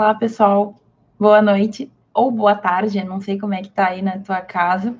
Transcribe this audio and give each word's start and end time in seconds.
Fala, 0.00 0.14
pessoal. 0.14 0.74
Boa 1.18 1.42
noite 1.42 1.92
ou 2.14 2.30
boa 2.30 2.54
tarde, 2.54 3.04
não 3.04 3.20
sei 3.20 3.38
como 3.38 3.52
é 3.52 3.60
que 3.60 3.68
tá 3.68 3.88
aí 3.88 4.00
na 4.00 4.18
tua 4.18 4.40
casa. 4.40 4.96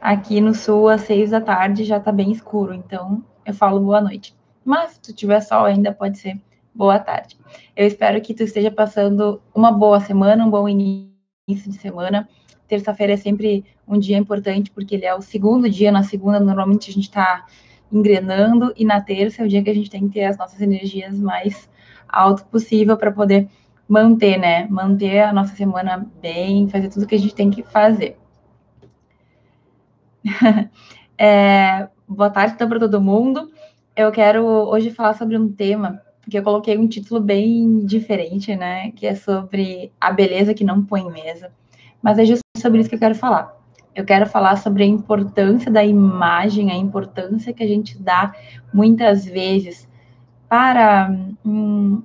Aqui 0.00 0.40
no 0.40 0.54
sul, 0.54 0.88
às 0.88 1.00
seis 1.00 1.30
da 1.30 1.40
tarde, 1.40 1.82
já 1.82 1.98
tá 1.98 2.12
bem 2.12 2.30
escuro, 2.30 2.72
então 2.72 3.24
eu 3.44 3.52
falo 3.52 3.80
boa 3.80 4.00
noite. 4.00 4.32
Mas 4.64 4.92
se 4.92 5.00
tu 5.00 5.12
tiver 5.12 5.40
sol 5.40 5.64
ainda, 5.64 5.92
pode 5.92 6.18
ser 6.18 6.40
boa 6.72 7.00
tarde. 7.00 7.36
Eu 7.74 7.84
espero 7.84 8.20
que 8.20 8.32
tu 8.32 8.44
esteja 8.44 8.70
passando 8.70 9.42
uma 9.52 9.72
boa 9.72 9.98
semana, 9.98 10.46
um 10.46 10.50
bom 10.50 10.68
início 10.68 11.18
de 11.48 11.72
semana. 11.72 12.28
Terça-feira 12.68 13.14
é 13.14 13.16
sempre 13.16 13.64
um 13.88 13.98
dia 13.98 14.16
importante, 14.16 14.70
porque 14.70 14.94
ele 14.94 15.04
é 15.04 15.16
o 15.16 15.20
segundo 15.20 15.68
dia. 15.68 15.90
Na 15.90 16.04
segunda, 16.04 16.38
normalmente, 16.38 16.92
a 16.92 16.94
gente 16.94 17.08
está 17.08 17.44
engrenando, 17.90 18.72
e 18.76 18.84
na 18.84 19.00
terça 19.00 19.42
é 19.42 19.46
o 19.46 19.48
dia 19.48 19.64
que 19.64 19.70
a 19.70 19.74
gente 19.74 19.90
tem 19.90 20.06
que 20.06 20.14
ter 20.14 20.26
as 20.26 20.38
nossas 20.38 20.60
energias 20.60 21.18
mais 21.18 21.68
alto 22.08 22.44
possível 22.44 22.96
para 22.96 23.10
poder 23.10 23.48
manter, 23.88 24.38
né? 24.38 24.66
Manter 24.68 25.20
a 25.20 25.32
nossa 25.32 25.54
semana 25.54 26.06
bem, 26.20 26.68
fazer 26.68 26.88
tudo 26.88 27.06
que 27.06 27.14
a 27.14 27.18
gente 27.18 27.34
tem 27.34 27.50
que 27.50 27.62
fazer. 27.62 28.16
é, 31.18 31.88
boa 32.08 32.30
tarde 32.30 32.54
então 32.54 32.68
para 32.68 32.80
todo 32.80 33.00
mundo. 33.00 33.50
Eu 33.96 34.10
quero 34.10 34.44
hoje 34.44 34.90
falar 34.90 35.14
sobre 35.14 35.38
um 35.38 35.52
tema 35.52 36.00
que 36.28 36.38
eu 36.38 36.42
coloquei 36.42 36.78
um 36.78 36.88
título 36.88 37.20
bem 37.20 37.84
diferente, 37.84 38.56
né? 38.56 38.90
Que 38.92 39.06
é 39.06 39.14
sobre 39.14 39.92
a 40.00 40.10
beleza 40.10 40.54
que 40.54 40.64
não 40.64 40.84
põe 40.84 41.04
mesa. 41.10 41.52
Mas 42.02 42.18
é 42.18 42.24
justo 42.24 42.42
sobre 42.56 42.80
isso 42.80 42.88
que 42.88 42.94
eu 42.94 43.00
quero 43.00 43.14
falar. 43.14 43.54
Eu 43.94 44.04
quero 44.04 44.26
falar 44.26 44.56
sobre 44.56 44.82
a 44.82 44.86
importância 44.86 45.70
da 45.70 45.84
imagem, 45.84 46.72
a 46.72 46.76
importância 46.76 47.52
que 47.52 47.62
a 47.62 47.66
gente 47.66 47.96
dá 47.96 48.34
muitas 48.72 49.24
vezes 49.24 49.88
para 50.48 51.14
hum, 51.44 52.02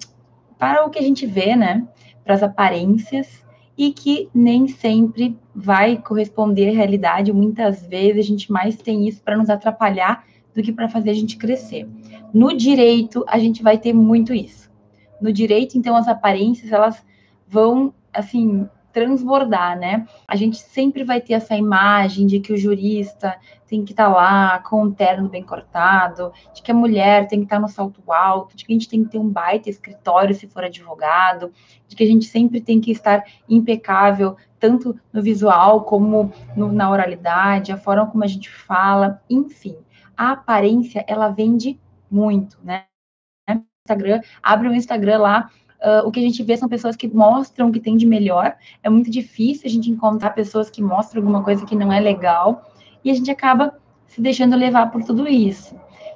para 0.60 0.86
o 0.86 0.90
que 0.90 1.00
a 1.00 1.02
gente 1.02 1.26
vê, 1.26 1.56
né? 1.56 1.88
Para 2.24 2.36
as 2.36 2.44
aparências 2.44 3.44
e 3.78 3.94
que 3.94 4.30
nem 4.36 4.68
sempre 4.68 5.38
vai 5.56 5.98
corresponder 5.98 6.70
à 6.70 6.74
realidade. 6.74 7.32
Muitas 7.32 7.88
vezes 7.88 8.26
a 8.26 8.28
gente 8.28 8.52
mais 8.52 8.76
tem 8.76 9.08
isso 9.08 9.24
para 9.24 9.38
nos 9.38 9.50
atrapalhar 9.50 10.26
do 10.54 10.62
que 10.62 10.74
para 10.74 10.90
fazer 10.90 11.12
a 11.12 11.14
gente 11.14 11.38
crescer. 11.38 11.88
No 12.34 12.56
direito, 12.56 13.24
a 13.26 13.40
gente 13.40 13.64
vai 13.64 13.78
ter 13.78 13.94
muito 13.94 14.34
isso. 14.34 14.70
No 15.22 15.32
direito, 15.32 15.78
então, 15.78 15.96
as 15.96 16.10
aparências 16.10 16.72
elas 16.72 17.04
vão 17.48 17.94
assim 18.14 18.68
transbordar, 18.92 19.78
né? 19.78 20.08
A 20.28 20.36
gente 20.36 20.58
sempre 20.58 21.04
vai 21.04 21.22
ter 21.22 21.34
essa 21.34 21.56
imagem 21.56 22.26
de 22.26 22.40
que 22.40 22.54
o 22.54 22.58
jurista 22.58 23.38
tem 23.68 23.86
que 23.86 23.92
estar 23.92 24.06
tá 24.06 24.12
lá 24.12 24.60
com 24.60 24.84
um 24.84 24.92
terno 24.92 25.30
bem 25.30 25.44
cortado, 25.44 26.34
de 26.54 26.62
que 26.62 26.72
a 26.72 26.76
mulher 26.76 27.28
tem 27.28 27.40
que 27.40 27.46
estar 27.46 27.58
tá 27.58 27.62
no 27.62 27.68
salto 27.68 28.02
alto, 28.12 28.58
de 28.58 28.66
que 28.66 28.74
a 28.74 28.76
gente 28.76 28.90
tem 28.90 29.04
que 29.04 29.12
ter 29.12 29.20
um 29.20 29.30
baita 29.30 29.70
escritório 29.70 30.34
se 30.34 30.48
for 30.48 30.64
advogado, 30.64 31.52
de 31.88 31.96
que 31.96 32.04
a 32.04 32.08
gente 32.08 32.26
sempre 32.26 32.60
tem 32.60 32.82
que 32.82 32.92
estar 32.92 33.24
impecável, 33.48 34.36
tanto 34.60 35.00
no 35.14 35.22
visual 35.22 35.84
como 35.84 36.34
no, 36.56 36.72
na 36.72 36.90
oralidade, 36.90 37.72
a 37.72 37.78
forma 37.78 38.08
como 38.08 38.24
a 38.24 38.28
gente 38.28 38.50
fala, 38.50 39.22
enfim. 39.30 39.78
A 40.18 40.32
aparência, 40.32 41.06
ela 41.08 41.30
vende 41.30 41.80
muito, 42.10 42.58
né? 42.64 42.86
Instagram, 43.90 44.22
abre 44.44 44.68
o 44.68 44.76
Instagram 44.76 45.18
lá, 45.20 45.50
Uh, 45.82 46.06
o 46.06 46.12
que 46.12 46.20
a 46.20 46.24
gente 46.24 46.44
vê 46.44 46.58
são 46.58 46.68
pessoas 46.68 46.98
que 46.98 47.08
mostram 47.08 47.70
o 47.70 47.72
que 47.72 47.80
tem 47.80 47.96
de 47.96 48.06
melhor. 48.06 48.56
É 48.84 48.90
muito 48.90 49.10
difícil 49.10 49.64
a 49.66 49.70
gente 49.70 49.90
encontrar 49.90 50.32
pessoas 50.32 50.70
que 50.70 50.82
mostram 50.82 51.22
alguma 51.22 51.42
coisa 51.42 51.66
que 51.66 51.76
não 51.76 51.92
é 51.92 52.00
legal 52.00 52.70
e 53.04 53.10
a 53.10 53.14
gente 53.14 53.32
acaba 53.32 53.74
se 54.06 54.22
deixando 54.22 54.56
levar 54.56 54.92
por 54.92 55.04
tudo 55.04 55.28
isso. 55.28 55.76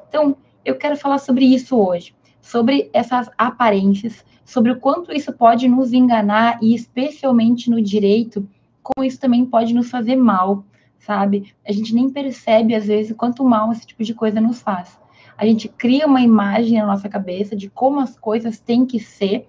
Então, 0.09 0.35
eu 0.65 0.75
quero 0.75 0.97
falar 0.97 1.17
sobre 1.17 1.45
isso 1.45 1.77
hoje, 1.77 2.13
sobre 2.41 2.89
essas 2.93 3.29
aparências, 3.37 4.25
sobre 4.43 4.71
o 4.71 4.79
quanto 4.79 5.13
isso 5.13 5.31
pode 5.31 5.67
nos 5.67 5.93
enganar 5.93 6.59
e, 6.61 6.75
especialmente 6.75 7.69
no 7.69 7.81
direito, 7.81 8.47
como 8.81 9.05
isso 9.05 9.19
também 9.19 9.45
pode 9.45 9.73
nos 9.73 9.89
fazer 9.89 10.15
mal, 10.15 10.65
sabe? 10.99 11.53
A 11.65 11.71
gente 11.71 11.95
nem 11.95 12.09
percebe, 12.09 12.75
às 12.75 12.85
vezes, 12.85 13.15
quanto 13.15 13.43
mal 13.43 13.71
esse 13.71 13.87
tipo 13.87 14.03
de 14.03 14.13
coisa 14.13 14.41
nos 14.41 14.61
faz. 14.61 14.99
A 15.37 15.45
gente 15.45 15.67
cria 15.67 16.05
uma 16.05 16.21
imagem 16.21 16.79
na 16.79 16.85
nossa 16.85 17.09
cabeça 17.09 17.55
de 17.55 17.69
como 17.69 17.99
as 17.99 18.17
coisas 18.19 18.59
têm 18.59 18.85
que 18.85 18.99
ser 18.99 19.47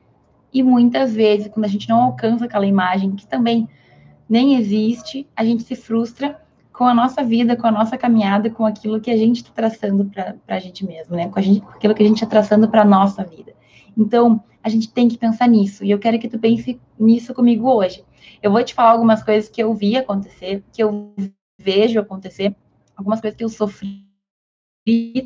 e 0.55 0.63
muitas 0.63 1.13
vezes, 1.13 1.49
quando 1.49 1.65
a 1.65 1.69
gente 1.69 1.89
não 1.89 2.01
alcança 2.01 2.45
aquela 2.45 2.65
imagem 2.65 3.17
que 3.17 3.27
também 3.27 3.69
nem 4.29 4.55
existe, 4.55 5.29
a 5.35 5.45
gente 5.45 5.65
se 5.65 5.75
frustra 5.75 6.41
com 6.73 6.85
a 6.85 6.95
nossa 6.95 7.25
vida, 7.25 7.57
com 7.57 7.67
a 7.67 7.73
nossa 7.73 7.99
caminhada, 7.99 8.49
com 8.49 8.65
aquilo 8.65 9.01
que 9.01 9.11
a 9.11 9.17
gente 9.17 9.39
está 9.39 9.51
traçando 9.51 10.05
para 10.05 10.37
a 10.47 10.59
gente 10.61 10.87
mesmo, 10.87 11.17
né? 11.17 11.29
Com, 11.29 11.41
gente, 11.41 11.61
com 11.61 11.71
aquilo 11.71 11.95
que 11.95 12.03
a 12.05 12.07
gente 12.07 12.17
está 12.17 12.27
traçando 12.27 12.69
para 12.69 12.83
a 12.83 12.85
nossa 12.85 13.25
vida. 13.25 13.53
Então, 13.99 14.43
a 14.63 14.69
gente 14.69 14.93
tem 14.93 15.09
que 15.09 15.19
pensar 15.19 15.49
nisso. 15.49 15.85
E 15.85 15.91
eu 15.91 15.99
quero 15.99 16.19
que 16.21 16.29
tu 16.29 16.39
pense 16.39 16.81
nisso 16.99 17.35
comigo 17.35 17.69
hoje. 17.69 18.05
Eu 18.41 18.53
vou 18.53 18.63
te 18.63 18.75
falar 18.75 18.93
algumas 18.93 19.25
coisas 19.25 19.51
que 19.51 19.63
eu 19.63 19.75
vi 19.75 19.97
acontecer, 19.97 20.63
que 20.73 20.83
eu 20.83 21.13
vejo 21.59 21.99
acontecer, 21.99 22.55
algumas 22.97 23.21
coisas 23.21 23.37
que 23.37 23.45
eu 23.45 23.49
sofri 23.49 24.05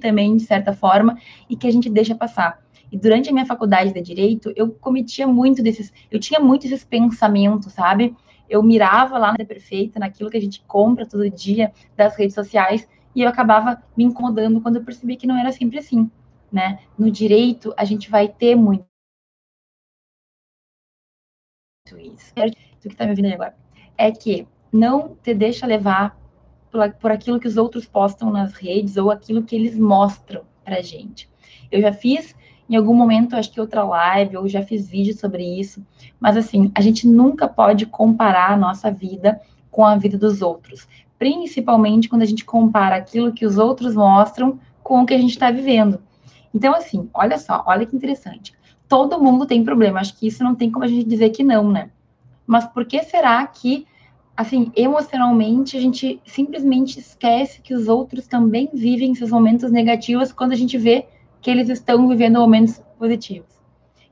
também, 0.01 0.37
de 0.37 0.45
certa 0.45 0.73
forma, 0.73 1.19
e 1.49 1.57
que 1.57 1.67
a 1.67 1.71
gente 1.71 1.91
deixa 1.91 2.15
passar. 2.15 2.63
E 2.91 2.97
durante 2.97 3.29
a 3.31 3.33
minha 3.33 3.47
faculdade 3.47 3.93
de 3.93 4.01
direito, 4.01 4.53
eu 4.57 4.71
cometia 4.71 5.27
muito 5.27 5.63
desses, 5.63 5.93
eu 6.11 6.19
tinha 6.19 6.41
muito 6.41 6.67
esses 6.67 6.85
pensamentos, 6.85 7.73
sabe? 7.73 8.17
Eu 8.49 8.63
mirava 8.63 9.19
lá 9.19 9.35
na 9.37 9.45
perfeita, 9.45 9.99
naquilo 9.99 10.31
que 10.31 10.37
a 10.37 10.41
gente 10.41 10.63
compra 10.67 11.07
todo 11.07 11.29
dia 11.29 11.73
das 11.97 12.17
redes 12.17 12.35
sociais, 12.35 12.89
e 13.15 13.23
eu 13.23 13.29
acabava 13.29 13.83
me 13.97 14.05
incomodando 14.05 14.61
quando 14.61 14.77
eu 14.77 14.85
percebi 14.85 15.17
que 15.17 15.27
não 15.27 15.37
era 15.37 15.53
sempre 15.53 15.79
assim, 15.79 16.11
né? 16.51 16.79
No 16.97 17.11
direito, 17.11 17.75
a 17.77 17.85
gente 17.85 18.11
vai 18.11 18.29
ter 18.29 18.55
muito 18.55 18.87
isso. 21.99 22.33
Tu 22.81 22.89
que 22.89 22.97
tá 22.97 23.05
me 23.05 23.11
ouvindo 23.11 23.33
agora, 23.33 23.57
é 23.97 24.11
que 24.13 24.47
não 24.73 25.17
te 25.17 25.35
deixa 25.35 25.67
levar 25.67 26.19
por, 26.71 26.93
por 26.95 27.11
aquilo 27.11 27.41
que 27.41 27.49
os 27.49 27.57
outros 27.57 27.87
postam 27.87 28.31
nas 28.31 28.53
redes 28.55 28.97
ou 28.97 29.11
aquilo 29.11 29.43
que 29.43 29.57
eles 29.57 29.77
mostram 29.77 30.45
pra 30.65 30.81
gente. 30.81 31.29
Eu 31.71 31.81
já 31.81 31.93
fiz 31.93 32.35
em 32.69 32.77
algum 32.77 32.95
momento, 32.95 33.35
acho 33.35 33.51
que 33.51 33.61
outra 33.61 33.83
live, 33.83 34.35
eu 34.35 34.47
já 34.47 34.63
fiz 34.63 34.89
vídeo 34.89 35.17
sobre 35.17 35.43
isso, 35.43 35.85
mas 36.21 36.37
assim, 36.37 36.71
a 36.75 36.81
gente 36.81 37.07
nunca 37.07 37.49
pode 37.49 37.87
comparar 37.87 38.53
a 38.53 38.57
nossa 38.57 38.91
vida 38.91 39.41
com 39.71 39.87
a 39.87 39.97
vida 39.97 40.19
dos 40.19 40.43
outros, 40.43 40.87
principalmente 41.19 42.09
quando 42.09 42.23
a 42.23 42.27
gente 42.27 42.45
compara 42.45 42.97
aquilo 42.97 43.33
que 43.33 43.47
os 43.47 43.57
outros 43.57 43.95
mostram 43.95 44.59
com 44.83 45.01
o 45.01 45.07
que 45.07 45.15
a 45.15 45.19
gente 45.19 45.31
está 45.31 45.51
vivendo. 45.51 46.01
Então, 46.53 46.75
assim, 46.75 47.09
olha 47.15 47.39
só, 47.39 47.65
olha 47.67 47.87
que 47.87 47.97
interessante. 47.97 48.53
Todo 48.89 49.23
mundo 49.23 49.47
tem 49.47 49.65
problema, 49.65 50.01
acho 50.01 50.17
que 50.17 50.27
isso 50.27 50.45
não 50.45 50.55
tem 50.55 50.71
como 50.71 50.85
a 50.85 50.89
gente 50.89 51.05
dizer 51.05 51.31
que 51.31 51.45
não, 51.45 51.71
né? 51.71 51.91
Mas 52.47 52.67
por 52.67 52.87
que 52.87 53.03
será 53.03 53.47
que, 53.47 53.87
assim, 54.37 54.73
emocionalmente, 54.75 55.77
a 55.77 55.81
gente 55.81 56.21
simplesmente 56.25 56.99
esquece 56.99 57.61
que 57.61 57.75
os 57.75 57.89
outros 57.89 58.27
também 58.27 58.69
vivem 58.73 59.15
seus 59.15 59.31
momentos 59.31 59.71
negativos 59.71 60.33
quando 60.33 60.53
a 60.53 60.57
gente 60.57 60.79
vê 60.79 61.07
que 61.41 61.51
eles 61.51 61.69
estão 61.69 62.09
vivendo 62.09 62.39
momentos 62.39 62.83
positivos. 62.99 63.49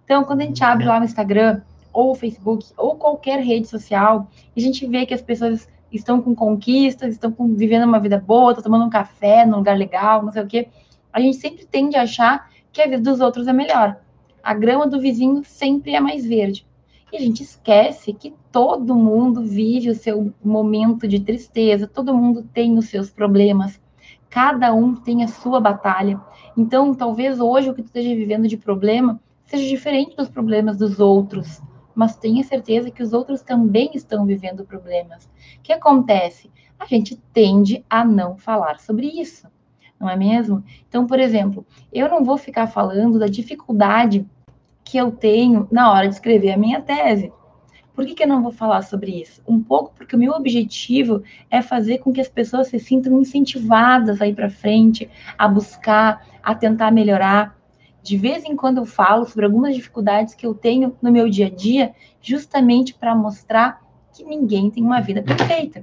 Então, 0.05 0.25
quando 0.25 0.41
a 0.43 0.45
gente 0.45 0.63
abre 0.63 0.87
lá 0.87 0.99
no 0.99 1.05
Instagram, 1.05 1.63
ou 1.93 2.15
Facebook, 2.15 2.67
ou 2.77 2.95
qualquer 2.97 3.41
rede 3.41 3.67
social, 3.67 4.29
e 4.55 4.61
a 4.61 4.63
gente 4.63 4.87
vê 4.87 5.07
que 5.07 5.15
as 5.15 5.23
pessoas 5.23 5.69
estão 5.91 6.21
com 6.21 6.35
conquistas, 6.35 7.15
estão 7.15 7.33
com, 7.33 7.55
vivendo 7.55 7.85
uma 7.85 7.99
vida 7.99 8.19
boa, 8.19 8.53
estão 8.53 8.65
tomando 8.65 8.85
um 8.85 8.91
café 8.91 9.47
num 9.47 9.57
lugar 9.57 9.77
legal, 9.77 10.23
não 10.23 10.31
sei 10.31 10.43
o 10.43 10.47
quê, 10.47 10.69
a 11.13 11.21
gente 11.21 11.39
sempre 11.39 11.65
tende 11.65 11.97
a 11.97 12.03
achar 12.03 12.51
que 12.73 12.83
a 12.83 12.87
vida 12.87 13.01
dos 13.01 13.21
outros 13.21 13.49
é 13.49 13.53
melhor. 13.53 13.99
A 14.43 14.53
grama 14.53 14.87
do 14.87 15.01
vizinho 15.01 15.43
sempre 15.45 15.95
é 15.95 16.01
mais 16.01 16.27
verde. 16.27 16.67
E 17.13 17.17
a 17.17 17.21
gente 17.21 17.43
esquece 17.43 18.13
que 18.13 18.35
todo 18.53 18.95
mundo 18.95 19.43
vive 19.43 19.89
o 19.89 19.95
seu 19.95 20.33
momento 20.45 21.09
de 21.09 21.21
tristeza, 21.21 21.87
todo 21.87 22.15
mundo 22.15 22.47
tem 22.53 22.77
os 22.77 22.89
seus 22.89 23.11
problemas, 23.11 23.81
Cada 24.29 24.75
um 24.75 24.95
tem 24.95 25.23
a 25.25 25.29
sua 25.29 25.61
batalha. 25.61 26.21
Então, 26.57 26.95
talvez 26.95 27.41
hoje 27.41 27.71
o 27.71 27.75
que 27.75 27.83
tu 27.83 27.87
esteja 27.87 28.15
vivendo 28.15 28.49
de 28.49 28.57
problema 28.57 29.21
seja 29.45 29.67
diferente 29.69 30.17
dos 30.17 30.29
problemas 30.29 30.77
dos 30.77 30.99
outros, 31.01 31.63
mas 31.95 32.17
tenha 32.17 32.43
certeza 32.43 32.91
que 32.91 33.03
os 33.03 33.13
outros 33.13 33.43
também 33.43 33.91
estão 33.95 34.27
vivendo 34.27 34.65
problemas. 34.65 35.25
O 35.25 35.63
que 35.63 35.73
acontece? 35.73 36.51
A 36.79 36.85
gente 36.85 37.17
tende 37.33 37.85
a 37.89 38.05
não 38.05 38.37
falar 38.37 38.81
sobre 38.81 39.07
isso, 39.07 39.49
não 39.99 40.11
é 40.11 40.17
mesmo? 40.17 40.63
Então, 40.89 41.07
por 41.07 41.19
exemplo, 41.19 41.65
eu 41.93 42.09
não 42.09 42.23
vou 42.23 42.37
ficar 42.37 42.67
falando 42.67 43.19
da 43.19 43.27
dificuldade 43.27 44.27
que 44.85 44.99
eu 44.99 45.11
tenho 45.11 45.67
na 45.71 45.91
hora 45.91 46.09
de 46.09 46.15
escrever 46.15 46.53
a 46.53 46.57
minha 46.57 46.81
tese. 46.83 47.33
Por 47.97 48.05
que, 48.05 48.15
que 48.15 48.23
eu 48.23 48.29
não 48.29 48.43
vou 48.43 48.53
falar 48.53 48.83
sobre 48.83 49.23
isso? 49.23 49.41
Um 49.49 49.61
pouco 49.61 49.93
porque 49.97 50.15
o 50.15 50.19
meu 50.19 50.33
objetivo 50.33 51.23
é 51.51 51.63
fazer 51.63 51.99
com 51.99 52.13
que 52.13 52.21
as 52.21 52.29
pessoas 52.29 52.69
se 52.69 52.79
sintam 52.79 53.19
incentivadas 53.19 54.21
a 54.21 54.29
ir 54.29 54.35
para 54.35 54.51
frente, 54.51 55.11
a 55.39 55.49
buscar, 55.49 56.25
a 56.43 56.55
tentar 56.55 56.91
melhorar. 56.93 57.57
De 58.03 58.19
vez 58.19 58.45
em 58.45 58.55
quando 58.55 58.79
eu 58.79 58.85
falo 58.85 59.25
sobre 59.25 59.47
algumas 59.47 59.75
dificuldades 59.75 60.35
que 60.35 60.47
eu 60.47 60.55
tenho 60.55 60.95
no 61.01 61.11
meu 61.11 61.29
dia 61.31 61.47
a 61.47 61.51
dia, 61.51 61.95
justamente 62.21 62.93
para 62.93 63.15
mostrar 63.15 63.83
que 64.13 64.23
ninguém 64.23 64.71
tem 64.71 64.85
uma 64.85 65.01
vida 65.01 65.23
perfeita. 65.23 65.83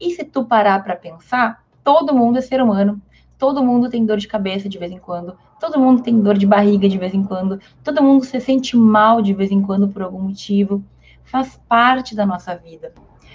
E 0.00 0.12
se 0.12 0.24
tu 0.24 0.44
parar 0.44 0.82
para 0.84 0.94
pensar, 0.94 1.64
todo 1.82 2.14
mundo 2.14 2.38
é 2.38 2.40
ser 2.40 2.62
humano, 2.62 3.02
Todo 3.40 3.64
mundo 3.64 3.88
tem 3.88 4.04
dor 4.04 4.18
de 4.18 4.28
cabeça 4.28 4.68
de 4.68 4.76
vez 4.76 4.92
em 4.92 4.98
quando, 4.98 5.34
todo 5.58 5.80
mundo 5.80 6.02
tem 6.02 6.20
dor 6.20 6.36
de 6.36 6.46
barriga 6.46 6.86
de 6.86 6.98
vez 6.98 7.14
em 7.14 7.24
quando, 7.24 7.58
todo 7.82 8.02
mundo 8.02 8.22
se 8.22 8.38
sente 8.38 8.76
mal 8.76 9.22
de 9.22 9.32
vez 9.32 9.50
em 9.50 9.62
quando 9.62 9.88
por 9.88 10.02
algum 10.02 10.20
motivo. 10.20 10.84
Faz 11.30 11.60
parte 11.68 12.14
da 12.14 12.26
nossa 12.26 12.56
vida. 12.56 12.92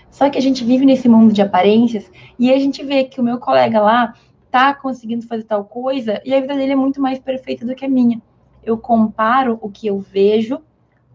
Só 0.10 0.30
que 0.30 0.38
a 0.38 0.42
gente 0.42 0.64
vive 0.64 0.86
nesse 0.86 1.10
mundo 1.10 1.34
de 1.34 1.42
aparências 1.42 2.10
e 2.38 2.52
a 2.52 2.60
gente 2.60 2.84
vê 2.84 3.04
que 3.04 3.20
o 3.20 3.24
meu 3.24 3.38
colega 3.38 3.82
lá 3.82 4.14
tá 4.52 4.74
conseguindo 4.74 5.26
fazer 5.28 5.44
tal 5.44 5.66
coisa 5.66 6.22
e 6.24 6.34
a 6.34 6.40
vida 6.40 6.56
dele 6.56 6.74
é 6.74 6.76
muito 6.76 7.02
mais 7.02 7.20
perfeita 7.20 7.66
do 7.66 7.76
que 7.76 7.86
a 7.86 7.90
minha. 7.90 8.22
Eu 8.64 8.78
comparo 8.78 9.58
o 9.62 9.70
que 9.70 9.88
eu 9.88 10.00
vejo 10.00 10.60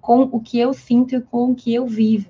com 0.00 0.22
o 0.22 0.40
que 0.40 0.58
eu 0.58 0.72
sinto 0.72 1.14
e 1.14 1.20
com 1.20 1.50
o 1.50 1.54
que 1.54 1.74
eu 1.74 1.86
vivo. 1.86 2.28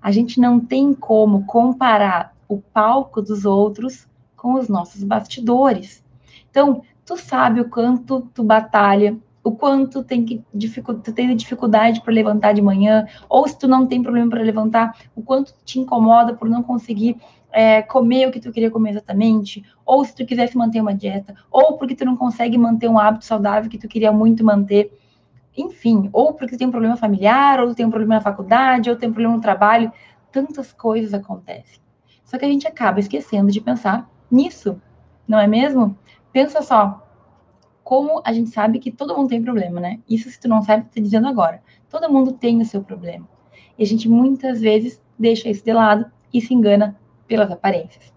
A 0.00 0.10
gente 0.10 0.40
não 0.40 0.60
tem 0.60 0.94
como 0.94 1.44
comparar 1.46 2.34
o 2.48 2.58
palco 2.58 3.20
dos 3.20 3.44
outros 3.44 4.06
com 4.36 4.54
os 4.54 4.68
nossos 4.68 5.02
bastidores. 5.02 6.04
Então, 6.50 6.82
tu 7.04 7.16
sabe 7.16 7.60
o 7.60 7.68
quanto 7.68 8.20
tu 8.32 8.44
batalha, 8.44 9.16
o 9.46 9.52
quanto 9.52 10.02
tem 10.02 10.24
que 10.24 10.42
tu 11.04 11.12
tem 11.12 11.36
dificuldade 11.36 12.00
para 12.00 12.12
levantar 12.12 12.52
de 12.52 12.60
manhã, 12.60 13.06
ou 13.28 13.46
se 13.46 13.56
tu 13.56 13.68
não 13.68 13.86
tem 13.86 14.02
problema 14.02 14.28
para 14.28 14.42
levantar, 14.42 14.98
o 15.14 15.22
quanto 15.22 15.54
te 15.64 15.78
incomoda 15.78 16.34
por 16.34 16.48
não 16.48 16.64
conseguir 16.64 17.16
é, 17.52 17.80
comer 17.80 18.26
o 18.26 18.32
que 18.32 18.40
tu 18.40 18.50
queria 18.50 18.72
comer 18.72 18.90
exatamente, 18.90 19.64
ou 19.84 20.04
se 20.04 20.16
tu 20.16 20.26
quisesse 20.26 20.56
manter 20.56 20.80
uma 20.80 20.92
dieta, 20.92 21.32
ou 21.48 21.78
porque 21.78 21.94
tu 21.94 22.04
não 22.04 22.16
consegue 22.16 22.58
manter 22.58 22.88
um 22.88 22.98
hábito 22.98 23.24
saudável 23.24 23.70
que 23.70 23.78
tu 23.78 23.86
queria 23.86 24.10
muito 24.10 24.44
manter, 24.44 24.92
enfim, 25.56 26.10
ou 26.12 26.34
porque 26.34 26.56
tu 26.56 26.58
tem 26.58 26.66
um 26.66 26.72
problema 26.72 26.96
familiar, 26.96 27.60
ou 27.60 27.68
tu 27.68 27.76
tem 27.76 27.86
um 27.86 27.90
problema 27.90 28.16
na 28.16 28.20
faculdade, 28.20 28.90
ou 28.90 28.96
tem 28.96 29.08
um 29.08 29.12
problema 29.12 29.36
no 29.36 29.40
trabalho, 29.40 29.92
tantas 30.32 30.72
coisas 30.72 31.14
acontecem. 31.14 31.78
Só 32.24 32.36
que 32.36 32.44
a 32.44 32.48
gente 32.48 32.66
acaba 32.66 32.98
esquecendo 32.98 33.52
de 33.52 33.60
pensar 33.60 34.10
nisso, 34.28 34.82
não 35.26 35.38
é 35.38 35.46
mesmo? 35.46 35.96
Pensa 36.32 36.62
só, 36.62 37.05
como 37.86 38.20
a 38.24 38.32
gente 38.32 38.50
sabe 38.50 38.80
que 38.80 38.90
todo 38.90 39.16
mundo 39.16 39.28
tem 39.28 39.40
problema, 39.40 39.80
né? 39.80 40.00
Isso 40.10 40.28
se 40.28 40.40
tu 40.40 40.48
não 40.48 40.60
sabe, 40.60 40.88
tô 40.92 41.00
dizendo 41.00 41.28
agora. 41.28 41.62
Todo 41.88 42.12
mundo 42.12 42.32
tem 42.32 42.60
o 42.60 42.64
seu 42.64 42.82
problema. 42.82 43.28
E 43.78 43.84
a 43.84 43.86
gente 43.86 44.08
muitas 44.08 44.60
vezes 44.60 45.00
deixa 45.16 45.48
isso 45.48 45.64
de 45.64 45.72
lado 45.72 46.04
e 46.34 46.40
se 46.40 46.52
engana 46.52 46.98
pelas 47.28 47.48
aparências. 47.48 48.12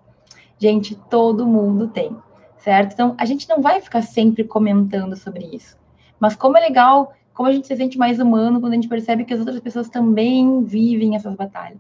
Gente, 0.58 0.96
todo 1.08 1.46
mundo 1.46 1.88
tem, 1.88 2.18
certo? 2.58 2.94
Então, 2.94 3.14
a 3.16 3.26
gente 3.26 3.48
não 3.48 3.62
vai 3.62 3.80
ficar 3.80 4.02
sempre 4.02 4.44
comentando 4.44 5.16
sobre 5.16 5.46
isso. 5.56 5.78
Mas 6.20 6.36
como 6.36 6.58
é 6.58 6.62
legal, 6.62 7.14
como 7.32 7.48
a 7.48 7.52
gente 7.52 7.68
se 7.68 7.76
sente 7.76 7.96
mais 7.96 8.20
humano 8.20 8.60
quando 8.60 8.74
a 8.74 8.76
gente 8.76 8.88
percebe 8.88 9.24
que 9.24 9.36
as 9.36 9.40
outras 9.40 9.60
pessoas 9.60 9.88
também 9.88 10.64
vivem 10.64 11.16
essas 11.16 11.36
batalhas, 11.36 11.78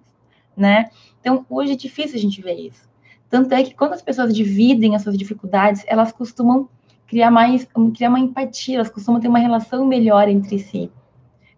né? 0.55 0.91
Então, 1.19 1.43
hoje 1.49 1.71
é 1.71 1.75
difícil 1.75 2.17
a 2.17 2.21
gente 2.21 2.39
ver 2.39 2.53
isso. 2.53 2.87
Tanto 3.31 3.51
é 3.51 3.63
que 3.63 3.73
quando 3.73 3.93
as 3.93 4.01
pessoas 4.03 4.31
dividem 4.31 4.95
as 4.95 5.01
suas 5.01 5.17
dificuldades, 5.17 5.83
elas 5.87 6.11
costumam 6.11 6.69
criar 7.09 7.31
mais, 7.31 7.67
criar 7.95 8.09
uma 8.09 8.19
empatia, 8.19 8.75
elas 8.75 8.89
costumam 8.89 9.19
ter 9.19 9.27
uma 9.27 9.39
relação 9.39 9.85
melhor 9.85 10.29
entre 10.29 10.59
si. 10.59 10.91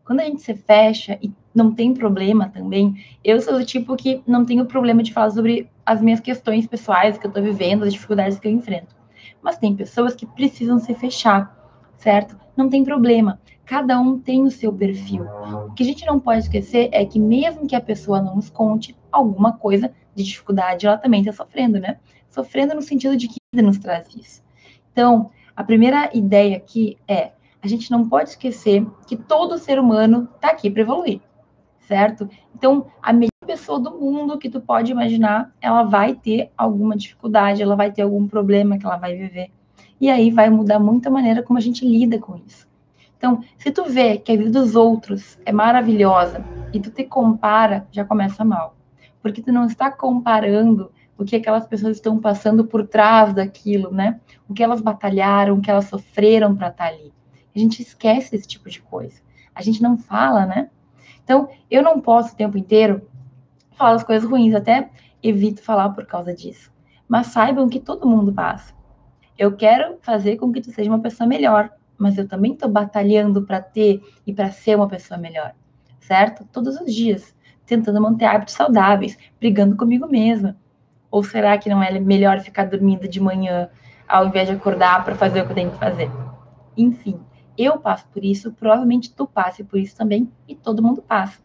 Quando 0.05 0.21
a 0.21 0.23
gente 0.23 0.41
se 0.41 0.55
fecha 0.55 1.19
e 1.21 1.31
não 1.53 1.73
tem 1.73 1.93
problema 1.93 2.49
também, 2.49 2.95
eu 3.23 3.39
sou 3.41 3.59
do 3.59 3.65
tipo 3.65 3.95
que 3.95 4.23
não 4.25 4.45
tenho 4.45 4.65
problema 4.65 5.03
de 5.03 5.13
falar 5.13 5.29
sobre 5.29 5.69
as 5.85 6.01
minhas 6.01 6.19
questões 6.19 6.65
pessoais 6.65 7.17
que 7.17 7.27
eu 7.27 7.31
tô 7.31 7.41
vivendo, 7.41 7.83
as 7.83 7.93
dificuldades 7.93 8.39
que 8.39 8.47
eu 8.47 8.51
enfrento. 8.51 8.95
Mas 9.41 9.57
tem 9.57 9.75
pessoas 9.75 10.15
que 10.15 10.25
precisam 10.25 10.79
se 10.79 10.93
fechar, 10.95 11.53
certo? 11.97 12.37
Não 12.55 12.69
tem 12.69 12.83
problema. 12.83 13.39
Cada 13.65 13.99
um 13.99 14.17
tem 14.17 14.43
o 14.43 14.51
seu 14.51 14.71
perfil. 14.71 15.25
O 15.67 15.73
que 15.73 15.83
a 15.83 15.85
gente 15.85 16.05
não 16.05 16.19
pode 16.19 16.39
esquecer 16.39 16.89
é 16.91 17.05
que 17.05 17.19
mesmo 17.19 17.67
que 17.67 17.75
a 17.75 17.81
pessoa 17.81 18.21
não 18.21 18.35
nos 18.35 18.49
conte 18.49 18.95
alguma 19.11 19.53
coisa, 19.53 19.91
de 20.15 20.23
dificuldade, 20.23 20.85
ela 20.85 20.97
também 20.97 21.21
está 21.21 21.31
sofrendo, 21.31 21.79
né? 21.79 21.97
Sofrendo 22.29 22.75
no 22.75 22.81
sentido 22.81 23.15
de 23.15 23.27
que 23.27 23.39
nos 23.61 23.77
traz 23.77 24.13
isso. 24.15 24.43
Então, 24.91 25.31
a 25.55 25.63
primeira 25.63 26.09
ideia 26.13 26.57
aqui 26.57 26.97
é: 27.07 27.31
a 27.61 27.67
gente 27.67 27.91
não 27.91 28.07
pode 28.07 28.29
esquecer 28.29 28.85
que 29.07 29.15
todo 29.15 29.57
ser 29.57 29.79
humano 29.79 30.27
está 30.35 30.49
aqui 30.49 30.69
para 30.69 30.81
evoluir, 30.81 31.21
certo? 31.81 32.29
Então, 32.55 32.87
a 33.01 33.11
melhor 33.13 33.29
pessoa 33.45 33.79
do 33.79 33.91
mundo 33.91 34.37
que 34.37 34.49
tu 34.49 34.61
pode 34.61 34.91
imaginar, 34.91 35.53
ela 35.61 35.83
vai 35.83 36.15
ter 36.15 36.51
alguma 36.57 36.95
dificuldade, 36.95 37.61
ela 37.61 37.75
vai 37.75 37.91
ter 37.91 38.01
algum 38.01 38.27
problema 38.27 38.77
que 38.77 38.85
ela 38.85 38.97
vai 38.97 39.15
viver. 39.15 39.51
E 39.99 40.09
aí 40.09 40.31
vai 40.31 40.49
mudar 40.49 40.79
muito 40.79 41.07
a 41.07 41.11
maneira 41.11 41.43
como 41.43 41.59
a 41.59 41.61
gente 41.61 41.87
lida 41.87 42.17
com 42.17 42.35
isso. 42.47 42.67
Então, 43.17 43.43
se 43.57 43.69
tu 43.71 43.85
vê 43.85 44.17
que 44.17 44.31
a 44.31 44.37
vida 44.37 44.49
dos 44.49 44.75
outros 44.75 45.37
é 45.45 45.51
maravilhosa 45.51 46.43
e 46.73 46.79
tu 46.79 46.89
te 46.89 47.03
compara, 47.03 47.87
já 47.91 48.03
começa 48.03 48.43
mal 48.43 48.75
porque 49.21 49.41
tu 49.41 49.51
não 49.51 49.65
está 49.65 49.91
comparando 49.91 50.91
o 51.21 51.25
que 51.25 51.35
aquelas 51.35 51.67
pessoas 51.67 51.97
estão 51.97 52.19
passando 52.19 52.65
por 52.65 52.87
trás 52.87 53.33
daquilo, 53.33 53.91
né? 53.91 54.19
O 54.49 54.53
que 54.53 54.63
elas 54.63 54.81
batalharam, 54.81 55.55
o 55.55 55.61
que 55.61 55.69
elas 55.69 55.85
sofreram 55.85 56.55
para 56.55 56.69
estar 56.69 56.87
tá 56.87 56.89
ali. 56.89 57.13
A 57.55 57.59
gente 57.59 57.81
esquece 57.81 58.35
esse 58.35 58.47
tipo 58.47 58.69
de 58.69 58.81
coisa. 58.81 59.21
A 59.53 59.61
gente 59.61 59.83
não 59.83 59.97
fala, 59.97 60.45
né? 60.45 60.69
Então, 61.23 61.49
eu 61.69 61.83
não 61.83 62.01
posso 62.01 62.33
o 62.33 62.35
tempo 62.35 62.57
inteiro 62.57 63.07
falar 63.73 63.95
as 63.95 64.03
coisas 64.03 64.27
ruins, 64.27 64.55
até 64.55 64.89
evito 65.21 65.61
falar 65.61 65.89
por 65.89 66.05
causa 66.05 66.33
disso. 66.33 66.71
Mas 67.07 67.27
saibam 67.27 67.69
que 67.69 67.79
todo 67.79 68.09
mundo 68.09 68.33
passa. 68.33 68.73
Eu 69.37 69.55
quero 69.55 69.97
fazer 70.01 70.37
com 70.37 70.51
que 70.51 70.61
tu 70.61 70.71
seja 70.71 70.89
uma 70.89 70.99
pessoa 70.99 71.27
melhor, 71.27 71.69
mas 71.97 72.17
eu 72.17 72.27
também 72.27 72.53
estou 72.53 72.69
batalhando 72.69 73.43
para 73.43 73.61
ter 73.61 74.01
e 74.25 74.33
para 74.33 74.51
ser 74.51 74.75
uma 74.75 74.87
pessoa 74.87 75.19
melhor, 75.19 75.53
certo? 75.99 76.45
Todos 76.51 76.79
os 76.79 76.93
dias 76.93 77.35
tentando 77.65 78.01
manter 78.01 78.25
hábitos 78.25 78.55
saudáveis, 78.55 79.17
brigando 79.39 79.77
comigo 79.77 80.07
mesma? 80.07 80.57
Ou 81.11 81.21
será 81.21 81.57
que 81.57 81.69
não 81.69 81.83
é 81.83 81.99
melhor 81.99 82.39
ficar 82.39 82.65
dormindo 82.65 83.07
de 83.07 83.19
manhã 83.19 83.69
ao 84.07 84.25
invés 84.25 84.47
de 84.47 84.55
acordar 84.55 85.03
para 85.05 85.13
fazer 85.13 85.41
o 85.41 85.45
que 85.45 85.51
eu 85.51 85.55
tenho 85.55 85.71
que 85.71 85.77
fazer? 85.77 86.09
Enfim, 86.75 87.19
eu 87.57 87.77
passo 87.77 88.07
por 88.07 88.23
isso, 88.23 88.51
provavelmente 88.53 89.13
tu 89.13 89.27
passe 89.27 89.63
por 89.63 89.79
isso 89.79 89.95
também 89.95 90.31
e 90.47 90.55
todo 90.55 90.81
mundo 90.81 91.01
passa. 91.01 91.39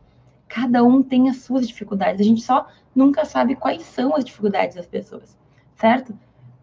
Cada 0.48 0.82
um 0.84 1.02
tem 1.02 1.28
as 1.28 1.38
suas 1.38 1.66
dificuldades, 1.66 2.20
a 2.20 2.24
gente 2.24 2.40
só 2.40 2.68
nunca 2.94 3.24
sabe 3.24 3.56
quais 3.56 3.82
são 3.82 4.14
as 4.14 4.24
dificuldades 4.24 4.76
das 4.76 4.86
pessoas, 4.86 5.36
certo? 5.74 6.16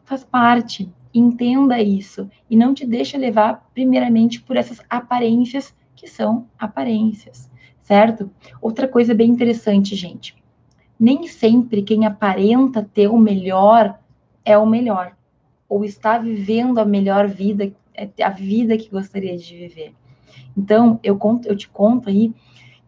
Faz 0.05 0.23
parte, 0.23 0.91
entenda 1.13 1.81
isso 1.81 2.29
e 2.49 2.55
não 2.55 2.73
te 2.73 2.85
deixa 2.85 3.17
levar 3.17 3.69
primeiramente 3.73 4.41
por 4.41 4.55
essas 4.55 4.81
aparências 4.89 5.75
que 5.95 6.07
são 6.07 6.47
aparências 6.57 7.51
certo? 7.83 8.31
Outra 8.61 8.87
coisa 8.87 9.13
bem 9.13 9.29
interessante, 9.29 9.95
gente. 9.95 10.35
Nem 11.03 11.27
sempre 11.27 11.81
quem 11.81 12.05
aparenta 12.05 12.81
ter 12.93 13.09
o 13.09 13.17
melhor 13.17 13.99
é 14.45 14.57
o 14.57 14.65
melhor, 14.65 15.11
ou 15.67 15.83
está 15.83 16.17
vivendo 16.17 16.77
a 16.77 16.85
melhor 16.85 17.27
vida, 17.27 17.69
a 18.23 18.29
vida 18.29 18.77
que 18.77 18.89
gostaria 18.89 19.37
de 19.37 19.53
viver. 19.53 19.93
Então, 20.57 20.97
eu, 21.03 21.17
conto, 21.17 21.45
eu 21.45 21.57
te 21.57 21.67
conto 21.67 22.07
aí 22.07 22.33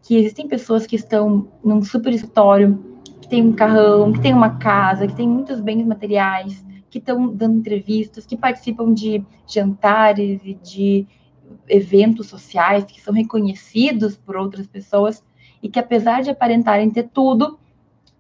que 0.02 0.16
existem 0.16 0.48
pessoas 0.48 0.88
que 0.88 0.96
estão 0.96 1.50
num 1.62 1.84
super 1.84 2.14
escritório, 2.14 2.82
que 3.20 3.28
tem 3.28 3.46
um 3.46 3.52
carrão, 3.52 4.14
que 4.14 4.22
tem 4.22 4.34
uma 4.34 4.60
casa, 4.60 5.08
que 5.08 5.16
tem 5.18 5.28
muitos 5.28 5.60
bens 5.60 5.86
materiais, 5.86 6.66
que 6.90 7.00
estão 7.00 7.28
dando 7.28 7.58
entrevistas, 7.58 8.26
que 8.26 8.38
participam 8.38 8.94
de 8.94 9.26
jantares 9.46 10.40
e 10.46 10.54
de 10.54 11.06
eventos 11.68 12.28
sociais 12.28 12.86
que 12.86 13.02
são 13.02 13.14
reconhecidos 13.14 14.16
por 14.16 14.38
outras 14.38 14.68
pessoas 14.68 15.22
e 15.62 15.68
que, 15.68 15.80
apesar 15.80 16.22
de 16.22 16.30
aparentarem 16.30 16.90
ter 16.90 17.10
tudo, 17.10 17.60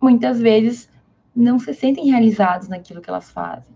muitas 0.05 0.39
vezes 0.39 0.88
não 1.35 1.57
se 1.57 1.74
sentem 1.74 2.12
realizados 2.12 2.67
naquilo 2.67 3.01
que 3.01 3.09
elas 3.09 3.31
fazem. 3.31 3.74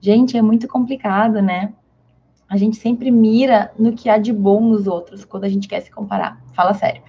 Gente, 0.00 0.36
é 0.36 0.42
muito 0.42 0.68
complicado, 0.68 1.42
né? 1.42 1.72
A 2.48 2.56
gente 2.56 2.76
sempre 2.76 3.10
mira 3.10 3.72
no 3.76 3.92
que 3.92 4.08
há 4.08 4.16
de 4.16 4.32
bom 4.32 4.60
nos 4.60 4.86
outros 4.86 5.24
quando 5.24 5.42
a 5.42 5.48
gente 5.48 5.66
quer 5.66 5.80
se 5.80 5.90
comparar. 5.90 6.40
Fala 6.52 6.72
sério. 6.72 7.02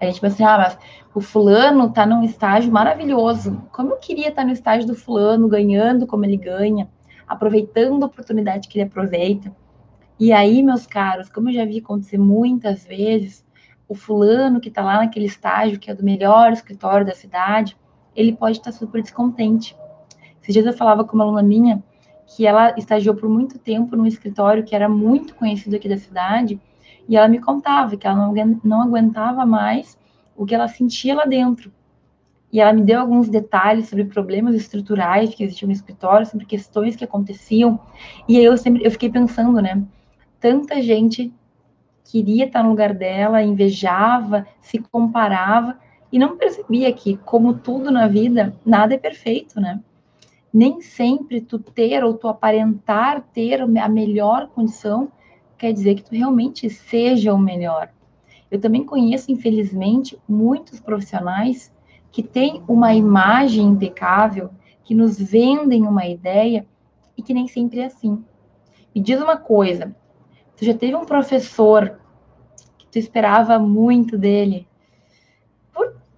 A 0.00 0.06
gente 0.06 0.20
pensa 0.20 0.34
assim, 0.34 0.44
ah, 0.44 0.58
mas 0.58 0.78
o 1.14 1.20
fulano 1.20 1.92
tá 1.92 2.04
num 2.04 2.24
estágio 2.24 2.72
maravilhoso. 2.72 3.62
Como 3.72 3.92
eu 3.92 3.96
queria 3.96 4.30
estar 4.30 4.44
no 4.44 4.52
estágio 4.52 4.88
do 4.88 4.96
fulano, 4.96 5.48
ganhando 5.48 6.04
como 6.04 6.24
ele 6.24 6.36
ganha, 6.36 6.88
aproveitando 7.28 8.02
a 8.02 8.06
oportunidade 8.06 8.66
que 8.66 8.76
ele 8.76 8.88
aproveita. 8.88 9.54
E 10.18 10.32
aí, 10.32 10.64
meus 10.64 10.84
caros, 10.84 11.28
como 11.30 11.48
eu 11.48 11.54
já 11.54 11.64
vi 11.64 11.78
acontecer 11.78 12.18
muitas 12.18 12.84
vezes, 12.84 13.46
o 13.88 13.94
fulano 13.94 14.60
que 14.60 14.68
está 14.68 14.82
lá 14.82 14.96
naquele 14.96 15.26
estágio, 15.26 15.78
que 15.78 15.90
é 15.90 15.94
do 15.94 16.04
melhor 16.04 16.52
escritório 16.52 17.06
da 17.06 17.14
cidade, 17.14 17.76
ele 18.16 18.32
pode 18.32 18.58
estar 18.58 18.72
super 18.72 19.02
descontente. 19.02 19.76
Esses 20.40 20.52
dias 20.52 20.66
eu 20.66 20.72
falava 20.72 21.04
com 21.04 21.14
uma 21.14 21.24
aluna 21.24 21.42
minha 21.42 21.82
que 22.26 22.46
ela 22.46 22.74
estagiou 22.76 23.14
por 23.14 23.28
muito 23.28 23.58
tempo 23.58 23.94
num 23.94 24.06
escritório 24.06 24.64
que 24.64 24.74
era 24.74 24.88
muito 24.88 25.34
conhecido 25.34 25.76
aqui 25.76 25.88
da 25.88 25.96
cidade, 25.96 26.60
e 27.08 27.16
ela 27.16 27.28
me 27.28 27.38
contava 27.38 27.96
que 27.96 28.06
ela 28.06 28.16
não, 28.16 28.60
não 28.64 28.82
aguentava 28.82 29.46
mais 29.46 29.96
o 30.36 30.44
que 30.44 30.54
ela 30.54 30.66
sentia 30.66 31.14
lá 31.14 31.24
dentro. 31.24 31.72
E 32.52 32.60
ela 32.60 32.72
me 32.72 32.82
deu 32.82 33.00
alguns 33.00 33.28
detalhes 33.28 33.88
sobre 33.88 34.04
problemas 34.06 34.54
estruturais 34.54 35.34
que 35.34 35.44
existiam 35.44 35.68
no 35.68 35.72
escritório, 35.72 36.26
sobre 36.26 36.46
questões 36.46 36.96
que 36.96 37.04
aconteciam. 37.04 37.78
E 38.28 38.36
aí 38.36 38.44
eu 38.44 38.56
sempre 38.56 38.84
eu 38.84 38.90
fiquei 38.90 39.10
pensando, 39.10 39.60
né? 39.60 39.84
tanta 40.40 40.80
gente 40.80 41.32
queria 42.04 42.44
estar 42.44 42.62
no 42.62 42.70
lugar 42.70 42.94
dela, 42.94 43.42
invejava, 43.42 44.46
se 44.60 44.78
comparava 44.78 45.76
e 46.16 46.18
não 46.18 46.38
percebia 46.38 46.90
que, 46.94 47.18
como 47.18 47.58
tudo 47.58 47.90
na 47.90 48.08
vida, 48.08 48.56
nada 48.64 48.94
é 48.94 48.96
perfeito, 48.96 49.60
né? 49.60 49.82
nem 50.50 50.80
sempre 50.80 51.42
tu 51.42 51.58
ter 51.58 52.02
ou 52.02 52.14
tu 52.14 52.26
aparentar 52.26 53.20
ter 53.34 53.60
a 53.60 53.86
melhor 53.86 54.48
condição 54.48 55.12
quer 55.58 55.74
dizer 55.74 55.94
que 55.94 56.04
tu 56.04 56.14
realmente 56.14 56.70
seja 56.70 57.34
o 57.34 57.38
melhor. 57.38 57.90
Eu 58.50 58.58
também 58.58 58.82
conheço, 58.82 59.30
infelizmente, 59.30 60.18
muitos 60.26 60.80
profissionais 60.80 61.70
que 62.10 62.22
têm 62.22 62.62
uma 62.66 62.94
imagem 62.94 63.66
impecável, 63.66 64.48
que 64.84 64.94
nos 64.94 65.20
vendem 65.20 65.86
uma 65.86 66.06
ideia 66.06 66.66
e 67.14 67.20
que 67.20 67.34
nem 67.34 67.46
sempre 67.46 67.80
é 67.80 67.84
assim. 67.84 68.24
Me 68.94 69.02
diz 69.02 69.20
uma 69.20 69.36
coisa, 69.36 69.94
tu 70.56 70.64
já 70.64 70.72
teve 70.72 70.96
um 70.96 71.04
professor 71.04 72.00
que 72.78 72.86
tu 72.86 72.98
esperava 72.98 73.58
muito 73.58 74.16
dele 74.16 74.66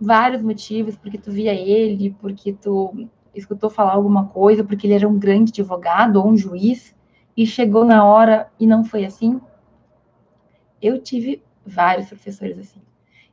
vários 0.00 0.42
motivos, 0.42 0.96
porque 0.96 1.18
tu 1.18 1.30
via 1.30 1.52
ele, 1.52 2.14
porque 2.20 2.52
tu 2.52 3.08
escutou 3.34 3.70
falar 3.70 3.92
alguma 3.92 4.26
coisa, 4.26 4.64
porque 4.64 4.86
ele 4.86 4.94
era 4.94 5.08
um 5.08 5.18
grande 5.18 5.50
advogado 5.50 6.16
ou 6.16 6.28
um 6.28 6.36
juiz 6.36 6.94
e 7.36 7.46
chegou 7.46 7.84
na 7.84 8.04
hora 8.04 8.50
e 8.58 8.66
não 8.66 8.84
foi 8.84 9.04
assim? 9.04 9.40
Eu 10.80 11.00
tive 11.00 11.42
vários 11.64 12.08
professores 12.08 12.58
assim. 12.58 12.80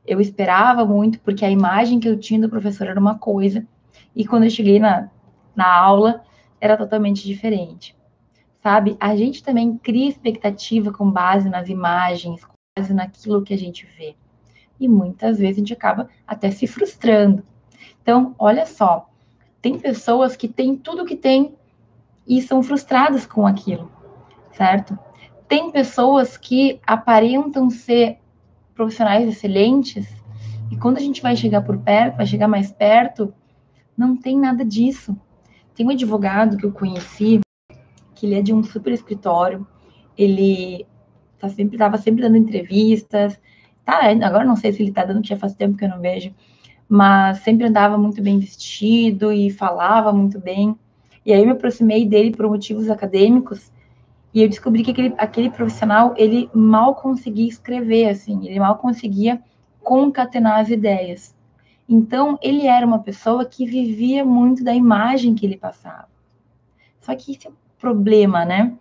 Eu 0.06 0.20
esperava 0.20 0.84
muito, 0.84 1.18
porque 1.20 1.44
a 1.44 1.50
imagem 1.50 1.98
que 1.98 2.08
eu 2.08 2.18
tinha 2.18 2.40
do 2.40 2.48
professor 2.48 2.86
era 2.86 3.00
uma 3.00 3.18
coisa, 3.18 3.66
e 4.14 4.24
quando 4.24 4.44
eu 4.44 4.50
cheguei 4.50 4.78
na, 4.78 5.10
na 5.54 5.72
aula, 5.74 6.22
era 6.60 6.76
totalmente 6.76 7.24
diferente. 7.24 7.96
Sabe? 8.62 8.96
A 9.00 9.16
gente 9.16 9.42
também 9.42 9.76
cria 9.76 10.08
expectativa 10.08 10.92
com 10.92 11.10
base 11.10 11.48
nas 11.48 11.68
imagens, 11.68 12.44
com 12.44 12.54
base 12.76 12.94
naquilo 12.94 13.42
que 13.42 13.54
a 13.54 13.58
gente 13.58 13.86
vê. 13.98 14.14
E 14.78 14.88
muitas 14.88 15.38
vezes 15.38 15.56
a 15.56 15.58
gente 15.60 15.72
acaba 15.72 16.08
até 16.26 16.50
se 16.50 16.66
frustrando. 16.66 17.42
Então, 18.02 18.34
olha 18.38 18.66
só, 18.66 19.08
tem 19.60 19.78
pessoas 19.78 20.36
que 20.36 20.48
têm 20.48 20.76
tudo 20.76 21.04
que 21.04 21.16
têm 21.16 21.54
e 22.26 22.42
são 22.42 22.62
frustradas 22.62 23.26
com 23.26 23.46
aquilo, 23.46 23.90
certo? 24.52 24.98
Tem 25.48 25.70
pessoas 25.70 26.36
que 26.36 26.80
aparentam 26.86 27.70
ser 27.70 28.18
profissionais 28.74 29.28
excelentes, 29.28 30.06
e 30.70 30.76
quando 30.76 30.98
a 30.98 31.00
gente 31.00 31.22
vai 31.22 31.36
chegar 31.36 31.62
por 31.62 31.78
perto, 31.78 32.16
vai 32.16 32.26
chegar 32.26 32.48
mais 32.48 32.72
perto, 32.72 33.32
não 33.96 34.16
tem 34.16 34.38
nada 34.38 34.64
disso. 34.64 35.16
Tem 35.74 35.86
um 35.86 35.90
advogado 35.90 36.56
que 36.56 36.66
eu 36.66 36.72
conheci, 36.72 37.40
que 38.14 38.26
ele 38.26 38.34
é 38.34 38.42
de 38.42 38.52
um 38.52 38.62
super 38.62 38.92
escritório, 38.92 39.66
ele 40.16 40.86
tá 41.38 41.48
sempre 41.48 41.76
estava 41.76 41.98
sempre 41.98 42.22
dando 42.22 42.36
entrevistas, 42.36 43.38
tá, 43.86 44.26
agora 44.26 44.44
não 44.44 44.56
sei 44.56 44.72
se 44.72 44.82
ele 44.82 44.90
está 44.90 45.04
dando, 45.04 45.22
que 45.22 45.28
já 45.28 45.36
faz 45.36 45.54
tempo 45.54 45.78
que 45.78 45.84
eu 45.84 45.88
não 45.88 46.00
vejo, 46.00 46.34
mas 46.88 47.38
sempre 47.38 47.66
andava 47.66 47.96
muito 47.96 48.20
bem 48.20 48.38
vestido 48.38 49.32
e 49.32 49.50
falava 49.50 50.12
muito 50.12 50.38
bem. 50.38 50.76
E 51.24 51.32
aí 51.32 51.40
eu 51.40 51.46
me 51.46 51.52
aproximei 51.52 52.06
dele 52.06 52.32
por 52.32 52.46
motivos 52.46 52.90
acadêmicos 52.90 53.72
e 54.36 54.42
eu 54.42 54.48
descobri 54.50 54.82
que 54.82 54.90
aquele, 54.90 55.14
aquele 55.16 55.50
profissional, 55.50 56.14
ele 56.16 56.50
mal 56.52 56.94
conseguia 56.94 57.48
escrever, 57.48 58.10
assim, 58.10 58.46
ele 58.46 58.60
mal 58.60 58.76
conseguia 58.76 59.40
concatenar 59.82 60.60
as 60.60 60.68
ideias. 60.68 61.34
Então, 61.88 62.38
ele 62.42 62.66
era 62.66 62.84
uma 62.84 62.98
pessoa 62.98 63.46
que 63.46 63.64
vivia 63.64 64.24
muito 64.24 64.62
da 64.62 64.74
imagem 64.74 65.34
que 65.34 65.46
ele 65.46 65.56
passava. 65.56 66.08
Só 67.00 67.14
que 67.14 67.32
esse 67.32 67.46
é 67.46 67.50
o 67.50 67.54
problema, 67.78 68.44
né? 68.44 68.74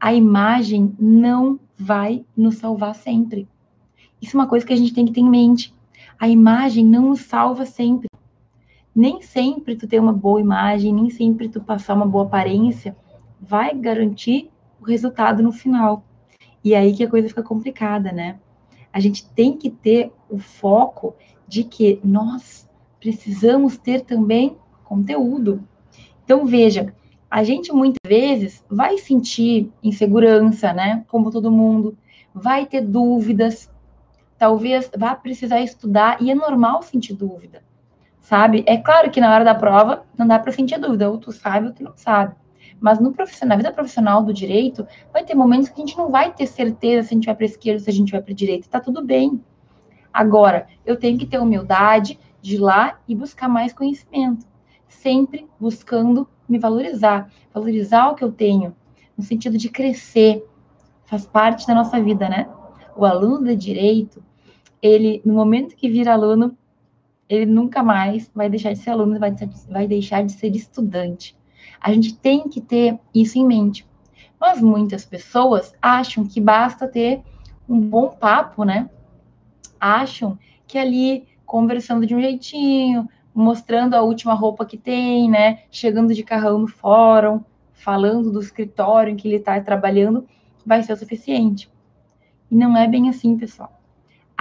A 0.00 0.14
imagem 0.14 0.94
não 0.98 1.60
vai 1.76 2.24
nos 2.36 2.56
salvar 2.56 2.94
sempre. 2.94 3.48
Isso 4.22 4.36
é 4.36 4.40
uma 4.40 4.48
coisa 4.48 4.64
que 4.64 4.72
a 4.72 4.76
gente 4.76 4.94
tem 4.94 5.04
que 5.04 5.12
ter 5.12 5.20
em 5.20 5.28
mente. 5.28 5.74
A 6.18 6.28
imagem 6.28 6.86
não 6.86 7.10
nos 7.10 7.20
salva 7.20 7.66
sempre. 7.66 8.08
Nem 8.94 9.20
sempre 9.20 9.76
tu 9.76 9.86
ter 9.86 10.00
uma 10.00 10.12
boa 10.12 10.40
imagem, 10.40 10.94
nem 10.94 11.10
sempre 11.10 11.48
tu 11.48 11.60
passar 11.60 11.94
uma 11.94 12.06
boa 12.06 12.24
aparência 12.24 12.96
vai 13.42 13.74
garantir 13.74 14.50
o 14.80 14.84
resultado 14.84 15.42
no 15.42 15.50
final. 15.50 16.04
E 16.62 16.74
aí 16.76 16.94
que 16.94 17.02
a 17.02 17.10
coisa 17.10 17.28
fica 17.28 17.42
complicada, 17.42 18.12
né? 18.12 18.38
A 18.92 19.00
gente 19.00 19.28
tem 19.30 19.56
que 19.56 19.68
ter 19.68 20.12
o 20.30 20.38
foco 20.38 21.16
de 21.48 21.64
que 21.64 21.98
nós 22.04 22.68
precisamos 23.00 23.76
ter 23.76 24.02
também 24.02 24.56
conteúdo. 24.84 25.66
Então, 26.24 26.46
veja, 26.46 26.94
a 27.28 27.42
gente 27.42 27.72
muitas 27.72 27.98
vezes 28.06 28.64
vai 28.70 28.96
sentir 28.98 29.72
insegurança, 29.82 30.72
né? 30.72 31.04
Como 31.08 31.30
todo 31.30 31.50
mundo, 31.50 31.96
vai 32.32 32.64
ter 32.64 32.82
dúvidas, 32.82 33.68
talvez 34.42 34.90
vá 34.98 35.14
precisar 35.14 35.60
estudar, 35.60 36.20
e 36.20 36.28
é 36.28 36.34
normal 36.34 36.82
sentir 36.82 37.14
dúvida, 37.14 37.62
sabe? 38.18 38.64
É 38.66 38.76
claro 38.76 39.08
que 39.08 39.20
na 39.20 39.32
hora 39.32 39.44
da 39.44 39.54
prova 39.54 40.04
não 40.18 40.26
dá 40.26 40.36
para 40.36 40.50
sentir 40.50 40.80
dúvida, 40.80 41.08
ou 41.08 41.16
tu 41.16 41.30
sabe 41.30 41.68
ou 41.68 41.72
tu 41.72 41.84
não 41.84 41.92
sabe. 41.94 42.34
Mas 42.80 42.98
no 42.98 43.12
profissional, 43.12 43.50
na 43.50 43.62
vida 43.62 43.72
profissional 43.72 44.20
do 44.20 44.34
direito, 44.34 44.84
vai 45.12 45.22
ter 45.22 45.36
momentos 45.36 45.68
que 45.68 45.80
a 45.80 45.86
gente 45.86 45.96
não 45.96 46.10
vai 46.10 46.34
ter 46.34 46.48
certeza 46.48 47.06
se 47.06 47.14
a 47.14 47.16
gente 47.16 47.26
vai 47.26 47.36
para 47.36 47.46
esquerda, 47.46 47.78
se 47.78 47.88
a 47.88 47.92
gente 47.92 48.10
vai 48.10 48.20
para 48.20 48.34
direita. 48.34 48.66
Está 48.66 48.80
tudo 48.80 49.00
bem. 49.04 49.40
Agora, 50.12 50.66
eu 50.84 50.96
tenho 50.96 51.16
que 51.16 51.26
ter 51.26 51.38
humildade 51.38 52.18
de 52.40 52.56
ir 52.56 52.58
lá 52.58 52.98
e 53.06 53.14
buscar 53.14 53.48
mais 53.48 53.72
conhecimento. 53.72 54.44
Sempre 54.88 55.48
buscando 55.60 56.28
me 56.48 56.58
valorizar, 56.58 57.30
valorizar 57.54 58.08
o 58.08 58.16
que 58.16 58.24
eu 58.24 58.32
tenho, 58.32 58.74
no 59.16 59.22
sentido 59.22 59.56
de 59.56 59.68
crescer. 59.68 60.44
Faz 61.04 61.24
parte 61.24 61.64
da 61.64 61.76
nossa 61.76 62.02
vida, 62.02 62.28
né? 62.28 62.48
O 62.96 63.06
aluno 63.06 63.46
de 63.46 63.54
direito, 63.54 64.20
ele, 64.82 65.22
no 65.24 65.32
momento 65.32 65.76
que 65.76 65.88
vira 65.88 66.12
aluno, 66.12 66.58
ele 67.28 67.46
nunca 67.46 67.82
mais 67.82 68.30
vai 68.34 68.50
deixar 68.50 68.72
de 68.72 68.80
ser 68.80 68.90
aluno, 68.90 69.18
vai, 69.18 69.32
vai 69.70 69.86
deixar 69.86 70.22
de 70.24 70.32
ser 70.32 70.54
estudante. 70.54 71.36
A 71.80 71.92
gente 71.92 72.14
tem 72.16 72.48
que 72.48 72.60
ter 72.60 72.98
isso 73.14 73.38
em 73.38 73.46
mente. 73.46 73.86
Mas 74.40 74.60
muitas 74.60 75.04
pessoas 75.04 75.72
acham 75.80 76.26
que 76.26 76.40
basta 76.40 76.88
ter 76.88 77.22
um 77.68 77.80
bom 77.80 78.08
papo, 78.08 78.64
né? 78.64 78.90
Acham 79.80 80.36
que 80.66 80.76
ali 80.76 81.28
conversando 81.46 82.04
de 82.04 82.14
um 82.14 82.20
jeitinho, 82.20 83.08
mostrando 83.34 83.94
a 83.94 84.02
última 84.02 84.34
roupa 84.34 84.66
que 84.66 84.76
tem, 84.76 85.30
né? 85.30 85.60
Chegando 85.70 86.12
de 86.12 86.22
carrão 86.22 86.58
no 86.58 86.66
fórum, 86.68 87.40
falando 87.72 88.30
do 88.32 88.40
escritório 88.40 89.12
em 89.12 89.16
que 89.16 89.28
ele 89.28 89.36
está 89.36 89.60
trabalhando, 89.60 90.26
vai 90.66 90.82
ser 90.82 90.92
o 90.92 90.96
suficiente. 90.96 91.70
E 92.50 92.56
não 92.56 92.76
é 92.76 92.86
bem 92.86 93.08
assim, 93.08 93.36
pessoal. 93.36 93.81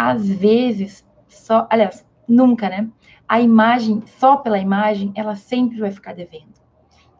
Às 0.03 0.27
vezes, 0.27 1.05
só, 1.27 1.67
aliás, 1.69 2.03
nunca, 2.27 2.67
né? 2.67 2.89
A 3.27 3.39
imagem, 3.39 4.01
só 4.17 4.35
pela 4.35 4.57
imagem, 4.57 5.11
ela 5.13 5.35
sempre 5.35 5.79
vai 5.79 5.91
ficar 5.91 6.15
devendo. 6.15 6.55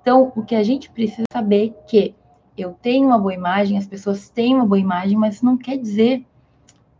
Então, 0.01 0.33
o 0.35 0.43
que 0.43 0.55
a 0.55 0.63
gente 0.63 0.89
precisa 0.89 1.25
saber 1.31 1.67
é 1.67 1.87
que 1.87 2.15
eu 2.57 2.71
tenho 2.81 3.05
uma 3.05 3.19
boa 3.19 3.35
imagem, 3.35 3.77
as 3.77 3.85
pessoas 3.85 4.29
têm 4.29 4.55
uma 4.55 4.65
boa 4.65 4.79
imagem, 4.79 5.15
mas 5.15 5.43
não 5.43 5.55
quer 5.57 5.77
dizer 5.77 6.25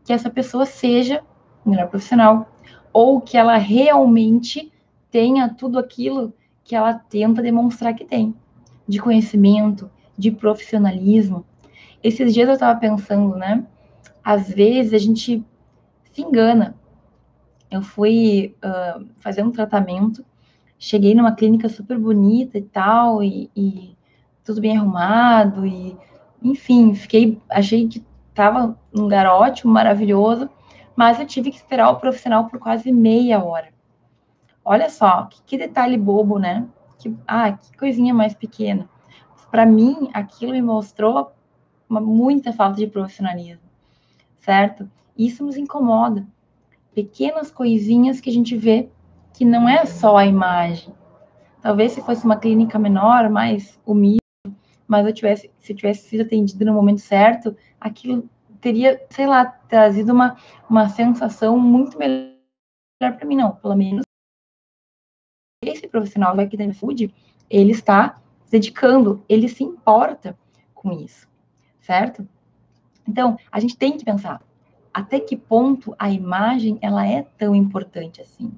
que 0.06 0.14
essa 0.14 0.30
pessoa 0.30 0.68
seja 0.68 1.24
o 1.66 1.72
melhor 1.72 1.88
profissional 1.88 2.48
ou 2.94 3.20
que 3.20 3.36
ela 3.36 3.58
realmente 3.58 4.72
tenha 5.10 5.50
tudo 5.50 5.80
aquilo 5.80 6.32
que 6.64 6.76
ela 6.76 6.94
tenta 6.94 7.42
demonstrar 7.42 7.96
que 7.96 8.06
tem, 8.06 8.36
de 8.88 9.00
conhecimento, 9.00 9.90
de 10.16 10.30
profissionalismo. 10.30 11.44
Esses 12.04 12.36
dias 12.36 12.48
eu 12.48 12.54
estava 12.54 12.80
pensando, 12.80 13.36
né? 13.36 13.66
Às 14.24 14.48
vezes 14.48 14.94
a 14.94 15.00
gente 15.00 15.44
se 16.12 16.22
engana. 16.22 16.76
Eu 17.70 17.82
fui 17.82 18.56
uh, 18.64 19.06
fazer 19.20 19.44
um 19.44 19.52
tratamento 19.52 20.26
cheguei 20.82 21.14
numa 21.14 21.36
clínica 21.36 21.70
super 21.70 21.96
bonita 22.00 22.58
e 22.58 22.64
tal, 22.64 23.24
e, 23.24 23.52
e 23.56 23.96
tudo 24.44 24.60
bem 24.60 24.76
arrumado, 24.76 25.64
e 25.64 25.96
enfim, 26.42 26.96
fiquei, 26.96 27.40
achei 27.48 27.88
que 27.88 28.04
estava 28.30 28.76
um 28.92 29.02
lugar 29.02 29.28
ótimo, 29.28 29.72
maravilhoso, 29.72 30.50
mas 30.96 31.20
eu 31.20 31.26
tive 31.28 31.52
que 31.52 31.58
esperar 31.58 31.92
o 31.92 31.98
profissional 31.98 32.48
por 32.48 32.60
quase 32.60 32.92
meia 32.92 33.44
hora. 33.44 33.70
Olha 34.66 34.90
só, 34.90 35.26
que, 35.26 35.44
que 35.44 35.58
detalhe 35.58 35.98
bobo, 35.98 36.40
né? 36.40 36.68
Que, 36.98 37.16
ah, 37.28 37.52
que 37.52 37.78
coisinha 37.78 38.14
mais 38.14 38.34
pequena. 38.34 38.90
Para 39.52 39.68
mim, 39.68 40.10
aquilo 40.16 40.52
me 40.52 40.64
mostrou 40.64 41.32
uma, 41.88 42.02
muita 42.02 42.52
falta 42.52 42.78
de 42.78 42.88
profissionalismo, 42.88 43.62
certo? 44.40 44.90
Isso 45.22 45.46
nos 45.46 45.56
incomoda. 45.56 46.26
Pequenas 46.96 47.52
coisinhas 47.52 48.20
que 48.20 48.28
a 48.28 48.34
gente 48.34 48.58
vê 48.58 48.90
que 49.36 49.46
não 49.46 49.70
é 49.70 49.86
só 49.86 50.18
a 50.18 50.26
imagem. 50.26 50.92
Talvez 51.62 51.92
se 51.92 52.02
fosse 52.02 52.26
uma 52.26 52.38
clínica 52.38 52.80
menor, 52.80 53.30
mais 53.30 53.80
humilde, 53.86 54.18
mas 54.88 55.06
eu 55.06 55.14
tivesse, 55.14 55.52
se 55.60 55.74
eu 55.74 55.78
tivesse 55.78 56.10
sido 56.10 56.22
atendido 56.22 56.66
no 56.66 56.74
momento 56.74 57.02
certo, 57.02 57.56
aquilo 57.80 58.28
teria, 58.60 59.00
sei 59.12 59.28
lá, 59.28 59.46
trazido 59.46 60.12
uma, 60.12 60.36
uma 60.68 60.90
sensação 60.90 61.56
muito 61.56 62.00
melhor 62.00 62.34
para 63.00 63.26
mim, 63.26 63.36
não, 63.36 63.56
pelo 63.58 63.76
menos. 63.76 64.02
Esse 65.64 65.88
profissional 65.88 66.38
aqui 66.40 66.58
da 66.58 66.74
Food, 66.74 67.14
ele 67.48 67.72
está 67.74 68.20
se 68.46 68.54
dedicando, 68.54 69.24
ele 69.30 69.48
se 69.48 69.64
importa 69.64 70.36
com 70.74 70.92
isso, 70.92 71.30
certo? 71.80 72.28
Então, 73.08 73.38
a 73.52 73.60
gente 73.60 73.78
tem 73.78 73.96
que 73.96 74.04
pensar 74.04 74.42
até 74.94 75.20
que 75.20 75.36
ponto 75.36 75.96
a 75.98 76.10
imagem 76.10 76.78
ela 76.82 77.08
é 77.08 77.26
tão 77.38 77.56
importante 77.56 78.22
assim. 78.22 78.52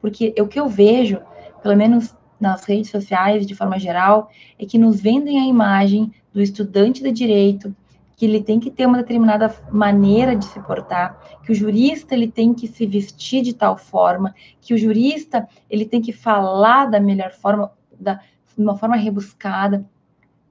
Porque 0.00 0.34
o 0.38 0.46
que 0.46 0.58
eu 0.58 0.68
vejo, 0.68 1.20
pelo 1.62 1.76
menos 1.76 2.14
nas 2.40 2.64
redes 2.64 2.90
sociais, 2.90 3.46
de 3.46 3.54
forma 3.54 3.78
geral, 3.78 4.30
é 4.58 4.64
que 4.64 4.78
nos 4.78 5.00
vendem 5.00 5.40
a 5.40 5.46
imagem 5.46 6.12
do 6.32 6.40
estudante 6.40 7.02
de 7.02 7.10
direito, 7.10 7.74
que 8.16 8.24
ele 8.24 8.42
tem 8.42 8.58
que 8.58 8.70
ter 8.70 8.84
uma 8.86 8.98
determinada 8.98 9.54
maneira 9.70 10.34
de 10.34 10.44
se 10.44 10.60
portar, 10.60 11.20
que 11.44 11.52
o 11.52 11.54
jurista 11.54 12.14
ele 12.14 12.28
tem 12.28 12.52
que 12.52 12.66
se 12.66 12.84
vestir 12.84 13.42
de 13.42 13.54
tal 13.54 13.76
forma, 13.76 14.34
que 14.60 14.74
o 14.74 14.78
jurista 14.78 15.48
ele 15.70 15.84
tem 15.84 16.00
que 16.00 16.12
falar 16.12 16.86
da 16.86 16.98
melhor 16.98 17.30
forma, 17.30 17.72
da, 17.98 18.14
de 18.14 18.62
uma 18.62 18.76
forma 18.76 18.96
rebuscada, 18.96 19.84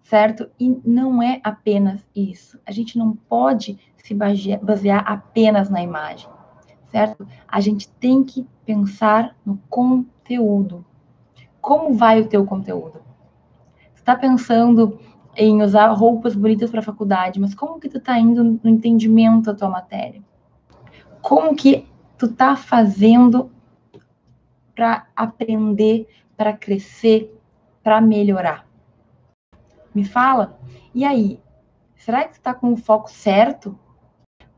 certo? 0.08 0.50
E 0.58 0.70
não 0.86 1.22
é 1.22 1.42
apenas 1.44 2.06
isso. 2.16 2.58
A 2.66 2.72
gente 2.72 2.98
não 2.98 3.14
pode 3.14 3.78
se 3.98 4.14
basear 4.14 5.04
apenas 5.06 5.70
na 5.70 5.84
imagem, 5.84 6.30
certo? 6.90 7.28
A 7.46 7.60
gente 7.60 7.90
tem 7.90 8.24
que 8.24 8.48
pensar 8.66 9.36
no 9.46 9.58
conteúdo. 9.70 10.86
Como 11.60 11.94
vai 11.94 12.22
o 12.22 12.28
teu 12.28 12.46
conteúdo? 12.46 13.02
Você 13.94 14.00
está 14.00 14.16
pensando 14.16 14.98
em 15.36 15.62
usar 15.62 15.88
roupas 15.90 16.36
bonitas 16.36 16.72
para 16.72 16.80
a 16.80 16.84
faculdade, 16.84 17.38
mas 17.38 17.54
como 17.54 17.80
que 17.80 17.90
tu 17.90 17.98
está 17.98 18.18
indo 18.18 18.44
no 18.44 18.70
entendimento 18.70 19.48
da 19.48 19.56
tua 19.56 19.70
matéria? 19.70 20.22
Como 21.22 21.54
que 21.54 21.86
tu 22.18 22.28
está 22.28 22.56
fazendo 22.56 23.52
para 24.74 25.06
aprender, 25.14 26.08
para 26.38 26.54
crescer, 26.54 27.38
para 27.84 28.00
melhorar? 28.00 28.67
Me 29.98 30.06
fala. 30.06 30.60
E 30.94 31.04
aí, 31.04 31.40
será 31.96 32.24
que 32.24 32.34
está 32.34 32.54
com 32.54 32.72
o 32.72 32.78
foco 32.78 33.10
certo? 33.10 33.76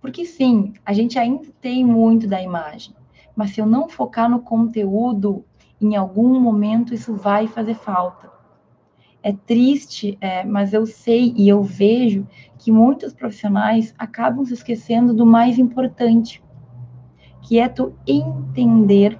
Porque 0.01 0.25
sim, 0.25 0.73
a 0.85 0.91
gente 0.91 1.17
ainda 1.17 1.47
tem 1.61 1.85
muito 1.85 2.27
da 2.27 2.41
imagem, 2.41 2.93
mas 3.33 3.51
se 3.51 3.61
eu 3.61 3.65
não 3.65 3.87
focar 3.87 4.29
no 4.29 4.41
conteúdo, 4.41 5.45
em 5.79 5.95
algum 5.95 6.37
momento 6.41 6.93
isso 6.93 7.15
vai 7.15 7.47
fazer 7.47 7.73
falta. 7.73 8.29
É 9.23 9.31
triste, 9.31 10.17
é, 10.19 10.43
mas 10.43 10.73
eu 10.73 10.85
sei 10.85 11.33
e 11.37 11.47
eu 11.47 11.63
vejo 11.63 12.27
que 12.57 12.69
muitos 12.69 13.13
profissionais 13.13 13.95
acabam 13.97 14.43
se 14.43 14.53
esquecendo 14.53 15.13
do 15.13 15.25
mais 15.25 15.57
importante, 15.57 16.43
que 17.43 17.59
é 17.59 17.69
tu 17.69 17.95
entender 18.05 19.17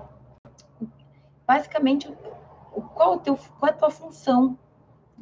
basicamente 1.48 2.14
qual, 2.94 3.14
o 3.14 3.20
teu, 3.20 3.40
qual 3.58 3.72
é 3.72 3.74
a 3.74 3.78
tua 3.78 3.90
função, 3.90 4.58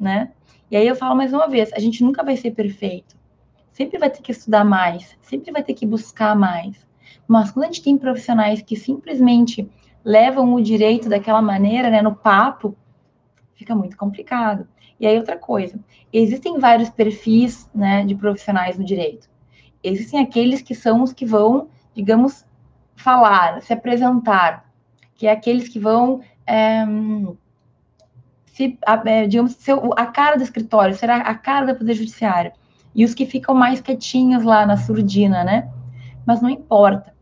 né? 0.00 0.32
E 0.70 0.76
aí 0.76 0.86
eu 0.86 0.96
falo 0.96 1.16
mais 1.16 1.32
uma 1.32 1.48
vez, 1.48 1.72
a 1.72 1.78
gente 1.78 2.02
nunca 2.02 2.22
vai 2.22 2.36
ser 2.36 2.50
perfeito. 2.50 3.16
Sempre 3.72 3.98
vai 3.98 4.10
ter 4.10 4.22
que 4.22 4.32
estudar 4.32 4.64
mais, 4.64 5.16
sempre 5.22 5.52
vai 5.52 5.62
ter 5.62 5.74
que 5.74 5.86
buscar 5.86 6.36
mais. 6.36 6.86
Mas 7.26 7.50
quando 7.50 7.64
a 7.64 7.68
gente 7.68 7.82
tem 7.82 7.96
profissionais 7.96 8.60
que 8.62 8.76
simplesmente 8.76 9.68
levam 10.04 10.54
o 10.54 10.62
direito 10.62 11.08
daquela 11.08 11.42
maneira, 11.42 11.90
né, 11.90 12.02
no 12.02 12.14
papo, 12.14 12.76
fica 13.54 13.74
muito 13.74 13.96
complicado. 13.96 14.66
E 14.98 15.06
aí 15.06 15.16
outra 15.16 15.36
coisa, 15.36 15.78
existem 16.12 16.58
vários 16.58 16.90
perfis, 16.90 17.70
né, 17.74 18.04
de 18.04 18.14
profissionais 18.14 18.78
no 18.78 18.84
direito. 18.84 19.28
Existem 19.82 20.20
aqueles 20.20 20.60
que 20.60 20.74
são 20.74 21.02
os 21.02 21.12
que 21.12 21.24
vão, 21.24 21.68
digamos, 21.94 22.44
falar, 22.96 23.62
se 23.62 23.72
apresentar, 23.72 24.68
que 25.14 25.26
é 25.26 25.30
aqueles 25.30 25.68
que 25.68 25.78
vão 25.78 26.20
é, 26.46 26.84
se, 28.58 28.76
é, 29.06 29.24
digamos, 29.28 29.52
ser 29.52 29.78
a 29.96 30.06
cara 30.06 30.36
do 30.36 30.42
escritório, 30.42 30.92
será 30.92 31.18
a 31.18 31.34
cara 31.36 31.72
do 31.72 31.78
Poder 31.78 31.94
Judiciário. 31.94 32.50
E 32.92 33.04
os 33.04 33.14
que 33.14 33.24
ficam 33.24 33.54
mais 33.54 33.80
quietinhos 33.80 34.42
lá 34.42 34.66
na 34.66 34.76
surdina, 34.76 35.44
né? 35.44 35.70
Mas 36.26 36.42
não 36.42 36.50
importa. 36.50 37.14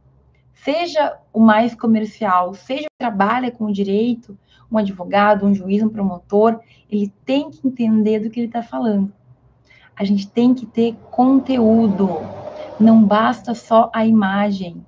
Seja 0.55 1.19
o 1.35 1.39
mais 1.39 1.75
comercial, 1.75 2.55
seja 2.55 2.85
que 2.85 2.99
trabalha 2.99 3.51
com 3.51 3.67
o 3.67 3.73
direito, 3.73 4.39
um 4.73 4.79
advogado, 4.79 5.45
um 5.45 5.55
juiz, 5.55 5.83
um 5.83 5.91
promotor, 5.91 6.59
ele 6.91 7.13
tem 7.27 7.51
que 7.51 7.69
entender 7.69 8.21
do 8.21 8.31
que 8.31 8.41
ele 8.41 8.47
está 8.47 8.63
falando. 8.63 9.13
A 9.95 10.05
gente 10.05 10.27
tem 10.27 10.55
que 10.55 10.65
ter 10.65 10.97
conteúdo. 11.11 12.19
Não 12.81 13.05
basta 13.05 13.55
só 13.55 13.91
a 13.93 14.07
imagem. 14.07 14.83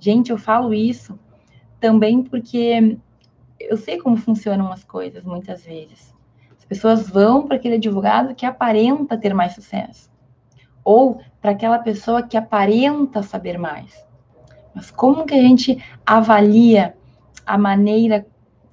Gente, 0.00 0.30
eu 0.30 0.38
falo 0.38 0.74
isso 0.74 1.16
também 1.78 2.20
porque 2.24 2.98
eu 3.58 3.76
sei 3.76 3.98
como 3.98 4.16
funcionam 4.16 4.72
as 4.72 4.84
coisas 4.84 5.24
muitas 5.24 5.64
vezes. 5.64 6.14
As 6.56 6.64
pessoas 6.64 7.08
vão 7.08 7.46
para 7.46 7.56
aquele 7.56 7.76
advogado 7.76 8.34
que 8.34 8.46
aparenta 8.46 9.18
ter 9.18 9.34
mais 9.34 9.54
sucesso, 9.54 10.10
ou 10.84 11.20
para 11.40 11.52
aquela 11.52 11.78
pessoa 11.78 12.22
que 12.22 12.36
aparenta 12.36 13.22
saber 13.22 13.58
mais. 13.58 14.06
Mas 14.74 14.90
como 14.90 15.26
que 15.26 15.34
a 15.34 15.42
gente 15.42 15.82
avalia 16.06 16.96
a 17.44 17.58
maneira 17.58 18.26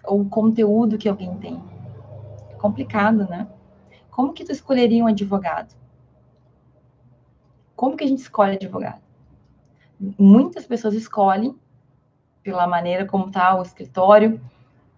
ou 0.04 0.21
o 0.21 0.30
conteúdo 0.30 0.98
que 0.98 1.10
alguém 1.10 1.36
tem? 1.38 1.62
É 2.52 2.56
complicado, 2.56 3.28
né? 3.30 3.48
Como 4.12 4.34
que 4.34 4.45
tu 4.45 4.52
escolheria 4.52 5.04
um 5.04 5.08
advogado? 5.08 5.76
Como 7.76 7.98
que 7.98 8.04
a 8.04 8.08
gente 8.08 8.19
escolhe 8.19 8.56
advogado? 8.56 9.02
Muitas 10.00 10.65
pessoas 10.65 10.93
escolhem 10.93 11.58
pela 12.43 12.67
maneira 12.67 13.06
como 13.06 13.28
está 13.28 13.56
o 13.58 13.62
escritório, 13.62 14.39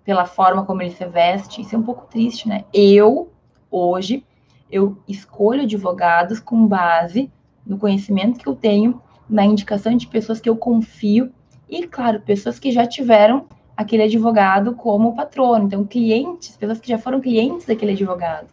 pela 0.08 0.26
forma 0.26 0.64
como 0.64 0.82
ele 0.82 0.92
se 0.92 1.06
veste. 1.06 1.60
Isso 1.60 1.76
é 1.76 1.78
um 1.78 1.84
pouco 1.84 2.08
triste, 2.10 2.48
né? 2.48 2.64
Eu, 2.74 3.30
hoje, 3.70 4.24
eu 4.72 4.98
escolho 5.06 5.64
advogados 5.64 6.40
com 6.40 6.66
base 6.66 7.30
no 7.66 7.78
conhecimento 7.78 8.40
que 8.40 8.48
eu 8.48 8.56
tenho, 8.56 9.02
na 9.30 9.44
indicação 9.44 9.98
de 9.98 10.08
pessoas 10.08 10.40
que 10.40 10.48
eu 10.48 10.56
confio 10.56 11.30
e, 11.68 11.86
claro, 11.86 12.22
pessoas 12.22 12.58
que 12.58 12.72
já 12.72 12.88
tiveram 12.88 13.48
aquele 13.76 14.04
advogado 14.04 14.74
como 14.74 15.14
patrono. 15.14 15.66
Então, 15.66 15.84
clientes, 15.84 16.56
pessoas 16.56 16.80
que 16.80 16.88
já 16.88 16.98
foram 16.98 17.20
clientes 17.20 17.68
daquele 17.68 17.92
advogado. 17.92 18.48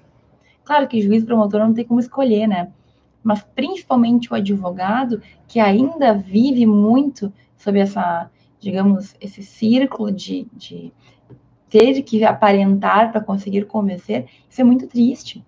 Claro 0.64 0.88
que 0.88 1.00
juiz 1.00 1.22
promotor 1.22 1.60
não 1.60 1.72
tem 1.72 1.84
como 1.84 2.00
escolher, 2.00 2.48
né? 2.48 2.72
Mas 3.22 3.44
principalmente 3.54 4.32
o 4.32 4.34
advogado 4.34 5.22
que 5.46 5.60
ainda 5.60 6.14
vive 6.14 6.66
muito 6.66 7.32
sob 7.56 7.78
essa, 7.78 8.28
digamos, 8.58 9.14
esse 9.20 9.40
círculo 9.40 10.10
de, 10.10 10.48
de 10.52 10.92
ter 11.74 12.02
que 12.02 12.22
aparentar 12.22 13.10
para 13.10 13.20
conseguir 13.20 13.66
convencer, 13.66 14.26
isso 14.48 14.60
é 14.60 14.64
muito 14.64 14.86
triste. 14.86 15.44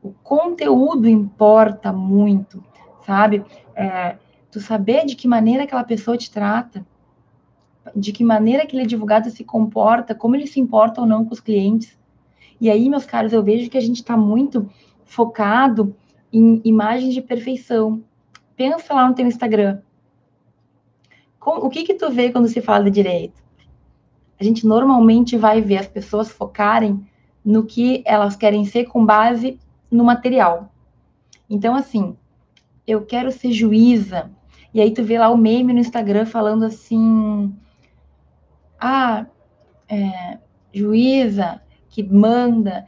O 0.00 0.12
conteúdo 0.22 1.08
importa 1.08 1.92
muito, 1.92 2.62
sabe? 3.04 3.44
É, 3.74 4.16
tu 4.48 4.60
saber 4.60 5.04
de 5.04 5.16
que 5.16 5.26
maneira 5.26 5.64
aquela 5.64 5.82
pessoa 5.82 6.16
te 6.16 6.30
trata, 6.30 6.86
de 7.96 8.12
que 8.12 8.22
maneira 8.22 8.62
aquele 8.62 8.82
advogado 8.82 9.28
se 9.28 9.42
comporta, 9.42 10.14
como 10.14 10.36
ele 10.36 10.46
se 10.46 10.60
importa 10.60 11.00
ou 11.00 11.06
não 11.06 11.24
com 11.24 11.34
os 11.34 11.40
clientes. 11.40 11.98
E 12.60 12.70
aí, 12.70 12.88
meus 12.88 13.04
caros, 13.04 13.32
eu 13.32 13.42
vejo 13.42 13.68
que 13.68 13.76
a 13.76 13.80
gente 13.80 13.96
está 13.96 14.16
muito 14.16 14.70
focado 15.04 15.96
em 16.32 16.60
imagens 16.64 17.12
de 17.12 17.20
perfeição. 17.20 18.04
Pensa 18.54 18.94
lá 18.94 19.08
no 19.08 19.16
teu 19.16 19.26
Instagram. 19.26 19.80
o 21.44 21.68
que 21.68 21.82
que 21.82 21.94
tu 21.94 22.08
vê 22.08 22.30
quando 22.30 22.46
se 22.46 22.60
fala 22.60 22.84
de 22.84 22.92
direito? 22.92 23.49
A 24.40 24.44
gente 24.44 24.66
normalmente 24.66 25.36
vai 25.36 25.60
ver 25.60 25.76
as 25.76 25.86
pessoas 25.86 26.30
focarem 26.30 27.06
no 27.44 27.64
que 27.64 28.02
elas 28.06 28.36
querem 28.36 28.64
ser 28.64 28.86
com 28.86 29.04
base 29.04 29.60
no 29.90 30.02
material. 30.02 30.72
Então, 31.48 31.74
assim, 31.74 32.16
eu 32.86 33.04
quero 33.04 33.30
ser 33.30 33.52
juíza. 33.52 34.30
E 34.72 34.80
aí 34.80 34.92
tu 34.92 35.04
vê 35.04 35.18
lá 35.18 35.28
o 35.28 35.36
meme 35.36 35.74
no 35.74 35.78
Instagram 35.78 36.24
falando 36.24 36.64
assim: 36.64 37.54
ah, 38.78 39.26
é, 39.88 40.38
juíza 40.72 41.60
que 41.88 42.02
manda, 42.02 42.86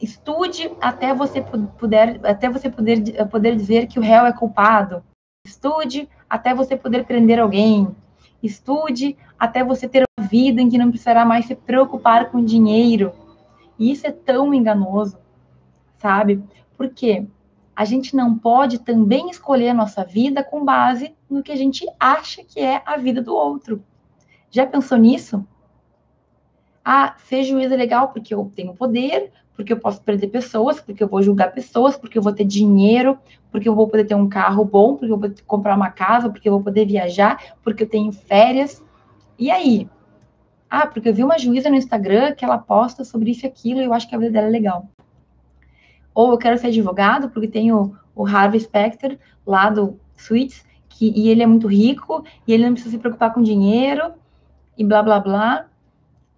estude 0.00 0.72
até 0.80 1.14
você 1.14 1.42
puder, 1.78 2.18
até 2.24 2.48
você 2.48 2.68
poder, 2.68 3.26
poder 3.28 3.54
dizer 3.54 3.86
que 3.86 3.98
o 3.98 4.02
réu 4.02 4.26
é 4.26 4.32
culpado. 4.32 5.04
Estude 5.46 6.08
até 6.28 6.54
você 6.54 6.76
poder 6.76 7.04
prender 7.04 7.38
alguém. 7.38 7.94
Estude 8.42 9.16
até 9.38 9.62
você 9.62 9.88
ter 9.88 10.04
uma 10.18 10.26
vida 10.26 10.60
em 10.60 10.68
que 10.68 10.78
não 10.78 10.90
precisará 10.90 11.24
mais 11.24 11.46
se 11.46 11.54
preocupar 11.54 12.30
com 12.30 12.44
dinheiro. 12.44 13.12
E 13.78 13.90
isso 13.90 14.06
é 14.06 14.12
tão 14.12 14.52
enganoso, 14.52 15.18
sabe? 15.98 16.42
Porque 16.76 17.26
a 17.74 17.84
gente 17.84 18.14
não 18.14 18.36
pode 18.36 18.80
também 18.80 19.30
escolher 19.30 19.70
a 19.70 19.74
nossa 19.74 20.04
vida 20.04 20.44
com 20.44 20.64
base 20.64 21.14
no 21.28 21.42
que 21.42 21.52
a 21.52 21.56
gente 21.56 21.86
acha 21.98 22.44
que 22.44 22.60
é 22.60 22.82
a 22.84 22.96
vida 22.96 23.22
do 23.22 23.34
outro. 23.34 23.82
Já 24.50 24.66
pensou 24.66 24.98
nisso? 24.98 25.46
Ah, 26.84 27.14
ser 27.18 27.44
juiz 27.44 27.70
é 27.70 27.76
legal 27.76 28.08
porque 28.08 28.34
eu 28.34 28.52
tenho 28.54 28.74
poder, 28.74 29.32
porque 29.60 29.74
eu 29.74 29.78
posso 29.78 30.00
perder 30.00 30.28
pessoas, 30.28 30.80
porque 30.80 31.04
eu 31.04 31.06
vou 31.06 31.20
julgar 31.20 31.52
pessoas, 31.52 31.94
porque 31.94 32.16
eu 32.16 32.22
vou 32.22 32.32
ter 32.32 32.44
dinheiro, 32.44 33.18
porque 33.52 33.68
eu 33.68 33.74
vou 33.74 33.86
poder 33.86 34.04
ter 34.04 34.14
um 34.14 34.26
carro 34.26 34.64
bom, 34.64 34.96
porque 34.96 35.12
eu 35.12 35.18
vou 35.18 35.30
comprar 35.46 35.76
uma 35.76 35.90
casa, 35.90 36.30
porque 36.30 36.48
eu 36.48 36.54
vou 36.54 36.62
poder 36.62 36.86
viajar, 36.86 37.56
porque 37.62 37.82
eu 37.82 37.86
tenho 37.86 38.10
férias. 38.10 38.82
E 39.38 39.50
aí? 39.50 39.86
Ah, 40.70 40.86
porque 40.86 41.10
eu 41.10 41.14
vi 41.14 41.22
uma 41.22 41.38
juíza 41.38 41.68
no 41.68 41.76
Instagram 41.76 42.34
que 42.34 42.42
ela 42.42 42.56
posta 42.56 43.04
sobre 43.04 43.32
isso 43.32 43.44
e 43.44 43.48
aquilo 43.48 43.82
e 43.82 43.84
eu 43.84 43.92
acho 43.92 44.08
que 44.08 44.14
a 44.14 44.18
vida 44.18 44.30
dela 44.30 44.46
é 44.46 44.50
legal. 44.50 44.88
Ou 46.14 46.30
eu 46.30 46.38
quero 46.38 46.56
ser 46.56 46.68
advogado 46.68 47.28
porque 47.28 47.46
tem 47.46 47.70
o, 47.70 47.94
o 48.14 48.26
Harvey 48.26 48.60
Specter 48.60 49.18
lá 49.46 49.68
do 49.68 50.00
Suits, 50.16 50.64
que, 50.88 51.12
e 51.14 51.28
ele 51.28 51.42
é 51.42 51.46
muito 51.46 51.66
rico 51.66 52.24
e 52.46 52.54
ele 52.54 52.64
não 52.64 52.72
precisa 52.72 52.92
se 52.92 52.98
preocupar 52.98 53.34
com 53.34 53.42
dinheiro 53.42 54.14
e 54.78 54.82
blá 54.82 55.02
blá 55.02 55.20
blá. 55.20 55.66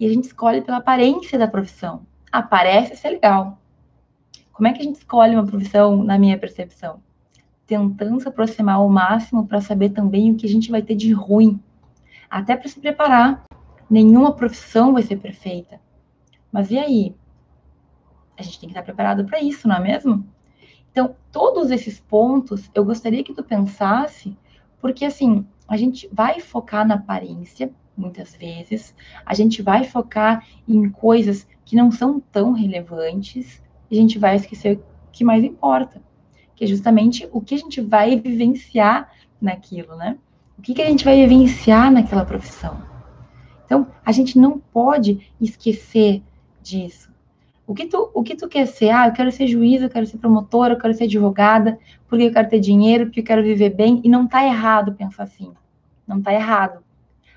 E 0.00 0.06
a 0.06 0.08
gente 0.08 0.24
escolhe 0.24 0.60
pela 0.60 0.78
aparência 0.78 1.38
da 1.38 1.46
profissão. 1.46 2.02
Aparece 2.32 2.96
ser 2.96 3.10
legal. 3.10 3.58
Como 4.52 4.66
é 4.66 4.72
que 4.72 4.80
a 4.80 4.84
gente 4.84 4.96
escolhe 4.96 5.34
uma 5.34 5.46
profissão, 5.46 6.02
na 6.02 6.18
minha 6.18 6.38
percepção? 6.38 7.02
Tentando 7.66 8.20
se 8.20 8.26
aproximar 8.26 8.76
ao 8.76 8.88
máximo 8.88 9.46
para 9.46 9.60
saber 9.60 9.90
também 9.90 10.32
o 10.32 10.36
que 10.36 10.46
a 10.46 10.48
gente 10.48 10.70
vai 10.70 10.80
ter 10.80 10.94
de 10.94 11.12
ruim. 11.12 11.60
Até 12.30 12.56
para 12.56 12.68
se 12.68 12.80
preparar. 12.80 13.44
Nenhuma 13.90 14.34
profissão 14.34 14.94
vai 14.94 15.02
ser 15.02 15.16
perfeita. 15.18 15.78
Mas 16.50 16.70
e 16.70 16.78
aí? 16.78 17.14
A 18.38 18.42
gente 18.42 18.58
tem 18.58 18.68
que 18.68 18.72
estar 18.72 18.82
preparado 18.82 19.26
para 19.26 19.42
isso, 19.42 19.68
não 19.68 19.76
é 19.76 19.80
mesmo? 19.80 20.26
Então, 20.90 21.14
todos 21.30 21.70
esses 21.70 22.00
pontos 22.00 22.70
eu 22.74 22.84
gostaria 22.84 23.22
que 23.22 23.34
tu 23.34 23.44
pensasse, 23.44 24.36
porque 24.80 25.04
assim, 25.04 25.46
a 25.68 25.76
gente 25.76 26.08
vai 26.12 26.40
focar 26.40 26.86
na 26.86 26.94
aparência, 26.94 27.70
muitas 28.02 28.34
vezes, 28.34 28.94
a 29.24 29.32
gente 29.32 29.62
vai 29.62 29.84
focar 29.84 30.44
em 30.68 30.90
coisas 30.90 31.46
que 31.64 31.76
não 31.76 31.90
são 31.90 32.20
tão 32.20 32.52
relevantes, 32.52 33.62
e 33.90 33.96
a 33.96 34.00
gente 34.00 34.18
vai 34.18 34.36
esquecer 34.36 34.76
o 34.76 34.82
que 35.12 35.24
mais 35.24 35.44
importa, 35.44 36.02
que 36.56 36.64
é 36.64 36.66
justamente 36.66 37.28
o 37.32 37.40
que 37.40 37.54
a 37.54 37.58
gente 37.58 37.80
vai 37.80 38.16
vivenciar 38.18 39.10
naquilo, 39.40 39.96
né? 39.96 40.18
O 40.58 40.62
que, 40.62 40.74
que 40.74 40.82
a 40.82 40.86
gente 40.86 41.04
vai 41.04 41.16
vivenciar 41.16 41.90
naquela 41.90 42.24
profissão. 42.24 42.82
Então, 43.64 43.86
a 44.04 44.12
gente 44.12 44.38
não 44.38 44.58
pode 44.58 45.32
esquecer 45.40 46.22
disso. 46.62 47.10
O 47.66 47.74
que, 47.74 47.86
tu, 47.86 48.10
o 48.12 48.22
que 48.22 48.36
tu 48.36 48.48
quer 48.48 48.66
ser? 48.66 48.90
Ah, 48.90 49.06
eu 49.06 49.12
quero 49.12 49.32
ser 49.32 49.46
juiz, 49.46 49.80
eu 49.80 49.88
quero 49.88 50.04
ser 50.04 50.18
promotora, 50.18 50.74
eu 50.74 50.78
quero 50.78 50.92
ser 50.94 51.04
advogada, 51.04 51.78
porque 52.06 52.24
eu 52.24 52.32
quero 52.32 52.48
ter 52.48 52.60
dinheiro, 52.60 53.06
porque 53.06 53.20
eu 53.20 53.24
quero 53.24 53.42
viver 53.42 53.70
bem. 53.70 54.00
E 54.04 54.08
não 54.08 54.26
tá 54.26 54.44
errado 54.44 54.92
pensar 54.92 55.22
assim. 55.22 55.52
Não 56.06 56.20
tá 56.20 56.34
errado. 56.34 56.82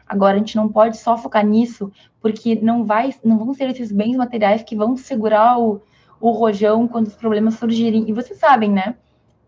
Agora, 0.07 0.35
a 0.35 0.37
gente 0.37 0.55
não 0.55 0.69
pode 0.69 0.97
só 0.97 1.17
focar 1.17 1.45
nisso, 1.45 1.91
porque 2.21 2.55
não, 2.55 2.85
vai, 2.85 3.13
não 3.23 3.37
vão 3.37 3.53
ser 3.53 3.69
esses 3.69 3.91
bens 3.91 4.15
materiais 4.15 4.63
que 4.63 4.75
vão 4.75 4.95
segurar 4.95 5.59
o, 5.59 5.81
o 6.19 6.31
rojão 6.31 6.87
quando 6.87 7.07
os 7.07 7.15
problemas 7.15 7.55
surgirem. 7.55 8.07
E 8.07 8.13
vocês 8.13 8.39
sabem, 8.39 8.71
né? 8.71 8.95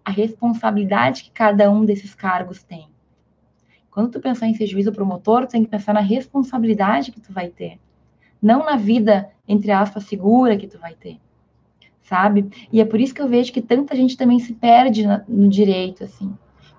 A 0.03 0.11
responsabilidade 0.11 1.23
que 1.23 1.31
cada 1.31 1.69
um 1.69 1.85
desses 1.85 2.15
cargos 2.15 2.63
tem. 2.63 2.87
Quando 3.91 4.11
tu 4.11 4.19
pensar 4.19 4.47
em 4.47 4.53
ser 4.53 4.67
juiz 4.67 4.87
ou 4.87 4.93
promotor, 4.93 5.45
tu 5.45 5.51
tem 5.51 5.63
que 5.63 5.69
pensar 5.69 5.93
na 5.93 5.99
responsabilidade 5.99 7.11
que 7.11 7.21
tu 7.21 7.31
vai 7.31 7.49
ter 7.49 7.79
não 8.41 8.65
na 8.65 8.75
vida, 8.75 9.29
entre 9.47 9.71
aspas, 9.71 10.03
segura 10.03 10.57
que 10.57 10.67
tu 10.67 10.77
vai 10.79 10.93
ter, 10.93 11.17
sabe? 12.01 12.49
E 12.71 12.79
é 12.79 12.85
por 12.85 12.99
isso 12.99 13.13
que 13.13 13.21
eu 13.21 13.27
vejo 13.27 13.51
que 13.51 13.61
tanta 13.61 13.95
gente 13.95 14.17
também 14.17 14.39
se 14.39 14.53
perde 14.53 15.05
no 15.27 15.47
direito, 15.47 16.03
assim. 16.03 16.33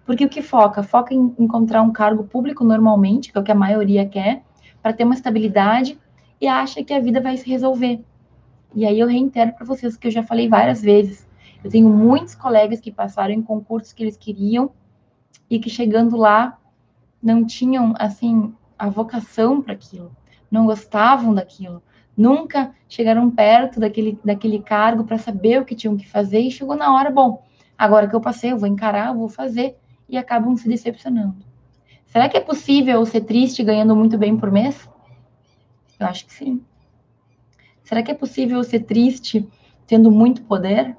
Porque 0.08 0.24
o 0.24 0.28
que 0.30 0.40
foca? 0.40 0.82
Foca 0.82 1.12
em 1.12 1.34
encontrar 1.38 1.82
um 1.82 1.92
cargo 1.92 2.24
público 2.24 2.64
normalmente, 2.64 3.30
que 3.30 3.36
é 3.36 3.40
o 3.42 3.44
que 3.44 3.52
a 3.52 3.54
maioria 3.54 4.08
quer, 4.08 4.42
para 4.82 4.94
ter 4.94 5.04
uma 5.04 5.12
estabilidade 5.12 5.98
e 6.40 6.46
acha 6.46 6.82
que 6.82 6.94
a 6.94 6.98
vida 6.98 7.20
vai 7.20 7.36
se 7.36 7.46
resolver. 7.46 8.02
E 8.74 8.86
aí 8.86 8.98
eu 8.98 9.06
reitero 9.06 9.52
para 9.52 9.66
vocês 9.66 9.98
que 9.98 10.06
eu 10.06 10.10
já 10.10 10.22
falei 10.22 10.48
várias 10.48 10.80
vezes. 10.80 11.28
Eu 11.62 11.70
tenho 11.70 11.90
muitos 11.90 12.34
colegas 12.34 12.80
que 12.80 12.90
passaram 12.90 13.34
em 13.34 13.42
concursos 13.42 13.92
que 13.92 14.02
eles 14.02 14.16
queriam 14.16 14.70
e 15.50 15.58
que 15.58 15.68
chegando 15.68 16.16
lá 16.16 16.58
não 17.22 17.44
tinham 17.44 17.92
assim 17.98 18.54
a 18.78 18.88
vocação 18.88 19.60
para 19.60 19.74
aquilo 19.74 20.10
não 20.50 20.66
gostavam 20.66 21.34
daquilo, 21.34 21.82
nunca 22.16 22.74
chegaram 22.88 23.30
perto 23.30 23.78
daquele, 23.78 24.18
daquele 24.24 24.60
cargo 24.60 25.04
para 25.04 25.18
saber 25.18 25.60
o 25.60 25.64
que 25.64 25.74
tinham 25.74 25.96
que 25.96 26.08
fazer 26.08 26.40
e 26.40 26.50
chegou 26.50 26.74
na 26.74 26.94
hora, 26.94 27.10
bom, 27.10 27.44
agora 27.76 28.08
que 28.08 28.14
eu 28.14 28.20
passei, 28.20 28.52
eu 28.52 28.58
vou 28.58 28.68
encarar, 28.68 29.08
eu 29.08 29.14
vou 29.14 29.28
fazer 29.28 29.76
e 30.08 30.16
acabam 30.16 30.56
se 30.56 30.68
decepcionando. 30.68 31.36
Será 32.06 32.28
que 32.28 32.36
é 32.36 32.40
possível 32.40 33.04
ser 33.04 33.22
triste 33.22 33.62
ganhando 33.62 33.94
muito 33.94 34.16
bem 34.16 34.36
por 34.36 34.50
mês? 34.50 34.88
Eu 36.00 36.06
acho 36.06 36.26
que 36.26 36.32
sim. 36.32 36.64
Será 37.82 38.02
que 38.02 38.10
é 38.10 38.14
possível 38.14 38.62
ser 38.64 38.80
triste 38.80 39.46
tendo 39.86 40.10
muito 40.10 40.42
poder? 40.42 40.96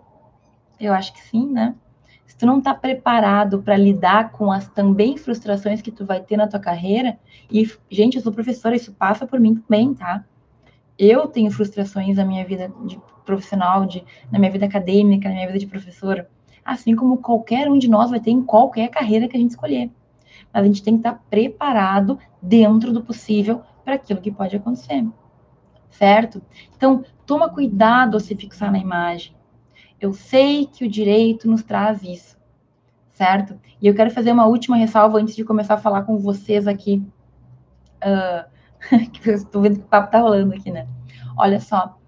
Eu 0.80 0.94
acho 0.94 1.14
que 1.14 1.22
sim, 1.22 1.48
né? 1.50 1.76
se 2.30 2.38
tu 2.38 2.46
não 2.46 2.60
está 2.60 2.76
preparado 2.76 3.64
para 3.64 3.76
lidar 3.76 4.32
com 4.32 4.52
as 4.52 4.70
também 4.70 5.18
frustrações 5.18 5.82
que 5.82 5.92
tu 5.92 6.06
vai 6.06 6.22
ter 6.22 6.38
na 6.38 6.48
tua 6.48 6.60
carreira, 6.60 7.18
e, 7.52 7.68
gente, 7.90 8.18
eu 8.18 8.22
sou 8.22 8.32
professora, 8.32 8.76
isso 8.76 8.94
passa 8.94 9.26
por 9.26 9.40
mim 9.40 9.56
também, 9.56 9.96
tá? 9.96 10.24
Eu 10.98 11.26
tenho 11.26 11.50
frustrações 11.50 12.18
na 12.18 12.24
minha 12.24 12.46
vida 12.46 12.72
de 12.86 13.02
profissional, 13.26 13.84
de, 13.88 14.06
na 14.32 14.38
minha 14.38 14.52
vida 14.52 14.68
acadêmica, 14.68 15.28
na 15.28 15.34
minha 15.34 15.48
vida 15.48 15.58
de 15.58 15.66
professora, 15.66 16.30
assim 16.72 16.96
como 16.96 17.18
qualquer 17.18 17.70
um 17.70 17.78
de 17.78 17.90
nós 17.90 18.10
vai 18.10 18.20
ter 18.20 18.32
em 18.32 18.44
qualquer 18.44 18.90
carreira 18.90 19.28
que 19.28 19.36
a 19.36 19.40
gente 19.40 19.52
escolher. 19.52 19.92
Mas 20.54 20.64
a 20.64 20.66
gente 20.66 20.84
tem 20.84 20.94
que 20.94 21.00
estar 21.00 21.22
preparado 21.30 22.18
dentro 22.42 22.94
do 22.94 23.04
possível 23.04 23.62
para 23.84 23.96
aquilo 23.96 24.22
que 24.22 24.32
pode 24.32 24.56
acontecer. 24.56 25.06
Certo? 25.90 26.42
Então, 26.76 27.04
toma 27.26 27.50
cuidado 27.50 28.16
ao 28.16 28.20
se 28.20 28.36
fixar 28.36 28.72
na 28.72 28.78
imagem. 28.78 29.36
Eu 30.00 30.14
sei 30.14 30.66
que 30.66 30.86
o 30.86 30.90
direito 30.90 31.50
nos 31.50 31.64
traz 31.64 32.04
isso, 32.04 32.38
certo? 33.12 33.60
E 33.82 33.88
eu 33.88 33.94
quero 33.94 34.12
fazer 34.12 34.32
uma 34.32 34.46
última 34.46 34.78
ressalva 34.78 35.20
antes 35.20 35.36
de 35.36 35.44
começar 35.44 35.74
a 35.74 35.78
falar 35.78 36.04
com 36.04 36.18
vocês 36.18 36.68
aqui. 36.68 37.04
Eu 39.26 39.36
estou 39.36 39.62
vendo 39.62 39.80
que 39.80 39.86
o 39.86 39.90
papo 39.90 40.10
tá 40.10 40.20
rolando 40.20 40.54
aqui, 40.54 40.72
né? 40.72 40.88
Olha 41.38 41.60
só, 41.60 42.00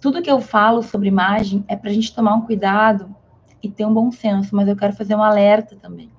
tudo 0.00 0.20
que 0.20 0.30
eu 0.30 0.40
falo 0.40 0.82
sobre 0.82 1.06
imagem 1.06 1.64
é 1.68 1.76
para 1.76 1.90
a 1.90 1.92
gente 1.92 2.12
tomar 2.12 2.34
um 2.34 2.42
cuidado 2.42 3.14
e 3.62 3.70
ter 3.70 3.84
um 3.84 3.92
bom 3.92 4.10
senso, 4.10 4.54
mas 4.54 4.68
eu 4.68 4.76
quero 4.76 4.94
fazer 4.94 5.14
um 5.14 5.22
alerta 5.22 5.76
também. 5.76 6.10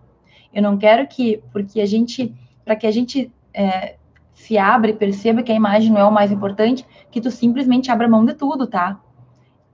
Eu 0.53 0.61
não 0.61 0.77
quero 0.77 1.07
que, 1.07 1.41
porque 1.51 1.81
a 1.81 1.85
gente, 1.85 2.33
para 2.65 2.75
que 2.75 2.87
a 2.87 2.91
gente 2.91 3.31
é, 3.53 3.95
se 4.33 4.57
abra 4.57 4.91
e 4.91 4.93
perceba 4.93 5.43
que 5.43 5.51
a 5.51 5.55
imagem 5.55 5.91
não 5.91 6.01
é 6.01 6.05
o 6.05 6.11
mais 6.11 6.31
importante, 6.31 6.85
que 7.11 7.21
tu 7.21 7.29
simplesmente 7.31 7.91
abra 7.91 8.07
mão 8.07 8.25
de 8.25 8.33
tudo, 8.33 8.67
tá? 8.67 8.99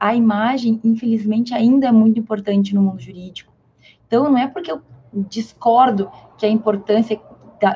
a 0.04 0.14
imagem, 0.14 0.82
infelizmente, 0.84 1.54
ainda 1.54 1.88
é 1.88 1.92
muito 1.94 2.20
importante 2.20 2.76
no 2.76 2.82
mundo 2.82 3.00
jurídico. 3.00 3.54
Então, 4.06 4.26
não 4.26 4.38
é 4.38 4.46
porque 4.50 4.70
eu 4.70 4.82
discordo 5.14 6.12
que 6.38 6.46
a 6.46 6.50
importância, 6.50 7.18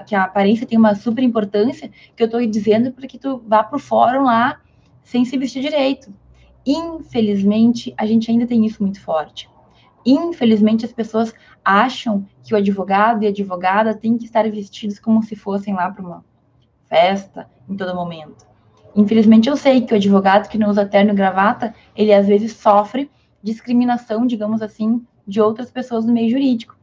que 0.05 0.13
a 0.13 0.25
aparência 0.25 0.67
tem 0.67 0.77
uma 0.77 0.93
super 0.93 1.23
importância, 1.23 1.89
que 2.13 2.21
eu 2.21 2.25
estou 2.25 2.45
dizendo 2.45 2.91
para 2.91 3.07
que 3.07 3.17
tu 3.17 3.41
vá 3.47 3.63
para 3.63 3.77
o 3.77 3.79
fórum 3.79 4.23
lá 4.23 4.59
sem 5.05 5.23
se 5.23 5.37
vestir 5.37 5.61
direito. 5.61 6.13
Infelizmente, 6.65 7.93
a 7.97 8.05
gente 8.05 8.29
ainda 8.29 8.45
tem 8.45 8.65
isso 8.65 8.83
muito 8.83 8.99
forte. 8.99 9.49
Infelizmente, 10.09 10.85
as 10.85 10.93
pessoas 10.93 11.33
acham 11.65 12.25
que 12.41 12.53
o 12.53 12.57
advogado 12.57 13.23
e 13.23 13.27
a 13.27 13.29
advogada 13.29 13.93
têm 13.93 14.17
que 14.17 14.23
estar 14.23 14.49
vestidos 14.49 14.99
como 14.99 15.21
se 15.21 15.35
fossem 15.35 15.73
lá 15.73 15.91
para 15.91 16.01
uma 16.01 16.23
festa 16.85 17.45
em 17.67 17.75
todo 17.75 17.93
momento. 17.93 18.47
Infelizmente, 18.95 19.49
eu 19.49 19.57
sei 19.57 19.81
que 19.81 19.93
o 19.93 19.97
advogado 19.97 20.47
que 20.47 20.57
não 20.57 20.69
usa 20.69 20.85
terno 20.85 21.11
e 21.11 21.13
gravata, 21.13 21.75
ele 21.93 22.13
às 22.13 22.25
vezes 22.25 22.53
sofre 22.53 23.11
discriminação, 23.43 24.25
digamos 24.25 24.61
assim, 24.61 25.05
de 25.27 25.41
outras 25.41 25.69
pessoas 25.69 26.05
no 26.05 26.13
meio 26.13 26.31
jurídico. 26.31 26.77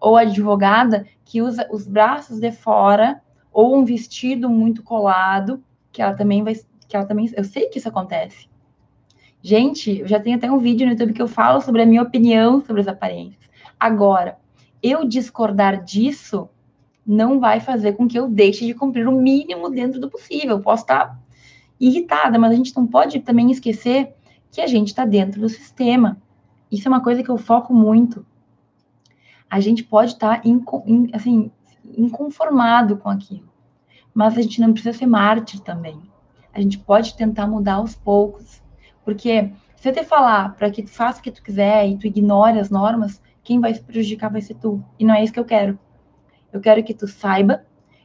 Ou 0.00 0.16
a 0.16 0.22
advogada 0.22 1.06
que 1.24 1.40
usa 1.40 1.68
os 1.70 1.86
braços 1.86 2.40
de 2.40 2.50
fora, 2.50 3.22
ou 3.52 3.76
um 3.76 3.84
vestido 3.84 4.50
muito 4.50 4.82
colado, 4.82 5.62
que 5.92 6.02
ela 6.02 6.14
também 6.14 6.42
vai. 6.42 6.54
Que 6.88 6.96
ela 6.96 7.06
também, 7.06 7.30
eu 7.36 7.44
sei 7.44 7.68
que 7.68 7.78
isso 7.78 7.88
acontece. 7.88 8.48
Gente, 9.46 9.98
eu 9.98 10.08
já 10.08 10.18
tenho 10.18 10.38
até 10.38 10.50
um 10.50 10.56
vídeo 10.56 10.86
no 10.86 10.92
YouTube 10.92 11.12
que 11.12 11.20
eu 11.20 11.28
falo 11.28 11.60
sobre 11.60 11.82
a 11.82 11.86
minha 11.86 12.00
opinião 12.00 12.64
sobre 12.64 12.80
as 12.80 12.88
aparências. 12.88 13.44
Agora, 13.78 14.38
eu 14.82 15.06
discordar 15.06 15.84
disso 15.84 16.48
não 17.06 17.38
vai 17.38 17.60
fazer 17.60 17.92
com 17.92 18.08
que 18.08 18.18
eu 18.18 18.26
deixe 18.26 18.64
de 18.64 18.72
cumprir 18.72 19.06
o 19.06 19.12
mínimo 19.12 19.68
dentro 19.68 20.00
do 20.00 20.08
possível. 20.08 20.52
Eu 20.52 20.62
posso 20.62 20.84
estar 20.84 21.20
irritada, 21.78 22.38
mas 22.38 22.52
a 22.52 22.54
gente 22.54 22.74
não 22.74 22.86
pode 22.86 23.20
também 23.20 23.50
esquecer 23.50 24.14
que 24.50 24.62
a 24.62 24.66
gente 24.66 24.88
está 24.88 25.04
dentro 25.04 25.38
do 25.38 25.48
sistema. 25.50 26.16
Isso 26.72 26.88
é 26.88 26.90
uma 26.90 27.02
coisa 27.02 27.22
que 27.22 27.28
eu 27.28 27.36
foco 27.36 27.74
muito. 27.74 28.24
A 29.50 29.60
gente 29.60 29.84
pode 29.84 30.12
estar 30.12 30.40
tá 30.40 30.50
assim, 31.12 31.50
inconformado 31.98 32.96
com 32.96 33.10
aquilo, 33.10 33.50
mas 34.14 34.38
a 34.38 34.40
gente 34.40 34.58
não 34.62 34.72
precisa 34.72 34.96
ser 34.96 35.04
mártir 35.04 35.60
também. 35.60 36.00
A 36.50 36.62
gente 36.62 36.78
pode 36.78 37.14
tentar 37.14 37.46
mudar 37.46 37.74
aos 37.74 37.94
poucos, 37.94 38.63
porque 39.04 39.50
se 39.76 39.88
eu 39.88 39.92
te 39.92 40.02
falar 40.02 40.54
para 40.56 40.70
que 40.70 40.82
tu 40.82 40.90
faça 40.90 41.20
o 41.20 41.22
que 41.22 41.30
tu 41.30 41.42
quiser 41.42 41.86
e 41.86 41.98
tu 41.98 42.06
ignore 42.06 42.58
as 42.58 42.70
normas, 42.70 43.20
quem 43.42 43.60
vai 43.60 43.74
se 43.74 43.82
prejudicar 43.82 44.30
vai 44.30 44.40
ser 44.40 44.54
tu. 44.54 44.82
E 44.98 45.04
não 45.04 45.14
é 45.14 45.22
isso 45.22 45.32
que 45.32 45.38
eu 45.38 45.44
quero. 45.44 45.78
Eu 46.50 46.60
quero 46.60 46.82
que 46.82 46.94
tu 46.94 47.06
saiba, 47.06 47.64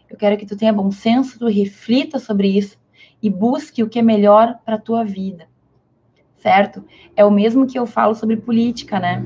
eu 0.09 0.17
quero 0.17 0.35
que 0.35 0.45
tu 0.45 0.57
tenha 0.57 0.73
bom 0.73 0.91
senso, 0.91 1.39
tu 1.39 1.47
reflita 1.47 2.19
sobre 2.19 2.49
isso 2.49 2.77
e 3.23 3.29
busque 3.29 3.81
o 3.81 3.87
que 3.87 3.99
é 3.99 4.01
melhor 4.01 4.59
para 4.65 4.77
tua 4.77 5.05
vida, 5.05 5.47
certo? 6.37 6.83
É 7.15 7.23
o 7.23 7.31
mesmo 7.31 7.65
que 7.65 7.77
eu 7.77 7.85
falo 7.85 8.15
sobre 8.15 8.35
política, 8.35 8.99
né? 8.99 9.23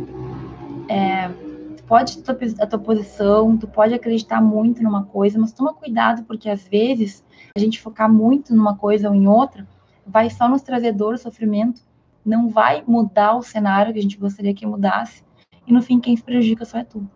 É, 0.89 1.29
tu 1.77 1.83
pode 1.85 2.21
ter 2.21 2.61
a 2.61 2.67
tua 2.67 2.79
posição, 2.79 3.57
tu 3.57 3.67
pode 3.67 3.93
acreditar 3.93 4.41
muito 4.41 4.83
numa 4.83 5.05
coisa, 5.05 5.39
mas 5.39 5.53
toma 5.53 5.73
cuidado 5.73 6.23
porque 6.23 6.49
às 6.49 6.67
vezes 6.67 7.23
a 7.55 7.59
gente 7.59 7.81
focar 7.81 8.11
muito 8.11 8.53
numa 8.53 8.75
coisa 8.75 9.09
ou 9.09 9.15
em 9.15 9.27
outra 9.27 9.65
vai 10.05 10.29
só 10.29 10.47
nos 10.47 10.61
trazer 10.61 10.93
dor, 10.93 11.17
sofrimento, 11.17 11.81
não 12.25 12.49
vai 12.49 12.83
mudar 12.87 13.35
o 13.35 13.43
cenário 13.43 13.93
que 13.93 13.99
a 13.99 14.01
gente 14.01 14.17
gostaria 14.17 14.53
que 14.53 14.65
mudasse 14.65 15.23
e 15.65 15.73
no 15.73 15.81
fim 15.81 15.99
quem 15.99 16.15
se 16.15 16.23
prejudica 16.23 16.65
só 16.65 16.79
é 16.79 16.83
tu. 16.83 17.07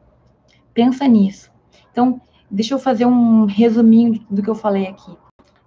Pensa 0.74 1.08
nisso. 1.08 1.52
Então, 1.92 2.22
deixa 2.50 2.74
eu 2.74 2.80
fazer 2.80 3.06
um 3.06 3.46
resuminho 3.46 4.26
do 4.30 4.42
que 4.42 4.50
eu 4.50 4.56
falei 4.56 4.88
aqui. 4.88 5.18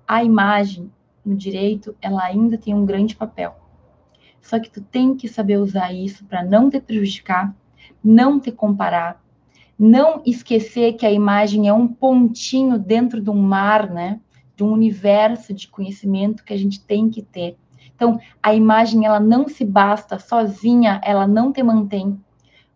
A 0.07 0.25
imagem 0.25 0.91
no 1.25 1.35
direito, 1.37 1.95
ela 2.01 2.25
ainda 2.25 2.57
tem 2.57 2.75
um 2.75 2.87
grande 2.87 3.15
papel. 3.15 3.57
Só 4.41 4.59
que 4.59 4.71
tu 4.71 4.81
tem 4.81 5.15
que 5.15 5.29
saber 5.29 5.59
usar 5.59 5.93
isso 5.93 6.25
para 6.25 6.43
não 6.45 6.71
te 6.71 6.81
prejudicar, 6.81 7.55
não 8.03 8.41
te 8.41 8.51
comparar, 8.51 9.23
não 9.79 10.23
esquecer 10.25 10.95
que 10.95 11.05
a 11.05 11.13
imagem 11.13 11.69
é 11.69 11.73
um 11.73 11.87
pontinho 11.87 12.79
dentro 12.79 13.21
de 13.21 13.31
um 13.31 13.41
mar, 13.41 13.91
né? 13.91 14.21
De 14.61 14.65
um 14.65 14.73
universo 14.73 15.55
de 15.55 15.67
conhecimento 15.69 16.45
que 16.45 16.53
a 16.53 16.59
gente 16.59 16.85
tem 16.85 17.09
que 17.09 17.23
ter. 17.23 17.57
Então, 17.97 18.21
a 18.43 18.55
imagem 18.55 19.07
ela 19.07 19.19
não 19.19 19.49
se 19.49 19.65
basta 19.65 20.19
sozinha, 20.19 21.01
ela 21.03 21.27
não 21.27 21.51
te 21.51 21.63
mantém. 21.63 22.23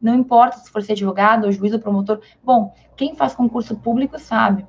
Não 0.00 0.14
importa 0.14 0.56
se 0.56 0.70
for 0.70 0.82
ser 0.82 0.92
advogado, 0.92 1.44
ou 1.44 1.52
juiz 1.52 1.74
ou 1.74 1.78
promotor. 1.78 2.22
Bom, 2.42 2.74
quem 2.96 3.14
faz 3.14 3.34
concurso 3.34 3.76
público 3.76 4.18
sabe. 4.18 4.66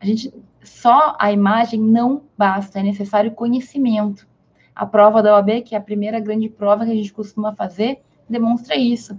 A 0.00 0.06
gente 0.06 0.32
só 0.62 1.16
a 1.18 1.32
imagem 1.32 1.80
não 1.80 2.22
basta, 2.38 2.78
é 2.78 2.84
necessário 2.84 3.32
conhecimento. 3.32 4.28
A 4.72 4.86
prova 4.86 5.20
da 5.20 5.34
OAB, 5.34 5.62
que 5.62 5.74
é 5.74 5.78
a 5.78 5.80
primeira 5.80 6.20
grande 6.20 6.48
prova 6.48 6.84
que 6.84 6.92
a 6.92 6.94
gente 6.94 7.12
costuma 7.12 7.52
fazer, 7.52 8.00
demonstra 8.30 8.76
isso. 8.76 9.18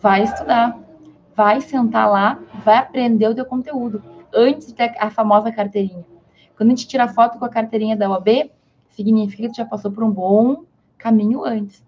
Vai 0.00 0.22
estudar, 0.22 0.78
vai 1.34 1.60
sentar 1.60 2.08
lá, 2.08 2.38
vai 2.64 2.78
aprender 2.78 3.26
o 3.26 3.34
teu 3.34 3.44
conteúdo, 3.44 4.00
antes 4.32 4.68
de 4.68 4.74
ter 4.74 4.94
a 5.00 5.10
famosa 5.10 5.50
carteirinha. 5.50 6.15
Quando 6.56 6.70
a 6.70 6.74
gente 6.74 6.88
tira 6.88 7.06
foto 7.06 7.38
com 7.38 7.44
a 7.44 7.48
carteirinha 7.48 7.96
da 7.96 8.10
OAB, 8.10 8.50
significa 8.90 9.48
que 9.48 9.56
já 9.56 9.64
passou 9.64 9.90
por 9.90 10.02
um 10.02 10.10
bom 10.10 10.64
caminho 10.96 11.44
antes. 11.44 11.84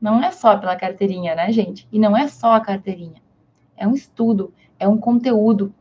Não 0.00 0.22
é 0.22 0.30
só 0.30 0.56
pela 0.56 0.76
carteirinha, 0.76 1.34
né, 1.34 1.50
gente? 1.50 1.88
E 1.90 1.98
não 1.98 2.16
é 2.16 2.28
só 2.28 2.52
a 2.52 2.60
carteirinha. 2.60 3.22
É 3.76 3.86
um 3.86 3.94
estudo, 3.94 4.52
é 4.78 4.86
um 4.86 4.98
conteúdo. 4.98 5.74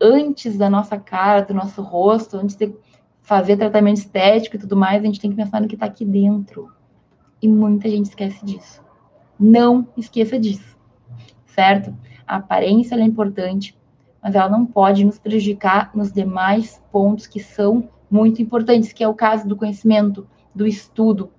Antes 0.00 0.56
da 0.56 0.70
nossa 0.70 0.98
cara, 0.98 1.40
do 1.42 1.54
nosso 1.54 1.82
rosto, 1.82 2.36
antes 2.36 2.54
de 2.54 2.72
fazer 3.22 3.56
tratamento 3.56 3.96
estético 3.96 4.56
e 4.56 4.58
tudo 4.58 4.76
mais, 4.76 5.02
a 5.02 5.06
gente 5.06 5.20
tem 5.20 5.30
que 5.30 5.36
pensar 5.36 5.60
no 5.60 5.68
que 5.68 5.74
está 5.74 5.86
aqui 5.86 6.04
dentro. 6.04 6.70
E 7.40 7.48
muita 7.48 7.88
gente 7.88 8.06
esquece 8.06 8.44
disso. 8.44 8.82
Não 9.38 9.88
esqueça 9.96 10.38
disso, 10.38 10.76
certo? 11.46 11.96
A 12.26 12.36
aparência 12.36 12.94
é 12.94 13.00
importante, 13.00 13.76
mas 14.22 14.34
ela 14.34 14.48
não 14.48 14.64
pode 14.64 15.04
nos 15.04 15.18
prejudicar 15.18 15.90
nos 15.94 16.12
demais 16.12 16.80
pontos 16.92 17.26
que 17.26 17.40
são 17.40 17.88
muito 18.08 18.40
importantes, 18.40 18.92
que 18.92 19.02
é 19.02 19.08
o 19.08 19.14
caso 19.14 19.48
do 19.48 19.56
conhecimento, 19.56 20.26
do 20.54 20.66
estudo. 20.66 21.32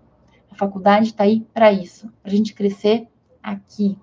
A 0.52 0.56
faculdade 0.56 1.08
está 1.08 1.24
aí 1.24 1.46
para 1.54 1.72
isso, 1.72 2.12
para 2.22 2.32
a 2.32 2.36
gente 2.36 2.54
crescer 2.54 3.08
aqui, 3.42 3.98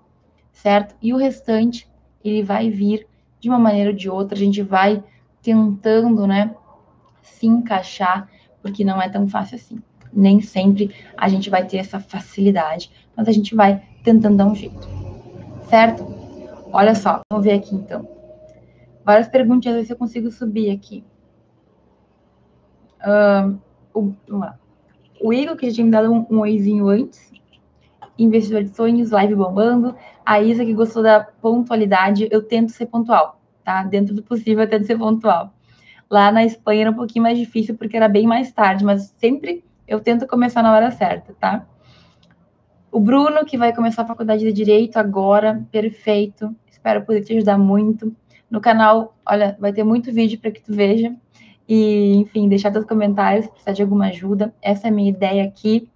certo? 0.51 0.95
E 1.01 1.13
o 1.13 1.17
restante, 1.17 1.87
ele 2.23 2.41
vai 2.41 2.69
vir 2.69 3.07
de 3.39 3.49
uma 3.49 3.59
maneira 3.59 3.91
ou 3.91 3.95
de 3.95 4.09
outra, 4.09 4.35
a 4.35 4.39
gente 4.39 4.61
vai 4.61 5.03
tentando, 5.41 6.25
né, 6.25 6.55
se 7.21 7.45
encaixar, 7.45 8.29
porque 8.61 8.83
não 8.83 9.01
é 9.01 9.09
tão 9.09 9.27
fácil 9.27 9.55
assim. 9.55 9.81
Nem 10.13 10.41
sempre 10.41 10.93
a 11.17 11.27
gente 11.27 11.49
vai 11.49 11.65
ter 11.65 11.77
essa 11.77 11.99
facilidade, 11.99 12.91
mas 13.15 13.27
a 13.27 13.31
gente 13.31 13.55
vai 13.55 13.81
tentando 14.03 14.37
dar 14.37 14.45
um 14.45 14.55
jeito. 14.55 14.87
Certo? 15.69 16.05
Olha 16.71 16.95
só, 16.95 17.21
vamos 17.31 17.45
ver 17.45 17.53
aqui 17.53 17.75
então. 17.75 18.20
Várias 19.03 19.27
perguntinhas, 19.27 19.77
ver 19.77 19.85
se 19.85 19.93
eu 19.93 19.97
consigo 19.97 20.31
subir 20.31 20.71
aqui. 20.71 21.03
O, 23.93 24.13
o 25.21 25.33
Igor, 25.33 25.55
que 25.55 25.69
já 25.69 25.75
tinha 25.75 25.85
me 25.85 25.91
dado 25.91 26.11
um, 26.11 26.25
um 26.29 26.39
oizinho 26.39 26.87
antes. 26.87 27.31
Investidor 28.17 28.63
de 28.63 28.75
sonhos, 28.75 29.11
live 29.11 29.35
bombando. 29.35 29.95
A 30.25 30.39
Isa, 30.39 30.63
que 30.63 30.73
gostou 30.73 31.01
da 31.01 31.19
pontualidade. 31.19 32.27
Eu 32.31 32.43
tento 32.43 32.71
ser 32.71 32.85
pontual, 32.85 33.41
tá? 33.63 33.83
Dentro 33.83 34.13
do 34.13 34.21
possível, 34.21 34.63
eu 34.63 34.69
tento 34.69 34.85
ser 34.85 34.97
pontual. 34.97 35.53
Lá 36.09 36.31
na 36.31 36.43
Espanha 36.43 36.81
era 36.81 36.91
um 36.91 36.95
pouquinho 36.95 37.23
mais 37.23 37.37
difícil 37.37 37.75
porque 37.75 37.95
era 37.95 38.09
bem 38.09 38.27
mais 38.27 38.51
tarde, 38.51 38.83
mas 38.83 39.13
sempre 39.17 39.63
eu 39.87 39.99
tento 39.99 40.27
começar 40.27 40.61
na 40.61 40.73
hora 40.73 40.91
certa, 40.91 41.33
tá? 41.39 41.65
O 42.91 42.99
Bruno, 42.99 43.45
que 43.45 43.57
vai 43.57 43.73
começar 43.73 44.01
a 44.01 44.07
faculdade 44.07 44.43
de 44.43 44.51
Direito 44.51 44.97
agora, 44.97 45.65
perfeito. 45.71 46.53
Espero 46.69 47.05
poder 47.05 47.23
te 47.23 47.33
ajudar 47.33 47.57
muito. 47.57 48.13
No 48.51 48.61
canal, 48.61 49.17
olha, 49.25 49.57
vai 49.59 49.73
ter 49.73 49.83
muito 49.83 50.13
vídeo 50.13 50.39
para 50.39 50.51
que 50.51 50.61
tu 50.61 50.73
veja. 50.73 51.15
E, 51.67 52.15
enfim, 52.17 52.47
deixar 52.47 52.71
teus 52.71 52.85
comentários 52.85 53.45
se 53.45 53.51
precisar 53.51 53.71
de 53.71 53.81
alguma 53.81 54.07
ajuda. 54.07 54.53
Essa 54.61 54.87
é 54.87 54.91
a 54.91 54.93
minha 54.93 55.09
ideia 55.09 55.43
aqui. 55.43 55.89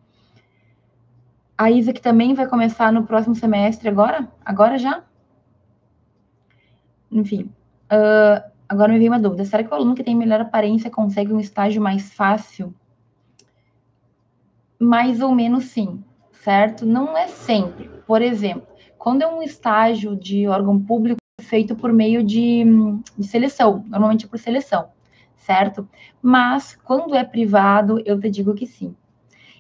A 1.58 1.70
Isa, 1.70 1.94
que 1.94 2.02
também 2.02 2.34
vai 2.34 2.48
começar 2.48 2.92
no 2.92 3.06
próximo 3.06 3.36
semestre 3.36 3.90
agora? 3.90 4.28
Agora 4.44 4.78
já? 4.78 5.04
Enfim. 7.12 7.52
Uh, 7.92 8.56
Agora 8.68 8.92
me 8.92 8.98
veio 8.98 9.12
uma 9.12 9.20
dúvida: 9.20 9.46
será 9.46 9.64
que 9.64 9.72
o 9.72 9.74
aluno 9.74 9.96
que 9.96 10.04
tem 10.04 10.16
melhor 10.16 10.42
aparência 10.42 10.90
consegue 10.90 11.32
um 11.32 11.40
estágio 11.40 11.82
mais 11.82 12.14
fácil? 12.14 12.74
Mais 14.80 15.22
ou 15.22 15.34
menos 15.34 15.66
sim, 15.66 16.04
certo? 16.32 16.86
Não 16.86 17.18
é 17.18 17.28
sempre. 17.28 17.90
Por 18.06 18.22
exemplo, 18.22 18.68
quando 18.98 19.22
é 19.22 19.28
um 19.28 19.42
estágio 19.42 20.16
de 20.16 20.48
órgão 20.48 20.80
público 20.82 21.20
feito 21.40 21.76
por 21.76 21.92
meio 21.92 22.24
de, 22.24 22.64
de 23.18 23.28
seleção, 23.28 23.84
normalmente 23.88 24.28
por 24.28 24.40
seleção, 24.40 24.90
certo? 25.38 25.88
Mas 26.22 26.78
quando 26.84 27.16
é 27.16 27.24
privado, 27.24 28.02
eu 28.06 28.20
te 28.20 28.30
digo 28.30 28.54
que 28.54 28.66
sim. 28.66 28.96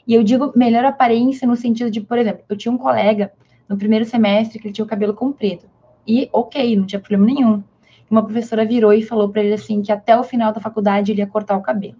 E 0.07 0.13
eu 0.13 0.23
digo 0.23 0.53
melhor 0.55 0.85
aparência 0.85 1.47
no 1.47 1.55
sentido 1.55 1.89
de, 1.89 2.01
por 2.01 2.17
exemplo, 2.17 2.43
eu 2.47 2.55
tinha 2.55 2.71
um 2.71 2.77
colega 2.77 3.31
no 3.67 3.77
primeiro 3.77 4.05
semestre 4.05 4.59
que 4.59 4.67
ele 4.67 4.73
tinha 4.73 4.85
o 4.85 4.87
cabelo 4.87 5.13
comprido. 5.13 5.63
E 6.07 6.29
ok, 6.31 6.75
não 6.75 6.85
tinha 6.85 6.99
problema 6.99 7.25
nenhum 7.25 7.63
uma 8.09 8.23
professora 8.23 8.65
virou 8.65 8.93
e 8.93 9.01
falou 9.01 9.29
para 9.29 9.43
ele 9.43 9.53
assim 9.53 9.81
que 9.81 9.91
até 9.91 10.17
o 10.17 10.23
final 10.23 10.53
da 10.53 10.61
faculdade 10.61 11.11
ele 11.11 11.21
ia 11.21 11.27
cortar 11.27 11.57
o 11.57 11.61
cabelo. 11.61 11.97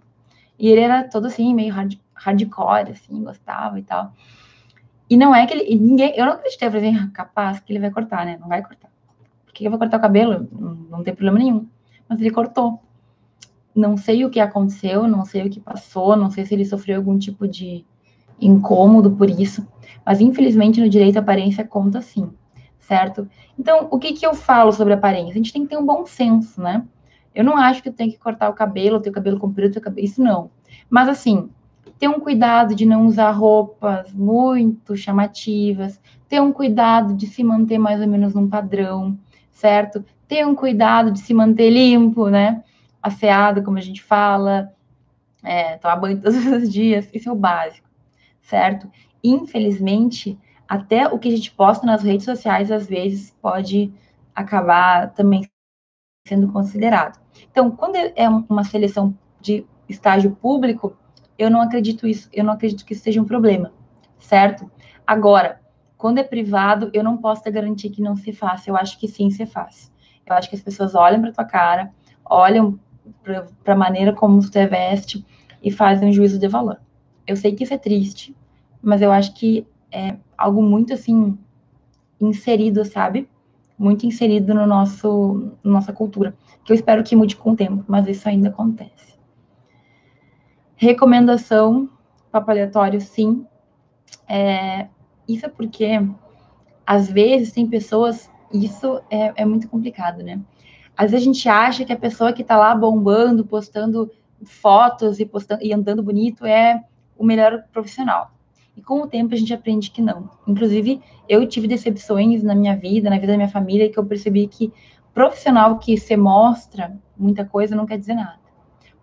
E 0.58 0.68
ele 0.68 0.80
era 0.80 1.04
todo 1.04 1.26
assim, 1.26 1.52
meio 1.54 1.72
hard, 1.72 1.94
hardcore, 2.14 2.90
assim, 2.92 3.22
gostava 3.22 3.78
e 3.78 3.82
tal. 3.82 4.12
E 5.10 5.16
não 5.16 5.34
é 5.34 5.46
que 5.46 5.54
ele. 5.54 5.76
Ninguém, 5.76 6.16
eu 6.16 6.24
não 6.24 6.32
acreditei, 6.32 6.68
eu 6.68 6.72
falei 6.72 6.88
assim, 6.88 6.98
ah, 6.98 7.10
capaz 7.12 7.60
que 7.60 7.72
ele 7.72 7.80
vai 7.80 7.90
cortar, 7.90 8.24
né? 8.24 8.38
Não 8.40 8.48
vai 8.48 8.62
cortar. 8.62 8.88
Que 9.56 9.64
eu 9.64 9.70
vou 9.70 9.78
cortar 9.78 9.96
o 9.96 10.00
cabelo? 10.00 10.48
Não, 10.90 11.02
tem 11.02 11.14
problema 11.14 11.38
nenhum. 11.38 11.66
Mas 12.08 12.20
ele 12.20 12.30
cortou. 12.30 12.78
Não 13.74 13.96
sei 13.96 14.24
o 14.24 14.30
que 14.30 14.40
aconteceu, 14.40 15.08
não 15.08 15.24
sei 15.24 15.46
o 15.46 15.50
que 15.50 15.60
passou, 15.60 16.16
não 16.16 16.30
sei 16.30 16.44
se 16.44 16.54
ele 16.54 16.64
sofreu 16.64 16.96
algum 16.96 17.18
tipo 17.18 17.48
de 17.48 17.84
incômodo 18.40 19.10
por 19.10 19.30
isso. 19.30 19.66
Mas 20.04 20.20
infelizmente 20.20 20.80
no 20.80 20.88
direito 20.88 21.16
a 21.16 21.20
aparência 21.20 21.64
conta 21.64 22.02
sim 22.02 22.30
certo? 22.86 23.28
Então, 23.58 23.88
o 23.90 23.98
que, 23.98 24.12
que 24.12 24.24
eu 24.24 24.32
falo 24.34 24.72
sobre 24.72 24.94
aparência? 24.94 25.32
A 25.32 25.36
gente 25.36 25.52
tem 25.52 25.62
que 25.62 25.70
ter 25.70 25.76
um 25.76 25.84
bom 25.84 26.06
senso, 26.06 26.60
né? 26.60 26.84
Eu 27.34 27.44
não 27.44 27.56
acho 27.56 27.82
que 27.82 27.90
tem 27.90 28.10
que 28.10 28.18
cortar 28.18 28.48
o 28.48 28.54
cabelo, 28.54 29.00
ter 29.00 29.10
o 29.10 29.12
cabelo 29.12 29.38
comprido, 29.38 29.72
ter 29.72 29.80
o 29.80 29.82
cabelo... 29.82 30.06
isso 30.06 30.22
não. 30.22 30.50
Mas, 30.88 31.08
assim, 31.08 31.50
ter 31.98 32.08
um 32.08 32.20
cuidado 32.20 32.74
de 32.74 32.86
não 32.86 33.06
usar 33.06 33.30
roupas 33.32 34.12
muito 34.12 34.96
chamativas, 34.96 36.00
ter 36.28 36.40
um 36.40 36.52
cuidado 36.52 37.14
de 37.14 37.26
se 37.26 37.42
manter 37.42 37.78
mais 37.78 38.00
ou 38.00 38.06
menos 38.06 38.34
num 38.34 38.48
padrão, 38.48 39.18
certo? 39.56 40.04
Ter 40.28 40.46
um 40.46 40.54
cuidado 40.54 41.10
de 41.10 41.18
se 41.20 41.32
manter 41.32 41.70
limpo, 41.70 42.28
né? 42.28 42.62
Asseado, 43.02 43.62
como 43.62 43.78
a 43.78 43.80
gente 43.80 44.02
fala, 44.02 44.70
é, 45.42 45.78
tomar 45.78 45.96
banho 45.96 46.20
todos 46.20 46.44
os 46.46 46.70
dias, 46.70 47.08
isso 47.12 47.28
é 47.28 47.32
o 47.32 47.36
básico, 47.36 47.88
certo? 48.42 48.90
Infelizmente, 49.24 50.38
até 50.68 51.08
o 51.08 51.18
que 51.18 51.28
a 51.28 51.30
gente 51.30 51.50
posta 51.50 51.86
nas 51.86 52.02
redes 52.02 52.26
sociais, 52.26 52.70
às 52.70 52.86
vezes, 52.86 53.34
pode 53.40 53.90
acabar 54.34 55.14
também 55.14 55.48
sendo 56.28 56.52
considerado. 56.52 57.18
Então, 57.50 57.70
quando 57.70 57.96
é 57.96 58.28
uma 58.28 58.64
seleção 58.64 59.16
de 59.40 59.64
estágio 59.88 60.32
público, 60.32 60.94
eu 61.38 61.50
não 61.50 61.62
acredito 61.62 62.06
isso, 62.06 62.28
eu 62.30 62.44
não 62.44 62.52
acredito 62.52 62.84
que 62.84 62.92
isso 62.92 63.04
seja 63.04 63.22
um 63.22 63.24
problema, 63.24 63.72
certo? 64.18 64.70
Agora, 65.06 65.60
quando 65.96 66.18
é 66.18 66.24
privado, 66.24 66.90
eu 66.92 67.02
não 67.02 67.16
posso 67.16 67.42
te 67.42 67.50
garantir 67.50 67.90
que 67.90 68.02
não 68.02 68.16
se 68.16 68.32
faça. 68.32 68.70
Eu 68.70 68.76
acho 68.76 68.98
que 68.98 69.08
sim 69.08 69.30
se 69.30 69.46
faz. 69.46 69.92
Eu 70.26 70.34
acho 70.34 70.48
que 70.48 70.56
as 70.56 70.62
pessoas 70.62 70.94
olham 70.94 71.20
para 71.20 71.32
tua 71.32 71.44
cara, 71.44 71.92
olham 72.24 72.78
para 73.22 73.74
a 73.74 73.76
maneira 73.76 74.12
como 74.12 74.42
você 74.42 74.66
veste 74.66 75.24
e 75.62 75.70
fazem 75.70 76.08
um 76.08 76.12
juízo 76.12 76.38
de 76.38 76.48
valor. 76.48 76.80
Eu 77.26 77.36
sei 77.36 77.54
que 77.54 77.64
isso 77.64 77.74
é 77.74 77.78
triste, 77.78 78.36
mas 78.82 79.00
eu 79.00 79.10
acho 79.10 79.34
que 79.34 79.66
é 79.90 80.16
algo 80.36 80.62
muito 80.62 80.92
assim 80.92 81.38
inserido, 82.20 82.84
sabe? 82.84 83.28
Muito 83.78 84.06
inserido 84.06 84.54
no 84.54 84.66
nosso 84.66 85.52
na 85.62 85.72
nossa 85.72 85.92
cultura, 85.92 86.36
que 86.64 86.72
eu 86.72 86.74
espero 86.74 87.02
que 87.04 87.16
mude 87.16 87.36
com 87.36 87.52
o 87.52 87.56
tempo, 87.56 87.84
mas 87.86 88.06
isso 88.06 88.28
ainda 88.28 88.48
acontece. 88.48 89.16
Recomendação 90.76 91.88
papo 92.30 92.50
aleatório, 92.50 93.00
sim. 93.00 93.46
É, 94.28 94.88
isso 95.28 95.46
é 95.46 95.48
porque 95.48 96.00
às 96.86 97.10
vezes 97.10 97.52
tem 97.52 97.66
pessoas, 97.66 98.30
isso 98.52 99.00
é, 99.10 99.32
é 99.42 99.44
muito 99.44 99.68
complicado, 99.68 100.22
né? 100.22 100.40
Às 100.96 101.10
vezes 101.10 101.26
a 101.26 101.32
gente 101.32 101.48
acha 101.48 101.84
que 101.84 101.92
a 101.92 101.98
pessoa 101.98 102.32
que 102.32 102.44
tá 102.44 102.56
lá 102.56 102.74
bombando, 102.74 103.44
postando 103.44 104.10
fotos 104.44 105.18
e 105.18 105.26
postando 105.26 105.62
e 105.62 105.72
andando 105.72 106.02
bonito 106.02 106.46
é 106.46 106.82
o 107.18 107.24
melhor 107.24 107.64
profissional. 107.72 108.30
E 108.76 108.82
com 108.82 109.02
o 109.02 109.06
tempo 109.06 109.34
a 109.34 109.36
gente 109.36 109.52
aprende 109.52 109.90
que 109.90 110.02
não. 110.02 110.30
Inclusive, 110.46 111.00
eu 111.28 111.46
tive 111.48 111.66
decepções 111.66 112.42
na 112.42 112.54
minha 112.54 112.76
vida, 112.76 113.10
na 113.10 113.16
vida 113.16 113.32
da 113.32 113.36
minha 113.36 113.48
família, 113.48 113.90
que 113.90 113.98
eu 113.98 114.04
percebi 114.04 114.46
que 114.46 114.72
profissional 115.14 115.78
que 115.78 115.96
se 115.96 116.16
mostra 116.16 116.94
muita 117.16 117.44
coisa 117.44 117.74
não 117.74 117.86
quer 117.86 117.98
dizer 117.98 118.14
nada. 118.14 118.38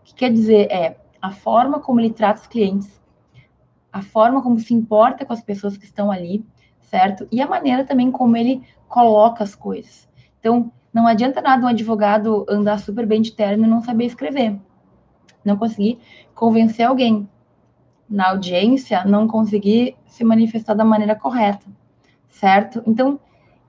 O 0.02 0.04
que 0.04 0.14
quer 0.14 0.32
dizer 0.32 0.72
é, 0.72 0.98
a 1.20 1.32
forma 1.32 1.80
como 1.80 2.00
ele 2.00 2.12
trata 2.12 2.42
os 2.42 2.48
clientes, 2.48 3.02
a 3.94 4.02
forma 4.02 4.42
como 4.42 4.60
se 4.60 4.74
importa 4.74 5.24
com 5.24 5.32
as 5.32 5.42
pessoas 5.42 5.78
que 5.78 5.86
estão 5.86 6.12
ali, 6.12 6.44
certo? 6.82 7.28
E 7.32 7.40
a 7.40 7.48
maneira 7.48 7.86
também 7.86 8.12
como 8.12 8.36
ele 8.36 8.64
coloca 8.90 9.44
as 9.44 9.54
coisas. 9.54 10.10
Então, 10.40 10.72
não 10.92 11.08
adianta 11.08 11.42
nada 11.42 11.64
um 11.64 11.70
advogado 11.70 12.46
andar 12.50 12.80
super 12.80 13.06
bem 13.06 13.22
de 13.22 13.32
terno 13.32 13.66
e 13.66 13.70
não 13.70 13.82
saber 13.82 14.06
escrever. 14.06 14.60
Não 15.46 15.56
conseguir 15.56 16.00
convencer 16.34 16.86
alguém 16.86 17.30
na 18.10 18.30
audiência, 18.30 19.06
não 19.06 19.28
conseguir 19.28 19.96
se 20.06 20.24
manifestar 20.24 20.74
da 20.74 20.84
maneira 20.84 21.16
correta, 21.16 21.66
certo? 22.30 22.84
Então, 22.86 23.20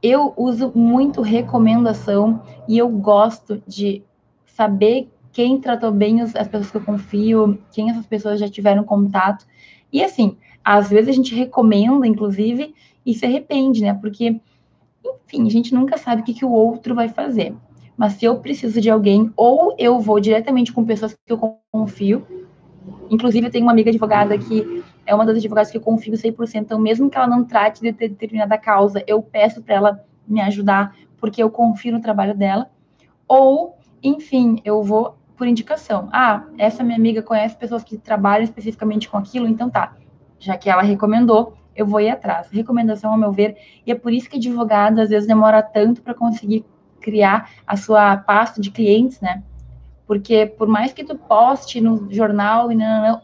eu 0.02 0.34
uso 0.36 0.72
muito 0.74 1.22
recomendação 1.22 2.42
e 2.68 2.76
eu 2.76 2.88
gosto 2.88 3.62
de 3.66 4.02
saber 4.44 5.10
quem 5.32 5.60
tratou 5.60 5.90
bem 5.90 6.20
as 6.20 6.32
pessoas 6.32 6.70
que 6.70 6.76
eu 6.76 6.84
confio, 6.84 7.58
quem 7.72 7.90
essas 7.90 8.06
pessoas 8.06 8.38
já 8.38 8.48
tiveram 8.48 8.84
contato. 8.84 9.46
E 9.94 10.02
assim, 10.02 10.36
às 10.64 10.90
vezes 10.90 11.08
a 11.08 11.12
gente 11.12 11.36
recomenda, 11.36 12.04
inclusive, 12.04 12.74
e 13.06 13.14
se 13.14 13.24
arrepende, 13.24 13.80
né? 13.80 13.94
Porque, 13.94 14.40
enfim, 15.04 15.46
a 15.46 15.50
gente 15.50 15.72
nunca 15.72 15.96
sabe 15.96 16.22
o 16.22 16.24
que, 16.24 16.34
que 16.34 16.44
o 16.44 16.50
outro 16.50 16.96
vai 16.96 17.08
fazer. 17.08 17.54
Mas 17.96 18.14
se 18.14 18.24
eu 18.24 18.40
preciso 18.40 18.80
de 18.80 18.90
alguém, 18.90 19.32
ou 19.36 19.72
eu 19.78 20.00
vou 20.00 20.18
diretamente 20.18 20.72
com 20.72 20.84
pessoas 20.84 21.14
que 21.14 21.32
eu 21.32 21.38
confio. 21.70 22.26
Inclusive, 23.08 23.46
eu 23.46 23.52
tenho 23.52 23.64
uma 23.64 23.70
amiga 23.70 23.88
advogada 23.88 24.36
que 24.36 24.82
é 25.06 25.14
uma 25.14 25.24
das 25.24 25.36
advogadas 25.36 25.70
que 25.70 25.76
eu 25.76 25.82
confio 25.82 26.14
100%, 26.14 26.62
então 26.62 26.80
mesmo 26.80 27.08
que 27.08 27.16
ela 27.16 27.28
não 27.28 27.44
trate 27.44 27.80
de 27.80 27.92
determinada 27.92 28.58
causa, 28.58 29.04
eu 29.06 29.22
peço 29.22 29.62
para 29.62 29.76
ela 29.76 30.04
me 30.26 30.40
ajudar, 30.40 30.96
porque 31.18 31.40
eu 31.40 31.50
confio 31.50 31.92
no 31.92 32.00
trabalho 32.00 32.36
dela. 32.36 32.68
Ou, 33.28 33.76
enfim, 34.02 34.60
eu 34.64 34.82
vou 34.82 35.14
por 35.36 35.46
indicação. 35.46 36.08
Ah, 36.12 36.44
essa 36.58 36.82
minha 36.82 36.96
amiga 36.96 37.22
conhece 37.22 37.56
pessoas 37.56 37.82
que 37.82 37.98
trabalham 37.98 38.44
especificamente 38.44 39.08
com 39.08 39.16
aquilo, 39.16 39.46
então 39.46 39.68
tá. 39.68 39.94
Já 40.38 40.56
que 40.56 40.68
ela 40.70 40.82
recomendou, 40.82 41.54
eu 41.74 41.86
vou 41.86 42.00
ir 42.00 42.10
atrás. 42.10 42.48
Recomendação, 42.50 43.12
ao 43.12 43.18
meu 43.18 43.32
ver, 43.32 43.56
e 43.86 43.90
é 43.90 43.94
por 43.94 44.12
isso 44.12 44.28
que 44.28 44.36
advogado 44.36 45.00
às 45.00 45.10
vezes 45.10 45.26
demora 45.26 45.62
tanto 45.62 46.02
para 46.02 46.14
conseguir 46.14 46.64
criar 47.00 47.50
a 47.66 47.76
sua 47.76 48.16
pasta 48.16 48.60
de 48.60 48.70
clientes, 48.70 49.20
né? 49.20 49.42
Porque 50.06 50.46
por 50.46 50.68
mais 50.68 50.92
que 50.92 51.04
tu 51.04 51.16
poste 51.16 51.80
no 51.80 52.12
jornal, 52.12 52.68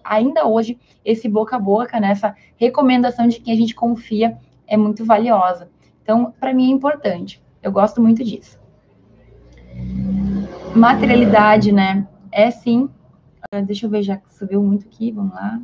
ainda 0.03 0.46
hoje, 0.46 0.79
esse 1.05 1.29
boca 1.29 1.57
a 1.57 1.59
boca, 1.59 2.01
né, 2.01 2.11
essa 2.11 2.35
recomendação 2.57 3.29
de 3.29 3.40
quem 3.40 3.53
a 3.53 3.57
gente 3.57 3.75
confia 3.75 4.37
é 4.66 4.77
muito 4.77 5.05
valiosa. 5.05 5.68
Então, 6.03 6.33
para 6.40 6.55
mim 6.55 6.70
é 6.70 6.75
importante. 6.75 7.42
Eu 7.62 7.70
gosto 7.70 8.01
muito 8.01 8.25
disso. 8.25 8.59
Materialidade, 10.75 11.73
né? 11.73 12.07
É 12.31 12.51
sim. 12.51 12.89
Ah, 13.53 13.61
deixa 13.61 13.87
eu 13.87 13.91
ver, 13.91 14.03
já 14.03 14.21
subiu 14.31 14.63
muito 14.63 14.87
aqui, 14.87 15.11
vamos 15.11 15.35
lá. 15.35 15.61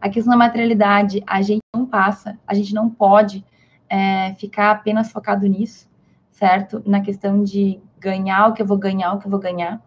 A 0.00 0.08
questão 0.08 0.32
da 0.32 0.36
materialidade, 0.36 1.22
a 1.26 1.40
gente 1.42 1.62
não 1.74 1.86
passa, 1.86 2.38
a 2.46 2.54
gente 2.54 2.74
não 2.74 2.90
pode 2.90 3.44
é, 3.88 4.34
ficar 4.34 4.70
apenas 4.70 5.12
focado 5.12 5.46
nisso, 5.46 5.88
certo? 6.30 6.82
Na 6.84 7.00
questão 7.00 7.44
de 7.44 7.80
ganhar 7.98 8.48
o 8.48 8.52
que 8.52 8.62
eu 8.62 8.66
vou 8.66 8.78
ganhar, 8.78 9.12
o 9.12 9.18
que 9.18 9.26
eu 9.26 9.30
vou 9.30 9.38
ganhar 9.38 9.80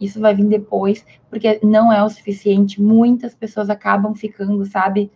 isso 0.00 0.20
vai 0.20 0.34
vir 0.34 0.46
depois, 0.46 1.04
porque 1.30 1.58
não 1.62 1.92
é 1.92 2.02
o 2.02 2.08
suficiente. 2.08 2.80
Muitas 2.80 3.34
pessoas 3.34 3.70
acabam 3.70 4.14
ficando, 4.14 4.64
sabe? 4.66 5.10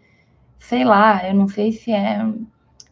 Sei 0.59 0.85
lá, 0.85 1.27
eu 1.27 1.35
não 1.35 1.49
sei 1.49 1.73
se 1.73 1.93
é. 1.93 2.27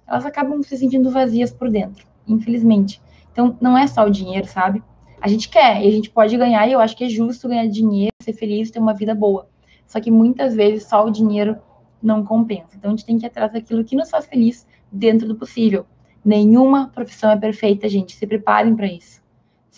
Elas 0.07 0.25
acabam 0.25 0.63
se 0.63 0.77
sentindo 0.77 1.11
vazias 1.11 1.51
por 1.51 1.71
dentro, 1.71 2.07
infelizmente. 2.27 3.01
Então, 3.33 3.57
não 3.61 3.77
é 3.77 3.87
só 3.87 4.05
o 4.05 4.11
dinheiro, 4.11 4.47
sabe? 4.47 4.83
A 5.21 5.29
gente 5.29 5.49
quer, 5.49 5.83
e 5.83 5.89
a 5.89 5.91
gente 5.91 6.11
pode 6.11 6.37
ganhar, 6.37 6.67
e 6.69 6.73
eu 6.73 6.81
acho 6.81 6.97
que 6.97 7.05
é 7.05 7.09
justo 7.09 7.49
ganhar 7.49 7.67
dinheiro, 7.67 8.13
ser 8.23 8.33
feliz, 8.33 8.71
ter 8.71 8.79
uma 8.79 8.95
vida 8.95 9.15
boa. 9.15 9.49
Só 9.87 10.01
que 10.01 10.11
muitas 10.11 10.55
vezes 10.55 10.87
só 10.87 11.05
o 11.05 11.11
dinheiro 11.11 11.57
não 12.03 12.25
compensa. 12.25 12.77
Então, 12.77 12.91
a 12.91 12.95
gente 12.95 13.05
tem 13.05 13.19
que 13.19 13.25
ir 13.25 13.29
atrás 13.29 13.53
daquilo 13.53 13.85
que 13.85 13.97
nos 13.97 14.11
faz 14.11 14.27
feliz 14.27 14.67
dentro 14.93 15.27
do 15.27 15.35
possível. 15.35 15.87
Nenhuma 16.25 16.89
profissão 16.89 17.31
é 17.31 17.37
perfeita, 17.37 17.89
gente. 17.89 18.15
Se 18.15 18.27
preparem 18.27 18.77
para 18.77 18.87
isso 18.87 19.21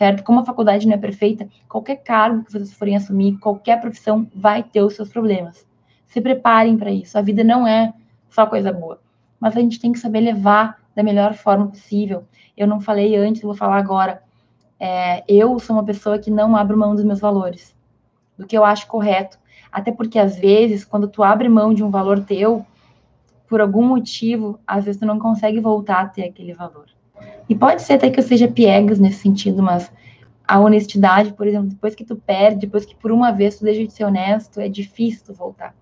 certo? 0.01 0.25
Como 0.25 0.41
a 0.41 0.45
faculdade 0.47 0.87
não 0.87 0.95
é 0.95 0.97
perfeita, 0.97 1.47
qualquer 1.69 1.97
cargo 1.97 2.43
que 2.43 2.51
vocês 2.51 2.73
forem 2.73 2.97
assumir, 2.97 3.37
qualquer 3.37 3.79
profissão 3.83 4.27
vai 4.35 4.63
ter 4.63 4.81
os 4.81 4.95
seus 4.95 5.11
problemas. 5.11 5.67
Se 6.07 6.23
preparem 6.23 6.79
para 6.79 6.91
isso. 6.91 7.19
A 7.19 7.21
vida 7.21 7.45
não 7.45 7.67
é 7.67 7.93
só 8.31 8.47
coisa 8.47 8.73
boa, 8.73 8.99
mas 9.39 9.55
a 9.55 9.61
gente 9.61 9.79
tem 9.79 9.93
que 9.93 9.99
saber 9.99 10.21
levar 10.21 10.81
da 10.97 11.03
melhor 11.03 11.35
forma 11.35 11.67
possível. 11.67 12.25
Eu 12.57 12.67
não 12.67 12.81
falei 12.81 13.15
antes, 13.15 13.43
eu 13.43 13.49
vou 13.49 13.55
falar 13.55 13.77
agora. 13.77 14.23
É, 14.81 15.23
eu 15.29 15.59
sou 15.59 15.77
uma 15.77 15.85
pessoa 15.85 16.19
que 16.19 16.31
não 16.31 16.57
abro 16.57 16.77
mão 16.77 16.95
dos 16.95 17.05
meus 17.05 17.21
valores, 17.21 17.77
do 18.39 18.47
que 18.47 18.57
eu 18.57 18.65
acho 18.65 18.87
correto. 18.87 19.39
Até 19.71 19.93
porque, 19.93 20.19
às 20.19 20.37
vezes, 20.37 20.85
quando 20.85 21.07
tu 21.07 21.23
abre 21.23 21.49
mão 21.49 21.75
de 21.75 21.85
um 21.85 21.91
valor 21.91 22.25
teu, 22.25 22.65
por 23.47 23.61
algum 23.61 23.87
motivo, 23.87 24.59
às 24.67 24.85
vezes 24.85 24.99
tu 24.99 25.07
não 25.07 25.19
consegue 25.19 25.61
voltar 25.61 26.01
a 26.01 26.09
ter 26.09 26.25
aquele 26.25 26.55
valor. 26.55 26.87
E 27.49 27.55
pode 27.55 27.83
ser 27.83 27.95
até 27.95 28.09
que 28.09 28.19
eu 28.19 28.25
seja 28.25 28.49
piegas 28.49 28.99
nesse 28.99 29.19
sentido, 29.19 29.63
mas 29.63 29.93
a 30.47 30.59
honestidade, 30.59 31.33
por 31.33 31.47
exemplo, 31.47 31.69
depois 31.69 31.95
que 31.95 32.05
tu 32.05 32.17
perde, 32.17 32.61
depois 32.61 32.85
que 32.85 32.97
por 32.97 33.13
uma 33.13 33.31
vez 33.31 33.59
tu 33.59 33.65
deixa 33.65 33.87
de 33.87 33.93
ser 33.93 34.05
honesto, 34.05 34.61
é 34.61 34.69
difícil 34.69 35.27
tu 35.27 35.35
voltar, 35.35 35.75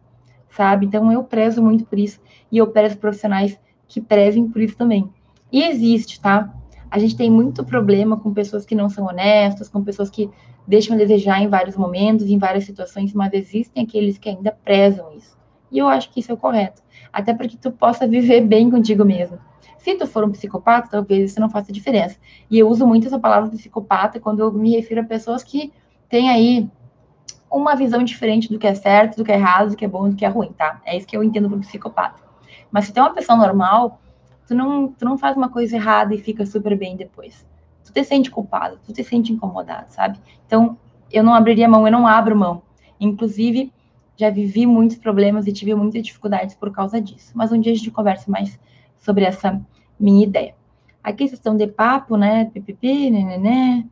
sabe? 0.51 0.87
Então 0.87 1.11
eu 1.13 1.23
prezo 1.23 1.63
muito 1.63 1.85
por 1.85 1.99
isso 1.99 2.21
e 2.51 2.59
eu 2.59 2.67
prezo 2.67 2.99
profissionais 2.99 3.59
que 3.87 4.01
prezem 4.01 4.49
por 4.49 4.61
isso 4.61 4.77
também. 4.77 5.09
E 5.51 5.63
existe, 5.63 6.21
tá? 6.21 6.53
A 6.91 6.99
gente 6.99 7.17
tem 7.17 7.31
muito 7.31 7.65
problema 7.65 8.17
com 8.17 8.33
pessoas 8.33 8.65
que 8.65 8.75
não 8.75 8.89
são 8.89 9.07
honestas, 9.07 9.69
com 9.69 9.83
pessoas 9.83 10.09
que 10.09 10.31
deixam 10.67 10.95
a 10.95 10.99
desejar 10.99 11.43
em 11.43 11.49
vários 11.49 11.77
momentos, 11.77 12.27
em 12.27 12.39
várias 12.39 12.65
situações, 12.65 13.13
mas 13.13 13.33
existem 13.33 13.85
aqueles 13.85 14.19
que 14.19 14.29
ainda 14.29 14.57
prezam 14.65 15.13
isso. 15.15 15.37
E 15.71 15.79
eu 15.79 15.89
acho 15.89 16.11
que 16.11 16.21
isso 16.21 16.31
é 16.31 16.35
o 16.35 16.39
correto. 16.39 16.83
Até 17.13 17.35
para 17.35 17.49
que 17.49 17.57
tu 17.57 17.71
possa 17.71 18.07
viver 18.07 18.43
bem 18.43 18.71
contigo 18.71 19.05
mesmo. 19.05 19.39
Se 19.79 19.95
tu 19.95 20.07
for 20.07 20.25
um 20.25 20.31
psicopata, 20.31 20.89
talvez 20.91 21.31
isso 21.31 21.41
não 21.41 21.49
faça 21.49 21.73
diferença. 21.73 22.17
E 22.51 22.59
eu 22.59 22.69
uso 22.69 22.87
muito 22.87 23.07
essa 23.07 23.19
palavra 23.19 23.51
psicopata 23.51 24.19
quando 24.19 24.41
eu 24.41 24.53
me 24.53 24.75
refiro 24.75 25.01
a 25.01 25.05
pessoas 25.05 25.43
que 25.43 25.73
têm 26.09 26.29
aí 26.29 26.69
uma 27.51 27.75
visão 27.75 28.03
diferente 28.03 28.51
do 28.51 28.59
que 28.59 28.67
é 28.67 28.75
certo, 28.75 29.17
do 29.17 29.25
que 29.25 29.33
é 29.33 29.37
errado, 29.37 29.71
do 29.71 29.77
que 29.77 29.85
é 29.85 29.89
bom, 29.89 30.09
do 30.09 30.17
que 30.17 30.25
é 30.25 30.29
ruim, 30.29 30.53
tá? 30.53 30.81
É 30.85 30.97
isso 30.97 31.07
que 31.07 31.17
eu 31.17 31.23
entendo 31.23 31.49
por 31.49 31.59
psicopata. 31.61 32.23
Mas 32.71 32.87
se 32.87 32.93
tu 32.93 32.99
é 32.99 33.03
uma 33.03 33.15
pessoa 33.15 33.39
normal, 33.39 34.01
tu 34.49 34.55
não, 34.55 34.89
tu 34.89 35.05
não 35.05 35.19
faz 35.19 35.37
uma 35.37 35.51
coisa 35.51 35.77
errada 35.77 36.15
e 36.15 36.19
fica 36.19 36.47
super 36.47 36.75
bem 36.77 36.97
depois. 36.97 37.47
Tu 37.85 37.93
te 37.93 38.03
sente 38.03 38.31
culpado, 38.31 38.79
tu 38.85 38.93
te 38.93 39.05
sente 39.05 39.31
incomodado, 39.31 39.91
sabe? 39.91 40.19
Então, 40.47 40.79
eu 41.13 41.23
não 41.23 41.35
abriria 41.35 41.69
mão, 41.69 41.87
eu 41.87 41.93
não 41.93 42.07
abro 42.07 42.35
mão. 42.35 42.63
Inclusive, 42.99 43.71
já 44.17 44.31
vivi 44.31 44.67
muitos 44.67 44.97
problemas 44.97 45.47
e 45.47 45.53
tive 45.53 45.75
muitas 45.75 46.03
dificuldades 46.03 46.55
por 46.55 46.73
causa 46.73 47.01
disso. 47.01 47.33
Mas 47.35 47.53
um 47.53 47.61
dia 47.61 47.73
a 47.73 47.77
gente 47.77 47.91
conversa 47.91 48.31
mais 48.31 48.59
sobre 48.99 49.25
essa 49.25 49.61
minha 50.01 50.25
ideia. 50.25 50.55
Aqui 51.05 51.29
vocês 51.29 51.39
estão 51.39 51.57
de 51.57 51.67
papo, 51.67 52.17
né? 52.17 52.47
Pipipi, 52.47 53.11
né? 53.11 53.85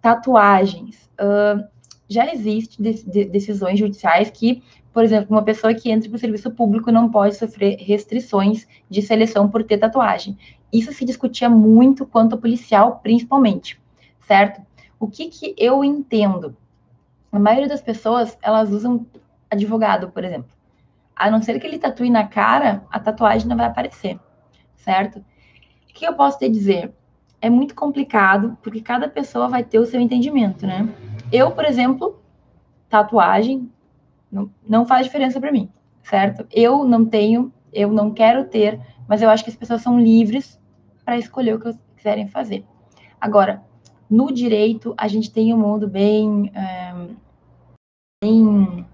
Tatuagens. 0.00 1.10
Uh, 1.20 1.62
já 2.08 2.32
existe 2.32 2.82
de, 2.82 3.04
de, 3.04 3.24
decisões 3.26 3.78
judiciais 3.78 4.30
que, 4.30 4.62
por 4.94 5.02
exemplo, 5.02 5.34
uma 5.34 5.42
pessoa 5.42 5.74
que 5.74 5.90
entra 5.90 6.08
para 6.08 6.16
o 6.16 6.20
serviço 6.20 6.52
público 6.52 6.92
não 6.92 7.10
pode 7.10 7.34
sofrer 7.34 7.76
restrições 7.80 8.64
de 8.88 9.02
seleção 9.02 9.50
por 9.50 9.64
ter 9.64 9.76
tatuagem. 9.76 10.38
Isso 10.72 10.92
se 10.92 11.04
discutia 11.04 11.50
muito 11.50 12.06
quanto 12.06 12.38
policial, 12.38 13.00
principalmente, 13.02 13.82
certo? 14.20 14.62
O 15.00 15.08
que, 15.08 15.26
que 15.26 15.52
eu 15.58 15.82
entendo? 15.82 16.56
A 17.32 17.40
maioria 17.40 17.66
das 17.66 17.82
pessoas, 17.82 18.38
elas 18.40 18.70
usam 18.70 19.04
advogado, 19.50 20.10
por 20.10 20.22
exemplo. 20.22 20.50
A 21.16 21.28
não 21.28 21.42
ser 21.42 21.58
que 21.58 21.66
ele 21.66 21.78
tatue 21.78 22.08
na 22.08 22.28
cara, 22.28 22.84
a 22.88 23.00
tatuagem 23.00 23.48
não 23.48 23.56
vai 23.56 23.66
aparecer, 23.66 24.16
certo? 24.76 25.18
O 25.18 25.92
que 25.92 26.06
eu 26.06 26.14
posso 26.14 26.38
te 26.38 26.48
dizer? 26.48 26.94
É 27.42 27.50
muito 27.50 27.74
complicado, 27.74 28.56
porque 28.62 28.80
cada 28.80 29.08
pessoa 29.08 29.48
vai 29.48 29.64
ter 29.64 29.80
o 29.80 29.86
seu 29.86 30.00
entendimento, 30.00 30.64
né? 30.64 30.88
Eu, 31.32 31.50
por 31.50 31.64
exemplo, 31.64 32.22
tatuagem 32.88 33.68
não, 34.34 34.50
não 34.68 34.84
faz 34.84 35.06
diferença 35.06 35.40
para 35.40 35.52
mim, 35.52 35.70
certo? 36.02 36.46
Eu 36.50 36.84
não 36.84 37.04
tenho, 37.06 37.52
eu 37.72 37.90
não 37.90 38.10
quero 38.10 38.44
ter, 38.44 38.80
mas 39.08 39.22
eu 39.22 39.30
acho 39.30 39.44
que 39.44 39.50
as 39.50 39.56
pessoas 39.56 39.80
são 39.80 39.98
livres 39.98 40.60
para 41.04 41.16
escolher 41.16 41.54
o 41.54 41.60
que 41.60 41.72
quiserem 41.96 42.26
fazer. 42.28 42.64
Agora, 43.20 43.62
no 44.10 44.32
direito, 44.32 44.94
a 44.98 45.08
gente 45.08 45.32
tem 45.32 45.54
um 45.54 45.58
mundo 45.58 45.88
bem, 45.88 46.50
é, 46.54 46.94
bem 48.22 48.84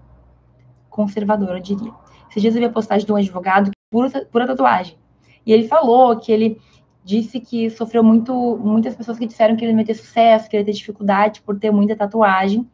conservador, 0.89 1.55
eu 1.55 1.59
diria. 1.59 1.91
Esses 2.29 2.41
dias 2.41 2.55
eu 2.55 2.61
vi 2.61 2.67
a 2.67 2.71
postagem 2.71 3.05
de 3.05 3.11
um 3.11 3.17
advogado 3.17 3.71
pura, 3.91 4.25
pura 4.25 4.47
tatuagem. 4.47 4.97
E 5.45 5.51
ele 5.51 5.67
falou 5.67 6.17
que 6.17 6.31
ele 6.31 6.61
disse 7.03 7.39
que 7.39 7.69
sofreu 7.69 8.03
muito, 8.03 8.57
muitas 8.57 8.95
pessoas 8.95 9.17
que 9.17 9.25
disseram 9.25 9.55
que 9.55 9.65
ele 9.65 9.73
não 9.73 9.79
ia 9.79 9.85
ter 9.85 9.95
sucesso, 9.95 10.49
que 10.49 10.55
ele 10.55 10.61
ia 10.61 10.65
ter 10.65 10.77
dificuldade 10.77 11.41
por 11.41 11.59
ter 11.59 11.71
muita 11.71 11.95
tatuagem. 11.95 12.69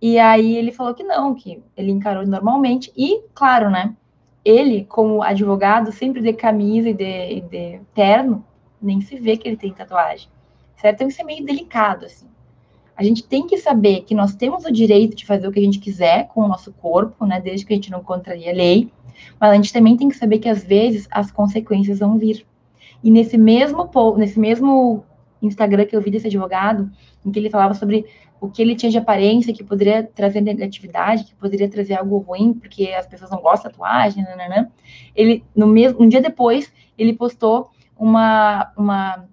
E 0.00 0.18
aí 0.18 0.56
ele 0.56 0.72
falou 0.72 0.94
que 0.94 1.02
não, 1.02 1.34
que 1.34 1.62
ele 1.76 1.90
encarou 1.90 2.26
normalmente. 2.26 2.92
E, 2.96 3.22
claro, 3.34 3.68
né? 3.68 3.94
Ele, 4.44 4.84
como 4.84 5.22
advogado, 5.22 5.92
sempre 5.92 6.22
de 6.22 6.32
camisa 6.32 6.88
e 6.88 6.94
de, 6.94 7.40
de 7.42 7.80
terno, 7.94 8.44
nem 8.80 9.00
se 9.00 9.16
vê 9.16 9.36
que 9.36 9.46
ele 9.46 9.58
tem 9.58 9.72
tatuagem. 9.72 10.28
Certo? 10.76 10.96
Então 10.96 11.08
isso 11.08 11.20
é 11.20 11.24
meio 11.24 11.44
delicado, 11.44 12.06
assim. 12.06 12.26
A 12.96 13.02
gente 13.02 13.22
tem 13.22 13.46
que 13.46 13.58
saber 13.58 14.02
que 14.02 14.14
nós 14.14 14.34
temos 14.34 14.64
o 14.64 14.72
direito 14.72 15.16
de 15.16 15.26
fazer 15.26 15.46
o 15.46 15.52
que 15.52 15.60
a 15.60 15.62
gente 15.62 15.78
quiser 15.78 16.28
com 16.28 16.42
o 16.42 16.48
nosso 16.48 16.72
corpo, 16.72 17.26
né? 17.26 17.40
Desde 17.40 17.66
que 17.66 17.72
a 17.72 17.76
gente 17.76 17.90
não 17.90 18.02
contraria 18.02 18.50
a 18.50 18.54
lei. 18.54 18.90
Mas 19.38 19.50
a 19.50 19.54
gente 19.54 19.72
também 19.72 19.96
tem 19.96 20.08
que 20.08 20.16
saber 20.16 20.38
que 20.38 20.48
às 20.48 20.64
vezes 20.64 21.06
as 21.10 21.30
consequências 21.30 21.98
vão 21.98 22.16
vir. 22.16 22.46
E 23.02 23.10
nesse 23.10 23.36
mesmo 23.36 23.90
nesse 24.16 24.38
mesmo 24.38 25.04
Instagram 25.42 25.86
que 25.86 25.96
eu 25.96 26.00
vi 26.00 26.10
desse 26.10 26.26
advogado, 26.26 26.90
em 27.24 27.30
que 27.30 27.38
ele 27.38 27.50
falava 27.50 27.74
sobre 27.74 28.06
o 28.40 28.48
que 28.48 28.62
ele 28.62 28.74
tinha 28.74 28.90
de 28.90 28.98
aparência, 28.98 29.52
que 29.52 29.62
poderia 29.62 30.02
trazer 30.02 30.40
negatividade, 30.40 31.24
que 31.24 31.34
poderia 31.34 31.68
trazer 31.68 31.94
algo 31.94 32.18
ruim, 32.18 32.54
porque 32.54 32.88
as 32.88 33.06
pessoas 33.06 33.30
não 33.30 33.40
gostam 33.40 33.70
da 33.70 33.76
tatuagem, 33.76 34.24
nananã. 34.24 34.68
Ele, 35.14 35.44
no 35.54 35.66
mesmo, 35.66 36.02
um 36.02 36.08
dia 36.08 36.22
depois, 36.22 36.72
ele 36.96 37.12
postou 37.12 37.70
uma, 37.98 38.72
uma 38.76 39.28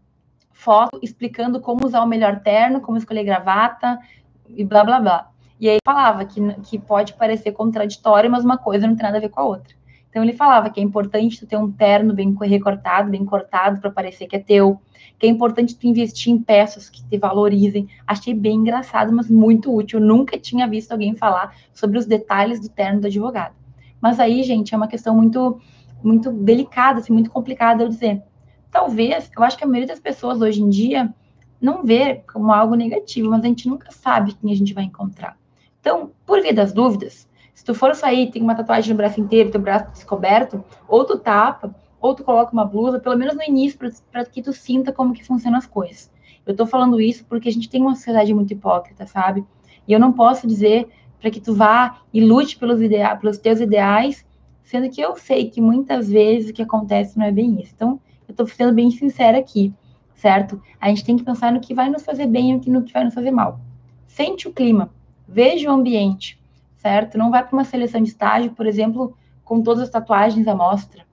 foto 0.51 0.99
explicando 1.01 1.61
como 1.61 1.85
usar 1.85 2.01
o 2.03 2.07
melhor 2.07 2.41
terno, 2.41 2.81
como 2.81 2.97
escolher 2.97 3.23
gravata 3.23 3.97
e 4.49 4.65
blá, 4.65 4.83
blá, 4.83 4.99
blá. 4.99 5.31
E 5.59 5.69
aí 5.69 5.77
falava 5.83 6.25
que, 6.25 6.41
que 6.63 6.77
pode 6.77 7.13
parecer 7.13 7.51
contraditório, 7.53 8.29
mas 8.29 8.43
uma 8.43 8.57
coisa 8.57 8.85
não 8.85 8.95
tem 8.95 9.03
nada 9.03 9.17
a 9.17 9.21
ver 9.21 9.29
com 9.29 9.39
a 9.39 9.45
outra. 9.45 9.73
Então 10.09 10.23
ele 10.23 10.33
falava 10.33 10.69
que 10.69 10.79
é 10.79 10.83
importante 10.83 11.39
tu 11.39 11.47
ter 11.47 11.57
um 11.57 11.71
terno 11.71 12.13
bem 12.13 12.35
recortado, 12.41 13.09
bem 13.09 13.23
cortado 13.23 13.79
para 13.79 13.91
parecer 13.91 14.27
que 14.27 14.35
é 14.35 14.39
teu, 14.39 14.81
que 15.17 15.25
é 15.25 15.29
importante 15.29 15.75
tu 15.75 15.87
investir 15.87 16.31
em 16.31 16.37
peças 16.37 16.89
que 16.89 17.03
te 17.03 17.17
valorizem. 17.17 17.87
Achei 18.05 18.33
bem 18.33 18.57
engraçado, 18.57 19.11
mas 19.11 19.29
muito 19.29 19.73
útil. 19.75 19.99
Eu 19.99 20.05
nunca 20.05 20.37
tinha 20.37 20.67
visto 20.67 20.91
alguém 20.91 21.15
falar 21.15 21.55
sobre 21.73 21.97
os 21.97 22.05
detalhes 22.05 22.59
do 22.59 22.69
terno 22.69 23.01
do 23.01 23.07
advogado. 23.07 23.55
Mas 23.99 24.19
aí, 24.19 24.43
gente, 24.43 24.73
é 24.73 24.77
uma 24.77 24.87
questão 24.87 25.15
muito 25.15 25.59
muito 26.03 26.31
delicada, 26.31 26.99
assim, 26.99 27.11
muito 27.11 27.31
complicada 27.31 27.83
eu 27.83 27.89
dizer. 27.89 28.21
Talvez, 28.69 29.31
eu 29.35 29.43
acho 29.43 29.57
que 29.57 29.63
a 29.63 29.67
maioria 29.67 29.87
das 29.87 29.99
pessoas 29.99 30.41
hoje 30.41 30.61
em 30.61 30.69
dia 30.69 31.13
não 31.59 31.83
vê 31.83 32.21
como 32.31 32.51
algo 32.51 32.75
negativo, 32.75 33.29
mas 33.29 33.43
a 33.43 33.47
gente 33.47 33.67
nunca 33.67 33.91
sabe 33.91 34.33
quem 34.33 34.51
a 34.51 34.55
gente 34.55 34.73
vai 34.73 34.83
encontrar. 34.83 35.35
Então, 35.79 36.11
por 36.25 36.41
via 36.41 36.53
das 36.53 36.71
dúvidas, 36.71 37.27
se 37.53 37.65
tu 37.65 37.73
for 37.73 37.95
sair, 37.95 38.29
tem 38.29 38.43
uma 38.43 38.53
tatuagem 38.53 38.91
no 38.91 38.97
braço 38.97 39.19
inteiro, 39.19 39.49
teu 39.49 39.59
braço 39.59 39.91
descoberto, 39.91 40.63
ou 40.87 41.03
tu 41.03 41.17
tapa, 41.17 41.73
ou 41.99 42.13
tu 42.13 42.23
coloca 42.23 42.53
uma 42.53 42.65
blusa, 42.65 42.99
pelo 42.99 43.17
menos 43.17 43.35
no 43.35 43.43
início, 43.43 43.79
para 44.11 44.25
que 44.25 44.41
tu 44.41 44.53
sinta 44.53 44.91
como 44.91 45.13
que 45.13 45.25
funcionam 45.25 45.57
as 45.57 45.65
coisas. 45.65 46.11
Eu 46.45 46.55
tô 46.55 46.65
falando 46.65 47.01
isso 47.01 47.25
porque 47.25 47.49
a 47.49 47.51
gente 47.51 47.69
tem 47.69 47.81
uma 47.81 47.95
sociedade 47.95 48.33
muito 48.33 48.53
hipócrita, 48.53 49.05
sabe? 49.05 49.43
E 49.87 49.93
eu 49.93 49.99
não 49.99 50.13
posso 50.13 50.47
dizer 50.47 50.87
para 51.19 51.31
que 51.31 51.41
tu 51.41 51.53
vá 51.53 52.01
e 52.13 52.23
lute 52.23 52.57
pelos, 52.57 52.81
idea 52.81 53.15
pelos 53.15 53.37
teus 53.37 53.59
ideais, 53.59 54.25
sendo 54.63 54.89
que 54.89 55.01
eu 55.01 55.15
sei 55.15 55.49
que 55.49 55.59
muitas 55.59 56.09
vezes 56.09 56.49
o 56.49 56.53
que 56.53 56.61
acontece 56.61 57.17
não 57.17 57.25
é 57.25 57.31
bem 57.31 57.59
isso. 57.61 57.73
Então, 57.75 57.99
eu 58.27 58.35
tô 58.35 58.45
sendo 58.45 58.73
bem 58.73 58.91
sincera 58.91 59.37
aqui, 59.37 59.73
certo? 60.15 60.61
A 60.79 60.89
gente 60.89 61.03
tem 61.03 61.17
que 61.17 61.23
pensar 61.23 61.51
no 61.51 61.59
que 61.59 61.73
vai 61.73 61.89
nos 61.89 62.03
fazer 62.03 62.27
bem 62.27 62.61
e 62.65 62.69
no 62.69 62.83
que 62.83 62.93
vai 62.93 63.03
nos 63.03 63.13
fazer 63.13 63.31
mal. 63.31 63.59
Sente 64.07 64.47
o 64.47 64.53
clima, 64.53 64.89
veja 65.27 65.69
o 65.69 65.73
ambiente, 65.73 66.39
certo? 66.77 67.17
Não 67.17 67.31
vai 67.31 67.43
para 67.45 67.55
uma 67.55 67.63
seleção 67.63 68.01
de 68.01 68.09
estágio, 68.09 68.51
por 68.51 68.65
exemplo, 68.65 69.15
com 69.43 69.61
todas 69.61 69.83
as 69.83 69.89
tatuagens 69.89 70.47
à 70.47 70.55
mostra. 70.55 71.06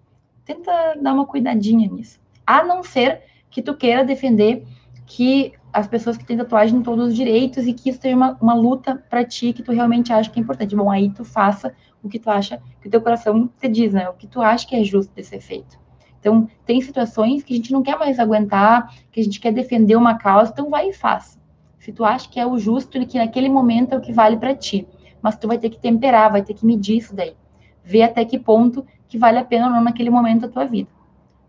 Tenta 0.44 0.94
dar 1.00 1.14
uma 1.14 1.26
cuidadinha 1.26 1.88
nisso. 1.88 2.20
A 2.46 2.62
não 2.62 2.82
ser 2.82 3.22
que 3.50 3.62
tu 3.62 3.74
queira 3.74 4.04
defender 4.04 4.66
que 5.06 5.52
as 5.72 5.86
pessoas 5.86 6.16
que 6.16 6.24
têm 6.24 6.36
tatuagem 6.36 6.74
têm 6.74 6.82
todos 6.82 7.08
os 7.08 7.16
direitos 7.16 7.66
e 7.66 7.72
que 7.72 7.90
isso 7.90 8.00
seja 8.00 8.16
uma, 8.16 8.36
uma 8.40 8.54
luta 8.54 9.02
para 9.08 9.24
ti 9.24 9.52
que 9.52 9.62
tu 9.62 9.72
realmente 9.72 10.12
acha 10.12 10.30
que 10.30 10.38
é 10.38 10.42
importante. 10.42 10.76
Bom, 10.76 10.90
aí 10.90 11.10
tu 11.10 11.24
faça 11.24 11.74
o 12.02 12.08
que 12.08 12.18
tu 12.18 12.30
acha 12.30 12.60
que 12.80 12.88
o 12.88 12.90
teu 12.90 13.00
coração 13.00 13.50
te 13.58 13.68
diz, 13.68 13.92
né? 13.92 14.08
O 14.08 14.14
que 14.14 14.26
tu 14.26 14.40
acha 14.40 14.66
que 14.66 14.76
é 14.76 14.84
justo 14.84 15.12
de 15.14 15.22
ser 15.22 15.40
feito. 15.40 15.78
Então, 16.20 16.48
tem 16.64 16.80
situações 16.80 17.42
que 17.42 17.52
a 17.52 17.56
gente 17.56 17.72
não 17.72 17.82
quer 17.82 17.98
mais 17.98 18.18
aguentar, 18.18 18.94
que 19.12 19.20
a 19.20 19.24
gente 19.24 19.38
quer 19.38 19.52
defender 19.52 19.96
uma 19.96 20.14
causa, 20.14 20.50
então 20.52 20.70
vai 20.70 20.88
e 20.88 20.92
faça. 20.92 21.38
Se 21.78 21.92
tu 21.92 22.02
acha 22.04 22.28
que 22.30 22.40
é 22.40 22.46
o 22.46 22.58
justo 22.58 22.96
e 22.96 23.04
que 23.04 23.18
naquele 23.18 23.48
momento 23.48 23.92
é 23.92 23.98
o 23.98 24.00
que 24.00 24.12
vale 24.12 24.38
para 24.38 24.54
ti 24.54 24.86
mas 25.24 25.38
tu 25.38 25.48
vai 25.48 25.56
ter 25.56 25.70
que 25.70 25.78
temperar, 25.78 26.30
vai 26.30 26.42
ter 26.42 26.52
que 26.52 26.66
medir 26.66 26.98
isso 26.98 27.16
daí. 27.16 27.34
Ver 27.82 28.02
até 28.02 28.26
que 28.26 28.38
ponto 28.38 28.84
que 29.08 29.18
vale 29.18 29.38
a 29.38 29.44
pena 29.44 29.66
ou 29.66 29.72
não 29.72 29.82
naquele 29.82 30.10
momento 30.10 30.42
da 30.42 30.48
tua 30.48 30.64
vida. 30.64 30.88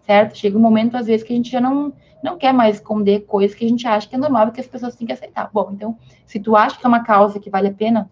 Certo? 0.02 0.38
Chega 0.38 0.58
um 0.58 0.62
momento, 0.62 0.96
às 0.96 1.08
vezes, 1.08 1.26
que 1.26 1.34
a 1.34 1.36
gente 1.36 1.52
já 1.52 1.60
não, 1.60 1.92
não 2.24 2.38
quer 2.38 2.54
mais 2.54 2.76
esconder 2.76 3.22
coisas 3.22 3.56
que 3.56 3.66
a 3.66 3.70
gente 3.70 3.88
acha 3.88 4.08
que 4.08 4.16
é 4.16 4.20
normal 4.20 4.48
e 4.48 4.52
que 4.52 4.62
as 4.62 4.68
pessoas 4.68 4.96
têm 4.96 5.08
que 5.08 5.14
aceitar. 5.14 5.50
Bom, 5.52 5.72
então, 5.74 5.98
se 6.26 6.40
tu 6.40 6.56
acha 6.56 6.78
que 6.78 6.86
é 6.86 6.90
uma 6.90 7.04
causa 7.04 7.40
que 7.40 7.50
vale 7.50 7.70
a 7.70 7.74
pena, 7.74 8.10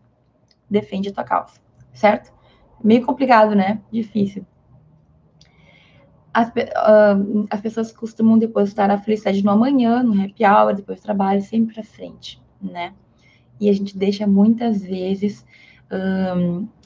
defende 0.70 1.10
a 1.10 1.14
tua 1.14 1.24
causa. 1.24 1.54
Certo? 1.94 2.34
Meio 2.84 3.06
complicado, 3.06 3.56
né? 3.56 3.80
Difícil. 3.92 4.46
As, 6.34 6.50
uh, 6.50 7.46
as, 7.50 7.62
pessoas 7.62 7.92
costumam 7.92 8.40
depositar 8.40 8.90
a 8.90 8.98
felicidade 8.98 9.44
no 9.44 9.52
amanhã, 9.52 10.02
no 10.02 10.20
happy 10.20 10.44
hour, 10.44 10.74
depois 10.74 11.00
do 11.00 11.04
trabalho, 11.04 11.42
sempre 11.44 11.76
para 11.76 11.84
frente, 11.84 12.42
né? 12.60 12.94
E 13.60 13.70
a 13.70 13.74
gente 13.74 13.96
deixa 13.96 14.26
muitas 14.26 14.82
vezes 14.82 15.46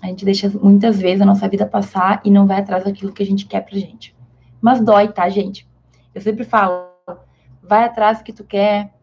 a 0.01 0.07
gente 0.07 0.25
deixa 0.25 0.49
muitas 0.49 0.99
vezes 0.99 1.21
a 1.21 1.25
nossa 1.25 1.47
vida 1.47 1.65
passar 1.65 2.21
e 2.23 2.31
não 2.31 2.47
vai 2.47 2.59
atrás 2.59 2.83
daquilo 2.83 3.11
que 3.11 3.23
a 3.23 3.25
gente 3.25 3.45
quer 3.45 3.61
pra 3.61 3.77
gente. 3.77 4.15
Mas 4.61 4.81
dói, 4.81 5.07
tá, 5.09 5.29
gente? 5.29 5.67
Eu 6.13 6.21
sempre 6.21 6.43
falo, 6.43 6.87
vai 7.61 7.83
atrás 7.83 8.19
do 8.19 8.23
que 8.23 8.33
tu 8.33 8.43
quer, 8.43 8.93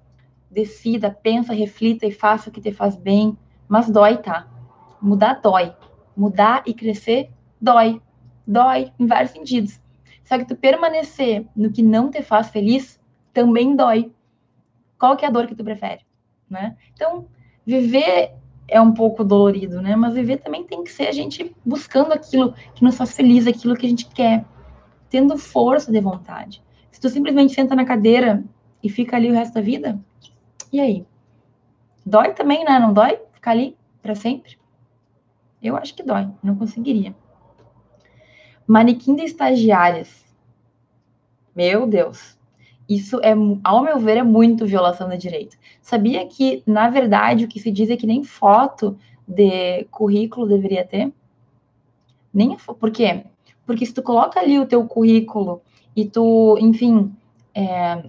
decida, 0.50 1.11
pensa, 1.11 1.52
reflita 1.52 2.07
e 2.07 2.12
faça 2.12 2.48
o 2.48 2.52
que 2.52 2.61
te 2.61 2.72
faz 2.72 2.96
bem, 2.96 3.36
mas 3.68 3.88
dói, 3.88 4.16
tá? 4.18 4.46
Mudar 5.00 5.40
dói. 5.40 5.74
Mudar 6.16 6.62
e 6.66 6.72
crescer 6.72 7.30
dói. 7.61 8.00
Dói 8.46 8.92
em 8.98 9.07
vários 9.07 9.32
sentidos. 9.32 9.80
Só 10.24 10.38
que 10.38 10.44
tu 10.44 10.57
permanecer 10.57 11.46
no 11.55 11.70
que 11.70 11.82
não 11.82 12.11
te 12.11 12.22
faz 12.22 12.48
feliz 12.48 13.00
também 13.32 13.76
dói. 13.76 14.12
Qual 14.98 15.16
que 15.16 15.24
é 15.24 15.28
a 15.28 15.30
dor 15.30 15.46
que 15.46 15.55
tu 15.55 15.64
prefere, 15.64 16.02
né? 16.48 16.76
Então, 16.94 17.26
viver 17.66 18.34
é 18.68 18.80
um 18.80 18.92
pouco 18.92 19.22
dolorido, 19.24 19.80
né? 19.80 19.94
Mas 19.94 20.14
viver 20.14 20.38
também 20.38 20.64
tem 20.64 20.82
que 20.82 20.90
ser 20.90 21.08
a 21.08 21.12
gente 21.12 21.54
buscando 21.64 22.12
aquilo 22.12 22.54
que 22.74 22.82
nos 22.82 22.96
faz 22.96 23.14
feliz, 23.14 23.46
aquilo 23.46 23.76
que 23.76 23.86
a 23.86 23.88
gente 23.88 24.06
quer, 24.06 24.44
tendo 25.08 25.36
força 25.36 25.92
de 25.92 26.00
vontade. 26.00 26.62
Se 26.90 27.00
tu 27.00 27.08
simplesmente 27.08 27.54
senta 27.54 27.74
na 27.74 27.84
cadeira 27.84 28.44
e 28.82 28.88
fica 28.88 29.16
ali 29.16 29.30
o 29.30 29.34
resto 29.34 29.54
da 29.54 29.60
vida, 29.60 29.98
e 30.72 30.80
aí? 30.80 31.06
Dói 32.04 32.32
também, 32.32 32.64
né? 32.64 32.78
Não 32.78 32.92
dói 32.92 33.18
ficar 33.32 33.52
ali 33.52 33.76
para 34.02 34.14
sempre? 34.14 34.58
Eu 35.62 35.76
acho 35.76 35.94
que 35.94 36.02
dói, 36.02 36.28
não 36.42 36.56
conseguiria. 36.56 37.14
Manequim 38.66 39.14
de 39.14 39.24
estagiárias. 39.24 40.24
Meu 41.54 41.86
Deus. 41.86 42.34
Isso 42.89 43.18
é, 43.22 43.35
ao 43.62 43.82
meu 43.82 43.99
ver, 43.99 44.18
é 44.18 44.22
muito 44.22 44.66
violação 44.66 45.09
de 45.09 45.16
direito. 45.16 45.57
Sabia 45.80 46.26
que, 46.26 46.62
na 46.66 46.91
verdade, 46.91 47.45
o 47.45 47.49
que 47.49 47.59
se 47.59 47.70
diz 47.70 47.89
é 47.89 47.97
que 47.97 48.07
nem 48.07 48.22
foto 48.22 48.99
de 49.26 49.85
currículo 49.91 50.47
deveria 50.47 50.85
ter? 50.85 51.12
Nem 52.32 52.57
Por 52.57 52.91
quê? 52.91 53.24
Porque 53.64 53.87
se 53.87 53.95
tu 53.95 54.03
coloca 54.03 54.39
ali 54.39 54.59
o 54.59 54.66
teu 54.66 54.85
currículo 54.87 55.62
e 55.97 56.05
tu, 56.05 56.59
enfim, 56.61 57.14
é, 57.55 58.05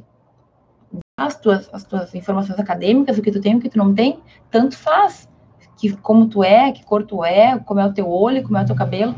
as 1.17 1.39
tuas, 1.39 1.69
as 1.71 1.85
tuas 1.85 2.13
informações 2.13 2.59
acadêmicas, 2.59 3.17
o 3.17 3.21
que 3.21 3.31
tu 3.31 3.39
tem, 3.39 3.55
o 3.55 3.61
que 3.61 3.69
tu 3.69 3.77
não 3.77 3.93
tem, 3.93 4.19
tanto 4.51 4.77
faz. 4.77 5.29
Que, 5.77 5.95
como 5.97 6.27
tu 6.27 6.43
é, 6.43 6.71
que 6.71 6.85
cor 6.85 7.03
tu 7.03 7.23
é, 7.23 7.57
como 7.59 7.79
é 7.79 7.85
o 7.85 7.93
teu 7.93 8.09
olho, 8.09 8.43
como 8.43 8.57
é 8.57 8.61
o 8.61 8.65
teu 8.65 8.75
cabelo, 8.75 9.13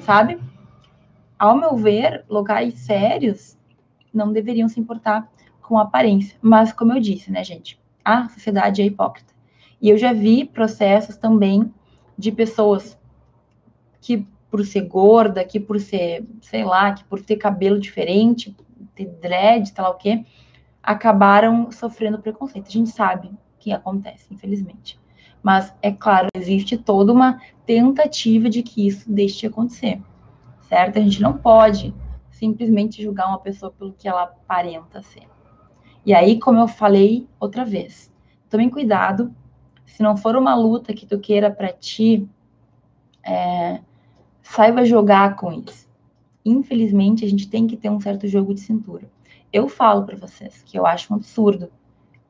sabe? 0.00 0.38
Ao 1.38 1.56
meu 1.56 1.76
ver, 1.76 2.24
locais 2.28 2.74
sérios 2.80 3.56
não 4.12 4.32
deveriam 4.32 4.68
se 4.68 4.80
importar 4.80 5.30
com 5.62 5.78
a 5.78 5.82
aparência. 5.82 6.36
Mas, 6.42 6.72
como 6.72 6.92
eu 6.92 7.00
disse, 7.00 7.30
né, 7.30 7.44
gente, 7.44 7.78
a 8.04 8.28
sociedade 8.28 8.82
é 8.82 8.86
hipócrita. 8.86 9.32
E 9.80 9.88
eu 9.88 9.96
já 9.96 10.12
vi 10.12 10.44
processos 10.44 11.16
também 11.16 11.72
de 12.18 12.30
pessoas 12.30 12.98
que, 14.00 14.26
por 14.50 14.64
ser 14.66 14.82
gorda, 14.82 15.44
que 15.44 15.60
por 15.60 15.80
ser, 15.80 16.24
sei 16.42 16.64
lá, 16.64 16.92
que 16.92 17.04
por 17.04 17.22
ter 17.22 17.36
cabelo 17.36 17.78
diferente, 17.78 18.54
ter 18.94 19.06
dread, 19.06 19.68
sei 19.68 19.82
lá 19.82 19.90
o 19.90 19.94
quê, 19.94 20.24
acabaram 20.82 21.70
sofrendo 21.70 22.18
preconceito. 22.18 22.66
A 22.68 22.70
gente 22.70 22.90
sabe 22.90 23.30
que 23.58 23.72
acontece, 23.72 24.26
infelizmente. 24.30 24.98
Mas, 25.42 25.72
é 25.80 25.90
claro, 25.90 26.28
existe 26.34 26.76
toda 26.76 27.12
uma 27.12 27.40
tentativa 27.64 28.50
de 28.50 28.62
que 28.62 28.86
isso 28.86 29.10
deixe 29.10 29.40
de 29.40 29.46
acontecer, 29.46 30.02
certo? 30.68 30.98
A 30.98 31.02
gente 31.02 31.22
não 31.22 31.38
pode 31.38 31.94
simplesmente 32.40 33.02
julgar 33.02 33.28
uma 33.28 33.38
pessoa 33.38 33.70
pelo 33.70 33.92
que 33.92 34.08
ela 34.08 34.22
aparenta 34.22 35.02
ser. 35.02 35.28
E 36.04 36.14
aí, 36.14 36.40
como 36.40 36.58
eu 36.58 36.66
falei 36.66 37.28
outra 37.38 37.66
vez, 37.66 38.10
tome 38.48 38.70
cuidado. 38.70 39.32
Se 39.84 40.02
não 40.02 40.16
for 40.16 40.34
uma 40.34 40.54
luta 40.54 40.94
que 40.94 41.04
tu 41.04 41.18
queira 41.18 41.50
para 41.50 41.70
ti, 41.70 42.26
é, 43.22 43.82
saiba 44.42 44.86
jogar 44.86 45.36
com 45.36 45.52
isso. 45.52 45.86
Infelizmente, 46.42 47.26
a 47.26 47.28
gente 47.28 47.46
tem 47.46 47.66
que 47.66 47.76
ter 47.76 47.90
um 47.90 48.00
certo 48.00 48.26
jogo 48.26 48.54
de 48.54 48.60
cintura. 48.60 49.10
Eu 49.52 49.68
falo 49.68 50.06
para 50.06 50.16
vocês 50.16 50.62
que 50.62 50.78
eu 50.78 50.86
acho 50.86 51.12
um 51.12 51.16
absurdo, 51.16 51.70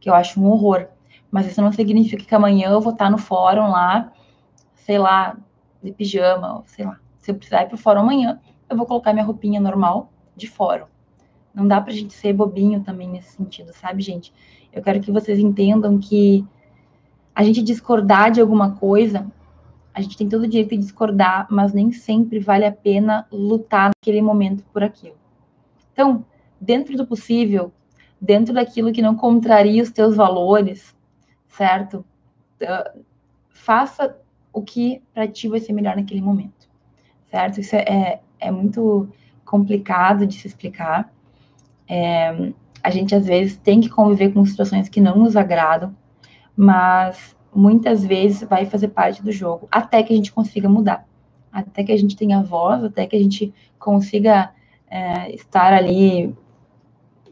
que 0.00 0.10
eu 0.10 0.14
acho 0.14 0.40
um 0.40 0.46
horror, 0.46 0.88
mas 1.30 1.46
isso 1.46 1.62
não 1.62 1.70
significa 1.70 2.24
que 2.24 2.34
amanhã 2.34 2.70
eu 2.70 2.80
vou 2.80 2.92
estar 2.92 3.08
no 3.08 3.18
fórum 3.18 3.70
lá, 3.70 4.12
sei 4.74 4.98
lá, 4.98 5.36
de 5.80 5.92
pijama, 5.92 6.64
sei 6.66 6.84
lá. 6.84 6.98
Se 7.18 7.30
eu 7.30 7.36
precisar 7.36 7.62
ir 7.62 7.68
pro 7.68 7.78
fórum 7.78 8.00
amanhã, 8.00 8.40
eu 8.70 8.76
vou 8.76 8.86
colocar 8.86 9.12
minha 9.12 9.24
roupinha 9.24 9.60
normal 9.60 10.12
de 10.36 10.46
fórum. 10.46 10.86
Não 11.52 11.66
dá 11.66 11.80
pra 11.80 11.92
gente 11.92 12.14
ser 12.14 12.32
bobinho 12.32 12.80
também 12.82 13.08
nesse 13.08 13.32
sentido, 13.32 13.72
sabe, 13.72 14.00
gente? 14.02 14.32
Eu 14.72 14.82
quero 14.82 15.00
que 15.00 15.10
vocês 15.10 15.38
entendam 15.38 15.98
que 15.98 16.46
a 17.34 17.42
gente 17.42 17.60
discordar 17.62 18.30
de 18.30 18.40
alguma 18.40 18.76
coisa, 18.76 19.30
a 19.92 20.00
gente 20.00 20.16
tem 20.16 20.28
todo 20.28 20.44
o 20.44 20.48
direito 20.48 20.70
de 20.70 20.78
discordar, 20.78 21.48
mas 21.50 21.72
nem 21.72 21.90
sempre 21.90 22.38
vale 22.38 22.64
a 22.64 22.72
pena 22.72 23.26
lutar 23.32 23.90
naquele 23.90 24.22
momento 24.22 24.64
por 24.72 24.84
aquilo. 24.84 25.16
Então, 25.92 26.24
dentro 26.60 26.96
do 26.96 27.06
possível, 27.06 27.72
dentro 28.20 28.54
daquilo 28.54 28.92
que 28.92 29.02
não 29.02 29.16
contraria 29.16 29.82
os 29.82 29.90
teus 29.90 30.14
valores, 30.14 30.94
certo? 31.48 32.04
Uh, 32.62 33.02
faça 33.48 34.16
o 34.52 34.62
que 34.62 35.02
para 35.12 35.26
ti 35.26 35.48
vai 35.48 35.58
ser 35.58 35.72
melhor 35.72 35.96
naquele 35.96 36.20
momento, 36.20 36.68
certo? 37.30 37.60
Isso 37.60 37.74
é, 37.74 37.82
é, 37.82 38.20
é 38.40 38.50
muito 38.50 39.08
complicado 39.44 40.26
de 40.26 40.34
se 40.34 40.46
explicar. 40.46 41.12
É, 41.88 42.52
a 42.82 42.90
gente 42.90 43.14
às 43.14 43.26
vezes 43.26 43.56
tem 43.56 43.80
que 43.80 43.88
conviver 43.88 44.32
com 44.32 44.44
situações 44.44 44.88
que 44.88 45.00
não 45.00 45.16
nos 45.16 45.36
agradam, 45.36 45.94
mas 46.56 47.36
muitas 47.54 48.04
vezes 48.04 48.48
vai 48.48 48.64
fazer 48.64 48.88
parte 48.88 49.22
do 49.22 49.32
jogo, 49.32 49.68
até 49.70 50.02
que 50.02 50.12
a 50.12 50.16
gente 50.16 50.32
consiga 50.32 50.68
mudar, 50.68 51.06
até 51.52 51.82
que 51.82 51.92
a 51.92 51.96
gente 51.96 52.16
tenha 52.16 52.42
voz, 52.42 52.84
até 52.84 53.06
que 53.06 53.16
a 53.16 53.20
gente 53.20 53.52
consiga 53.78 54.52
é, 54.88 55.34
estar 55.34 55.72
ali 55.72 56.34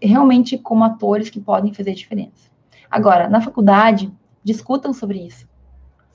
realmente 0.02 0.58
como 0.58 0.84
atores 0.84 1.30
que 1.30 1.40
podem 1.40 1.72
fazer 1.72 1.94
diferença. 1.94 2.50
Agora, 2.90 3.28
na 3.28 3.40
faculdade, 3.40 4.12
discutam 4.42 4.92
sobre 4.92 5.18
isso. 5.18 5.46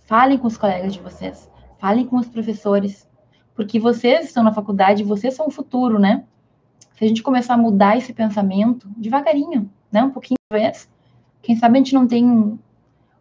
Falem 0.05 0.37
com 0.37 0.47
os 0.47 0.57
colegas 0.57 0.93
de 0.93 0.99
vocês, 0.99 1.49
falem 1.79 2.05
com 2.05 2.17
os 2.17 2.27
professores, 2.27 3.07
porque 3.55 3.79
vocês 3.79 4.25
estão 4.25 4.43
na 4.43 4.53
faculdade, 4.53 5.03
vocês 5.03 5.33
são 5.33 5.47
o 5.47 5.51
futuro, 5.51 5.99
né? 5.99 6.23
Se 6.97 7.05
a 7.05 7.07
gente 7.07 7.23
começar 7.23 7.55
a 7.55 7.57
mudar 7.57 7.97
esse 7.97 8.13
pensamento 8.13 8.87
devagarinho, 8.97 9.69
né, 9.91 10.03
um 10.03 10.09
pouquinho 10.09 10.37
de 10.51 10.59
vez, 10.59 10.89
quem 11.41 11.55
sabe 11.55 11.77
a 11.77 11.79
gente 11.79 11.93
não 11.93 12.07
tem 12.07 12.25
um, 12.25 12.57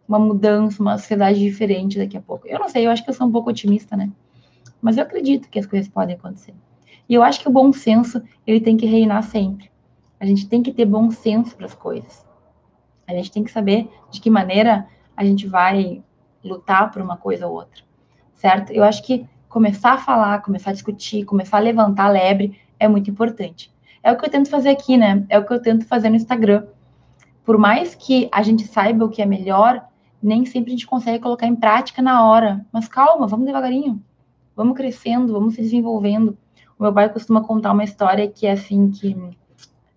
uma 0.07 0.19
mudança, 0.19 0.81
uma 0.81 0.97
sociedade 0.97 1.39
diferente 1.39 1.97
daqui 1.97 2.17
a 2.17 2.21
pouco. 2.21 2.47
Eu 2.47 2.59
não 2.59 2.69
sei, 2.69 2.85
eu 2.85 2.91
acho 2.91 3.03
que 3.03 3.09
eu 3.09 3.13
sou 3.13 3.27
um 3.27 3.31
pouco 3.31 3.49
otimista, 3.49 3.95
né? 3.95 4.11
Mas 4.81 4.97
eu 4.97 5.03
acredito 5.03 5.49
que 5.49 5.59
as 5.59 5.65
coisas 5.65 5.87
podem 5.87 6.15
acontecer. 6.15 6.53
E 7.07 7.13
eu 7.13 7.23
acho 7.23 7.39
que 7.39 7.47
o 7.47 7.51
bom 7.51 7.71
senso, 7.71 8.21
ele 8.45 8.61
tem 8.61 8.77
que 8.77 8.85
reinar 8.85 9.23
sempre. 9.23 9.69
A 10.19 10.25
gente 10.25 10.47
tem 10.47 10.63
que 10.63 10.71
ter 10.71 10.85
bom 10.85 11.11
senso 11.11 11.55
para 11.55 11.65
as 11.65 11.75
coisas. 11.75 12.25
A 13.07 13.13
gente 13.13 13.31
tem 13.31 13.43
que 13.43 13.51
saber 13.51 13.89
de 14.09 14.21
que 14.21 14.29
maneira 14.29 14.87
a 15.15 15.23
gente 15.23 15.47
vai 15.47 16.01
lutar 16.43 16.91
por 16.91 17.01
uma 17.01 17.17
coisa 17.17 17.47
ou 17.47 17.53
outra, 17.53 17.83
certo? 18.35 18.71
Eu 18.71 18.83
acho 18.83 19.03
que 19.03 19.27
começar 19.53 19.93
a 19.93 19.97
falar, 19.99 20.41
começar 20.41 20.71
a 20.71 20.73
discutir, 20.73 21.25
começar 21.25 21.57
a 21.57 21.59
levantar 21.59 22.05
a 22.05 22.09
lebre 22.09 22.59
é 22.79 22.87
muito 22.87 23.11
importante. 23.11 23.71
É 24.01 24.11
o 24.11 24.17
que 24.17 24.25
eu 24.25 24.29
tento 24.29 24.49
fazer 24.49 24.69
aqui, 24.69 24.97
né? 24.97 25.23
É 25.29 25.37
o 25.37 25.45
que 25.45 25.53
eu 25.53 25.61
tento 25.61 25.85
fazer 25.85 26.09
no 26.09 26.15
Instagram. 26.15 26.65
Por 27.45 27.59
mais 27.59 27.93
que 27.93 28.27
a 28.31 28.41
gente 28.41 28.65
saiba 28.65 29.05
o 29.05 29.09
que 29.09 29.21
é 29.21 29.27
melhor, 29.27 29.85
nem 30.23 30.43
sempre 30.43 30.71
a 30.71 30.75
gente 30.75 30.87
consegue 30.87 31.19
colocar 31.19 31.45
em 31.45 31.55
prática 31.55 32.01
na 32.01 32.25
hora. 32.27 32.65
Mas 32.73 32.87
calma, 32.87 33.27
vamos 33.27 33.45
devagarinho. 33.45 34.01
Vamos 34.55 34.75
crescendo, 34.75 35.31
vamos 35.31 35.53
se 35.53 35.61
desenvolvendo. 35.61 36.35
O 36.79 36.81
meu 36.81 36.91
pai 36.91 37.07
costuma 37.09 37.43
contar 37.43 37.73
uma 37.73 37.83
história 37.83 38.27
que 38.27 38.47
é 38.47 38.53
assim 38.53 38.89
que 38.89 39.15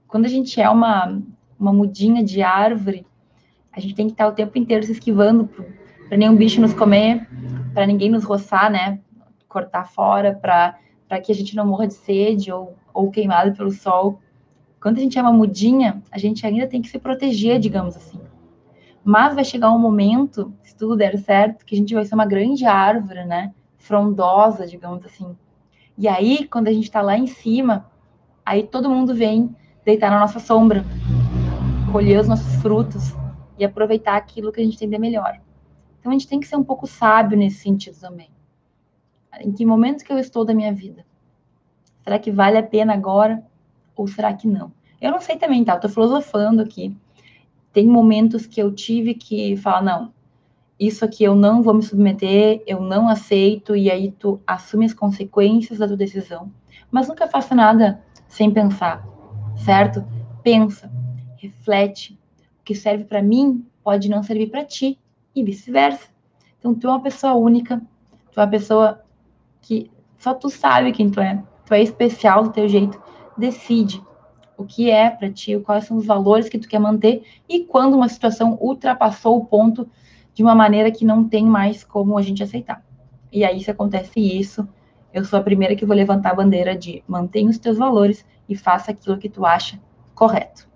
quando 0.07 0.27
a 0.27 0.29
gente 0.29 0.61
é 0.61 0.69
uma 0.69 1.19
uma 1.59 1.73
mudinha 1.73 2.23
de 2.23 2.43
árvore, 2.43 3.07
a 3.73 3.81
gente 3.81 3.95
tem 3.95 4.07
que 4.07 4.13
estar 4.13 4.29
o 4.29 4.33
tempo 4.33 4.59
inteiro 4.59 4.85
se 4.85 4.93
esquivando 4.93 5.49
para 6.07 6.19
nenhum 6.19 6.37
bicho 6.37 6.61
nos 6.61 6.75
comer, 6.75 7.27
para 7.73 7.87
ninguém 7.87 8.11
nos 8.11 8.23
roçar, 8.23 8.71
né? 8.71 9.01
Cortar 9.57 9.87
fora, 9.89 10.35
para 10.35 11.21
que 11.23 11.33
a 11.33 11.35
gente 11.35 11.57
não 11.57 11.67
morra 11.67 11.87
de 11.87 11.95
sede 11.95 12.53
ou, 12.53 12.77
ou 12.93 13.11
queimado 13.11 13.57
pelo 13.57 13.71
sol. 13.71 14.21
Quando 14.79 14.99
a 14.99 15.01
gente 15.01 15.19
é 15.19 15.23
uma 15.23 15.33
mudinha, 15.33 16.03
a 16.11 16.19
gente 16.19 16.47
ainda 16.47 16.67
tem 16.67 16.83
que 16.83 16.91
se 16.91 16.99
proteger, 16.99 17.59
digamos 17.59 17.97
assim. 17.97 18.21
Mas 19.03 19.35
vai 19.35 19.45
chegar 19.45 19.73
um 19.73 19.79
momento, 19.79 20.53
se 20.63 20.77
tudo 20.77 20.95
der 20.95 21.17
certo, 21.17 21.65
que 21.65 21.75
a 21.75 21.79
gente 21.79 21.95
vai 21.95 22.05
ser 22.05 22.15
uma 22.15 22.27
grande 22.27 22.67
árvore, 22.67 23.25
né? 23.25 23.55
Frondosa, 23.79 24.67
digamos 24.67 25.03
assim. 25.07 25.35
E 25.97 26.07
aí, 26.07 26.47
quando 26.47 26.69
a 26.69 26.73
gente 26.73 26.85
está 26.85 27.01
lá 27.01 27.17
em 27.17 27.27
cima, 27.27 27.87
aí 28.45 28.63
todo 28.63 28.91
mundo 28.91 29.15
vem 29.15 29.57
deitar 29.87 30.11
na 30.11 30.21
nossa 30.21 30.39
sombra, 30.39 30.85
colher 31.91 32.21
os 32.21 32.29
nossos 32.29 32.57
frutos 32.57 33.15
e 33.59 33.65
aproveitar 33.65 34.17
aquilo 34.17 34.53
que 34.53 34.61
a 34.61 34.65
gente 34.65 34.77
tem 34.77 34.91
de 34.91 34.99
melhor. 34.99 35.41
Então 35.99 36.13
a 36.13 36.15
gente 36.15 36.29
tem 36.29 36.41
que 36.41 36.47
ser 36.47 36.57
um 36.57 36.63
pouco 36.63 36.87
sábio 36.87 37.39
nesse 37.39 37.61
sentido 37.61 37.99
também. 37.99 38.36
Em 39.41 39.53
que 39.53 39.65
momento 39.65 40.05
que 40.05 40.13
eu 40.13 40.19
estou 40.19 40.45
da 40.45 40.55
minha 40.55 40.73
vida? 40.73 41.05
Será 42.03 42.19
que 42.19 42.31
vale 42.31 42.57
a 42.57 42.63
pena 42.63 42.95
agora 42.95 43.45
ou 43.95 44.07
será 44.07 44.33
que 44.33 44.47
não? 44.47 44.73
Eu 45.01 45.11
não 45.11 45.21
sei 45.21 45.37
também, 45.37 45.65
tá? 45.65 45.75
Eu 45.75 45.81
tô 45.81 45.89
filosofando 45.89 46.63
aqui. 46.63 46.97
Tem 47.73 47.87
momentos 47.87 48.47
que 48.47 48.61
eu 48.61 48.73
tive 48.73 49.15
que 49.15 49.57
falar, 49.57 49.83
não, 49.83 50.13
isso 50.79 51.05
aqui 51.05 51.25
eu 51.25 51.35
não 51.35 51.63
vou 51.63 51.75
me 51.75 51.83
submeter, 51.83 52.63
eu 52.67 52.81
não 52.81 53.09
aceito, 53.09 53.75
e 53.75 53.91
aí 53.91 54.13
tu 54.13 54.41
assume 54.47 54.85
as 54.85 54.95
consequências 54.95 55.79
da 55.79 55.87
tua 55.87 55.97
decisão. 55.97 56.51
Mas 56.91 57.09
nunca 57.09 57.27
faça 57.27 57.55
nada 57.55 58.03
sem 58.29 58.51
pensar, 58.51 59.07
certo? 59.65 60.05
Pensa, 60.43 60.91
reflete. 61.39 62.19
O 62.61 62.65
que 62.65 62.75
serve 62.75 63.05
para 63.05 63.23
mim 63.23 63.67
pode 63.83 64.09
não 64.09 64.23
servir 64.23 64.51
para 64.51 64.65
ti 64.65 64.99
e 65.35 65.43
vice-versa. 65.43 66.09
Então, 66.59 66.75
tu 66.75 66.87
é 66.87 66.91
uma 66.91 67.03
pessoa 67.03 67.35
única, 67.35 67.81
tu 68.33 68.41
é 68.41 68.43
uma 68.43 68.51
pessoa 68.51 69.03
que 69.67 69.91
só 70.17 70.33
tu 70.33 70.49
sabe 70.49 70.93
quem 70.93 71.11
tu 71.11 71.21
é, 71.21 71.43
tu 71.65 71.75
é 71.75 71.83
especial 71.83 72.45
do 72.45 72.53
teu 72.53 72.69
jeito. 72.69 73.03
Decide 73.37 74.01
o 74.57 74.65
que 74.65 74.91
é 74.91 75.11
para 75.11 75.31
ti, 75.31 75.59
quais 75.59 75.85
são 75.85 75.97
os 75.97 76.07
valores 76.07 76.49
que 76.49 76.59
tu 76.59 76.69
quer 76.69 76.79
manter 76.79 77.25
e 77.49 77.65
quando 77.65 77.95
uma 77.95 78.09
situação 78.09 78.57
ultrapassou 78.61 79.37
o 79.37 79.45
ponto 79.45 79.89
de 80.33 80.43
uma 80.43 80.55
maneira 80.55 80.91
que 80.93 81.05
não 81.05 81.29
tem 81.29 81.45
mais 81.45 81.83
como 81.83 82.17
a 82.17 82.23
gente 82.23 82.43
aceitar. 82.43 82.83
E 83.33 83.45
aí, 83.45 83.61
se 83.61 83.71
acontece 83.71 84.21
isso, 84.21 84.67
eu 85.13 85.25
sou 85.25 85.39
a 85.39 85.43
primeira 85.43 85.75
que 85.75 85.85
vou 85.85 85.97
levantar 85.97 86.31
a 86.31 86.37
bandeira 86.37 86.77
de 86.77 87.03
mantenha 87.09 87.51
os 87.51 87.59
teus 87.59 87.77
valores 87.77 88.25
e 88.49 88.55
faça 88.55 88.93
aquilo 88.93 89.19
que 89.19 89.29
tu 89.29 89.45
acha 89.45 89.81
correto. 90.15 90.69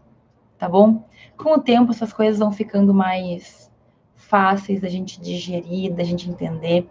Tá 0.58 0.68
bom? 0.68 1.06
Com 1.36 1.54
o 1.54 1.60
tempo, 1.60 1.92
essas 1.92 2.12
coisas 2.12 2.40
vão 2.40 2.50
ficando 2.50 2.92
mais 2.92 3.70
fáceis 4.16 4.80
da 4.80 4.88
gente 4.88 5.20
digerir, 5.20 5.94
da 5.94 6.02
gente 6.02 6.28
entender. 6.28 6.88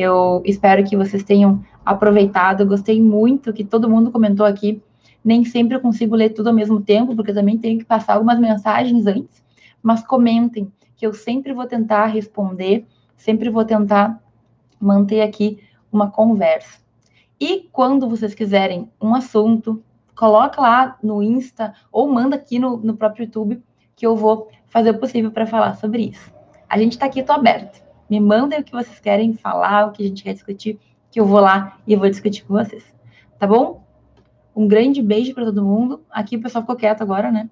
Eu 0.00 0.42
espero 0.44 0.84
que 0.84 0.96
vocês 0.96 1.24
tenham 1.24 1.60
aproveitado. 1.84 2.64
Gostei 2.64 3.02
muito 3.02 3.52
que 3.52 3.64
todo 3.64 3.90
mundo 3.90 4.12
comentou 4.12 4.46
aqui. 4.46 4.80
Nem 5.24 5.44
sempre 5.44 5.74
eu 5.74 5.80
consigo 5.80 6.14
ler 6.14 6.30
tudo 6.30 6.50
ao 6.50 6.54
mesmo 6.54 6.80
tempo, 6.80 7.16
porque 7.16 7.32
também 7.32 7.58
tenho 7.58 7.80
que 7.80 7.84
passar 7.84 8.14
algumas 8.14 8.38
mensagens 8.38 9.08
antes. 9.08 9.42
Mas 9.82 10.06
comentem, 10.06 10.70
que 10.96 11.04
eu 11.04 11.12
sempre 11.12 11.52
vou 11.52 11.66
tentar 11.66 12.06
responder, 12.06 12.86
sempre 13.16 13.50
vou 13.50 13.64
tentar 13.64 14.22
manter 14.80 15.20
aqui 15.20 15.58
uma 15.90 16.08
conversa. 16.08 16.78
E 17.40 17.68
quando 17.72 18.08
vocês 18.08 18.34
quiserem 18.34 18.88
um 19.02 19.16
assunto, 19.16 19.82
coloca 20.14 20.60
lá 20.60 20.96
no 21.02 21.20
Insta 21.20 21.74
ou 21.90 22.08
manda 22.08 22.36
aqui 22.36 22.60
no, 22.60 22.76
no 22.76 22.96
próprio 22.96 23.24
YouTube 23.24 23.60
que 23.96 24.06
eu 24.06 24.14
vou 24.14 24.48
fazer 24.68 24.90
o 24.90 24.98
possível 25.00 25.32
para 25.32 25.44
falar 25.44 25.74
sobre 25.74 26.02
isso. 26.02 26.32
A 26.68 26.78
gente 26.78 26.92
está 26.92 27.06
aqui, 27.06 27.18
estou 27.18 27.34
aberto. 27.34 27.87
Me 28.08 28.20
mandem 28.20 28.60
o 28.60 28.64
que 28.64 28.72
vocês 28.72 28.98
querem 29.00 29.34
falar, 29.34 29.86
o 29.86 29.92
que 29.92 30.02
a 30.02 30.06
gente 30.06 30.22
quer 30.22 30.32
discutir, 30.32 30.78
que 31.10 31.20
eu 31.20 31.26
vou 31.26 31.40
lá 31.40 31.78
e 31.86 31.96
vou 31.96 32.08
discutir 32.08 32.44
com 32.44 32.54
vocês. 32.54 32.84
Tá 33.38 33.46
bom? 33.46 33.84
Um 34.54 34.66
grande 34.66 35.02
beijo 35.02 35.34
para 35.34 35.44
todo 35.44 35.64
mundo. 35.64 36.02
Aqui 36.10 36.36
o 36.36 36.40
pessoal 36.40 36.62
ficou 36.62 36.76
quieto 36.76 37.02
agora, 37.02 37.30
né? 37.30 37.48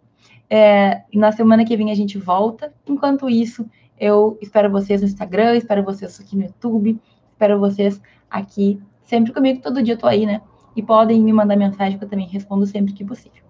É, 0.49 1.03
na 1.15 1.33
semana 1.33 1.65
que 1.65 1.77
vem 1.77 1.91
a 1.91 1.95
gente 1.95 2.19
volta. 2.19 2.73
Enquanto 2.87 3.29
isso, 3.29 3.69
eu 3.99 4.39
espero 4.41 4.71
vocês 4.71 5.01
no 5.01 5.07
Instagram, 5.07 5.57
espero 5.57 5.83
vocês 5.83 6.21
aqui 6.21 6.37
no 6.37 6.45
YouTube, 6.45 6.99
espero 7.33 7.59
vocês 7.59 8.01
aqui 8.31 8.81
sempre 9.03 9.33
comigo. 9.33 9.61
Todo 9.63 9.83
dia 9.83 9.95
eu 9.95 9.99
tô 9.99 10.07
aí, 10.07 10.27
né? 10.27 10.41
E 10.75 10.83
podem 10.83 11.23
me 11.23 11.33
mandar 11.33 11.57
mensagem 11.57 11.99
que 11.99 12.05
eu 12.05 12.09
também 12.09 12.27
respondo 12.27 12.67
sempre 12.67 12.93
que 12.93 13.05
possível. 13.05 13.43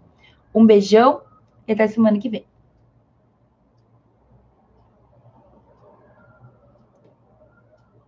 Um 0.55 0.65
beijão 0.65 1.21
e 1.67 1.73
até 1.73 1.87
semana 1.87 2.19
que 2.19 2.29
vem. 2.29 2.45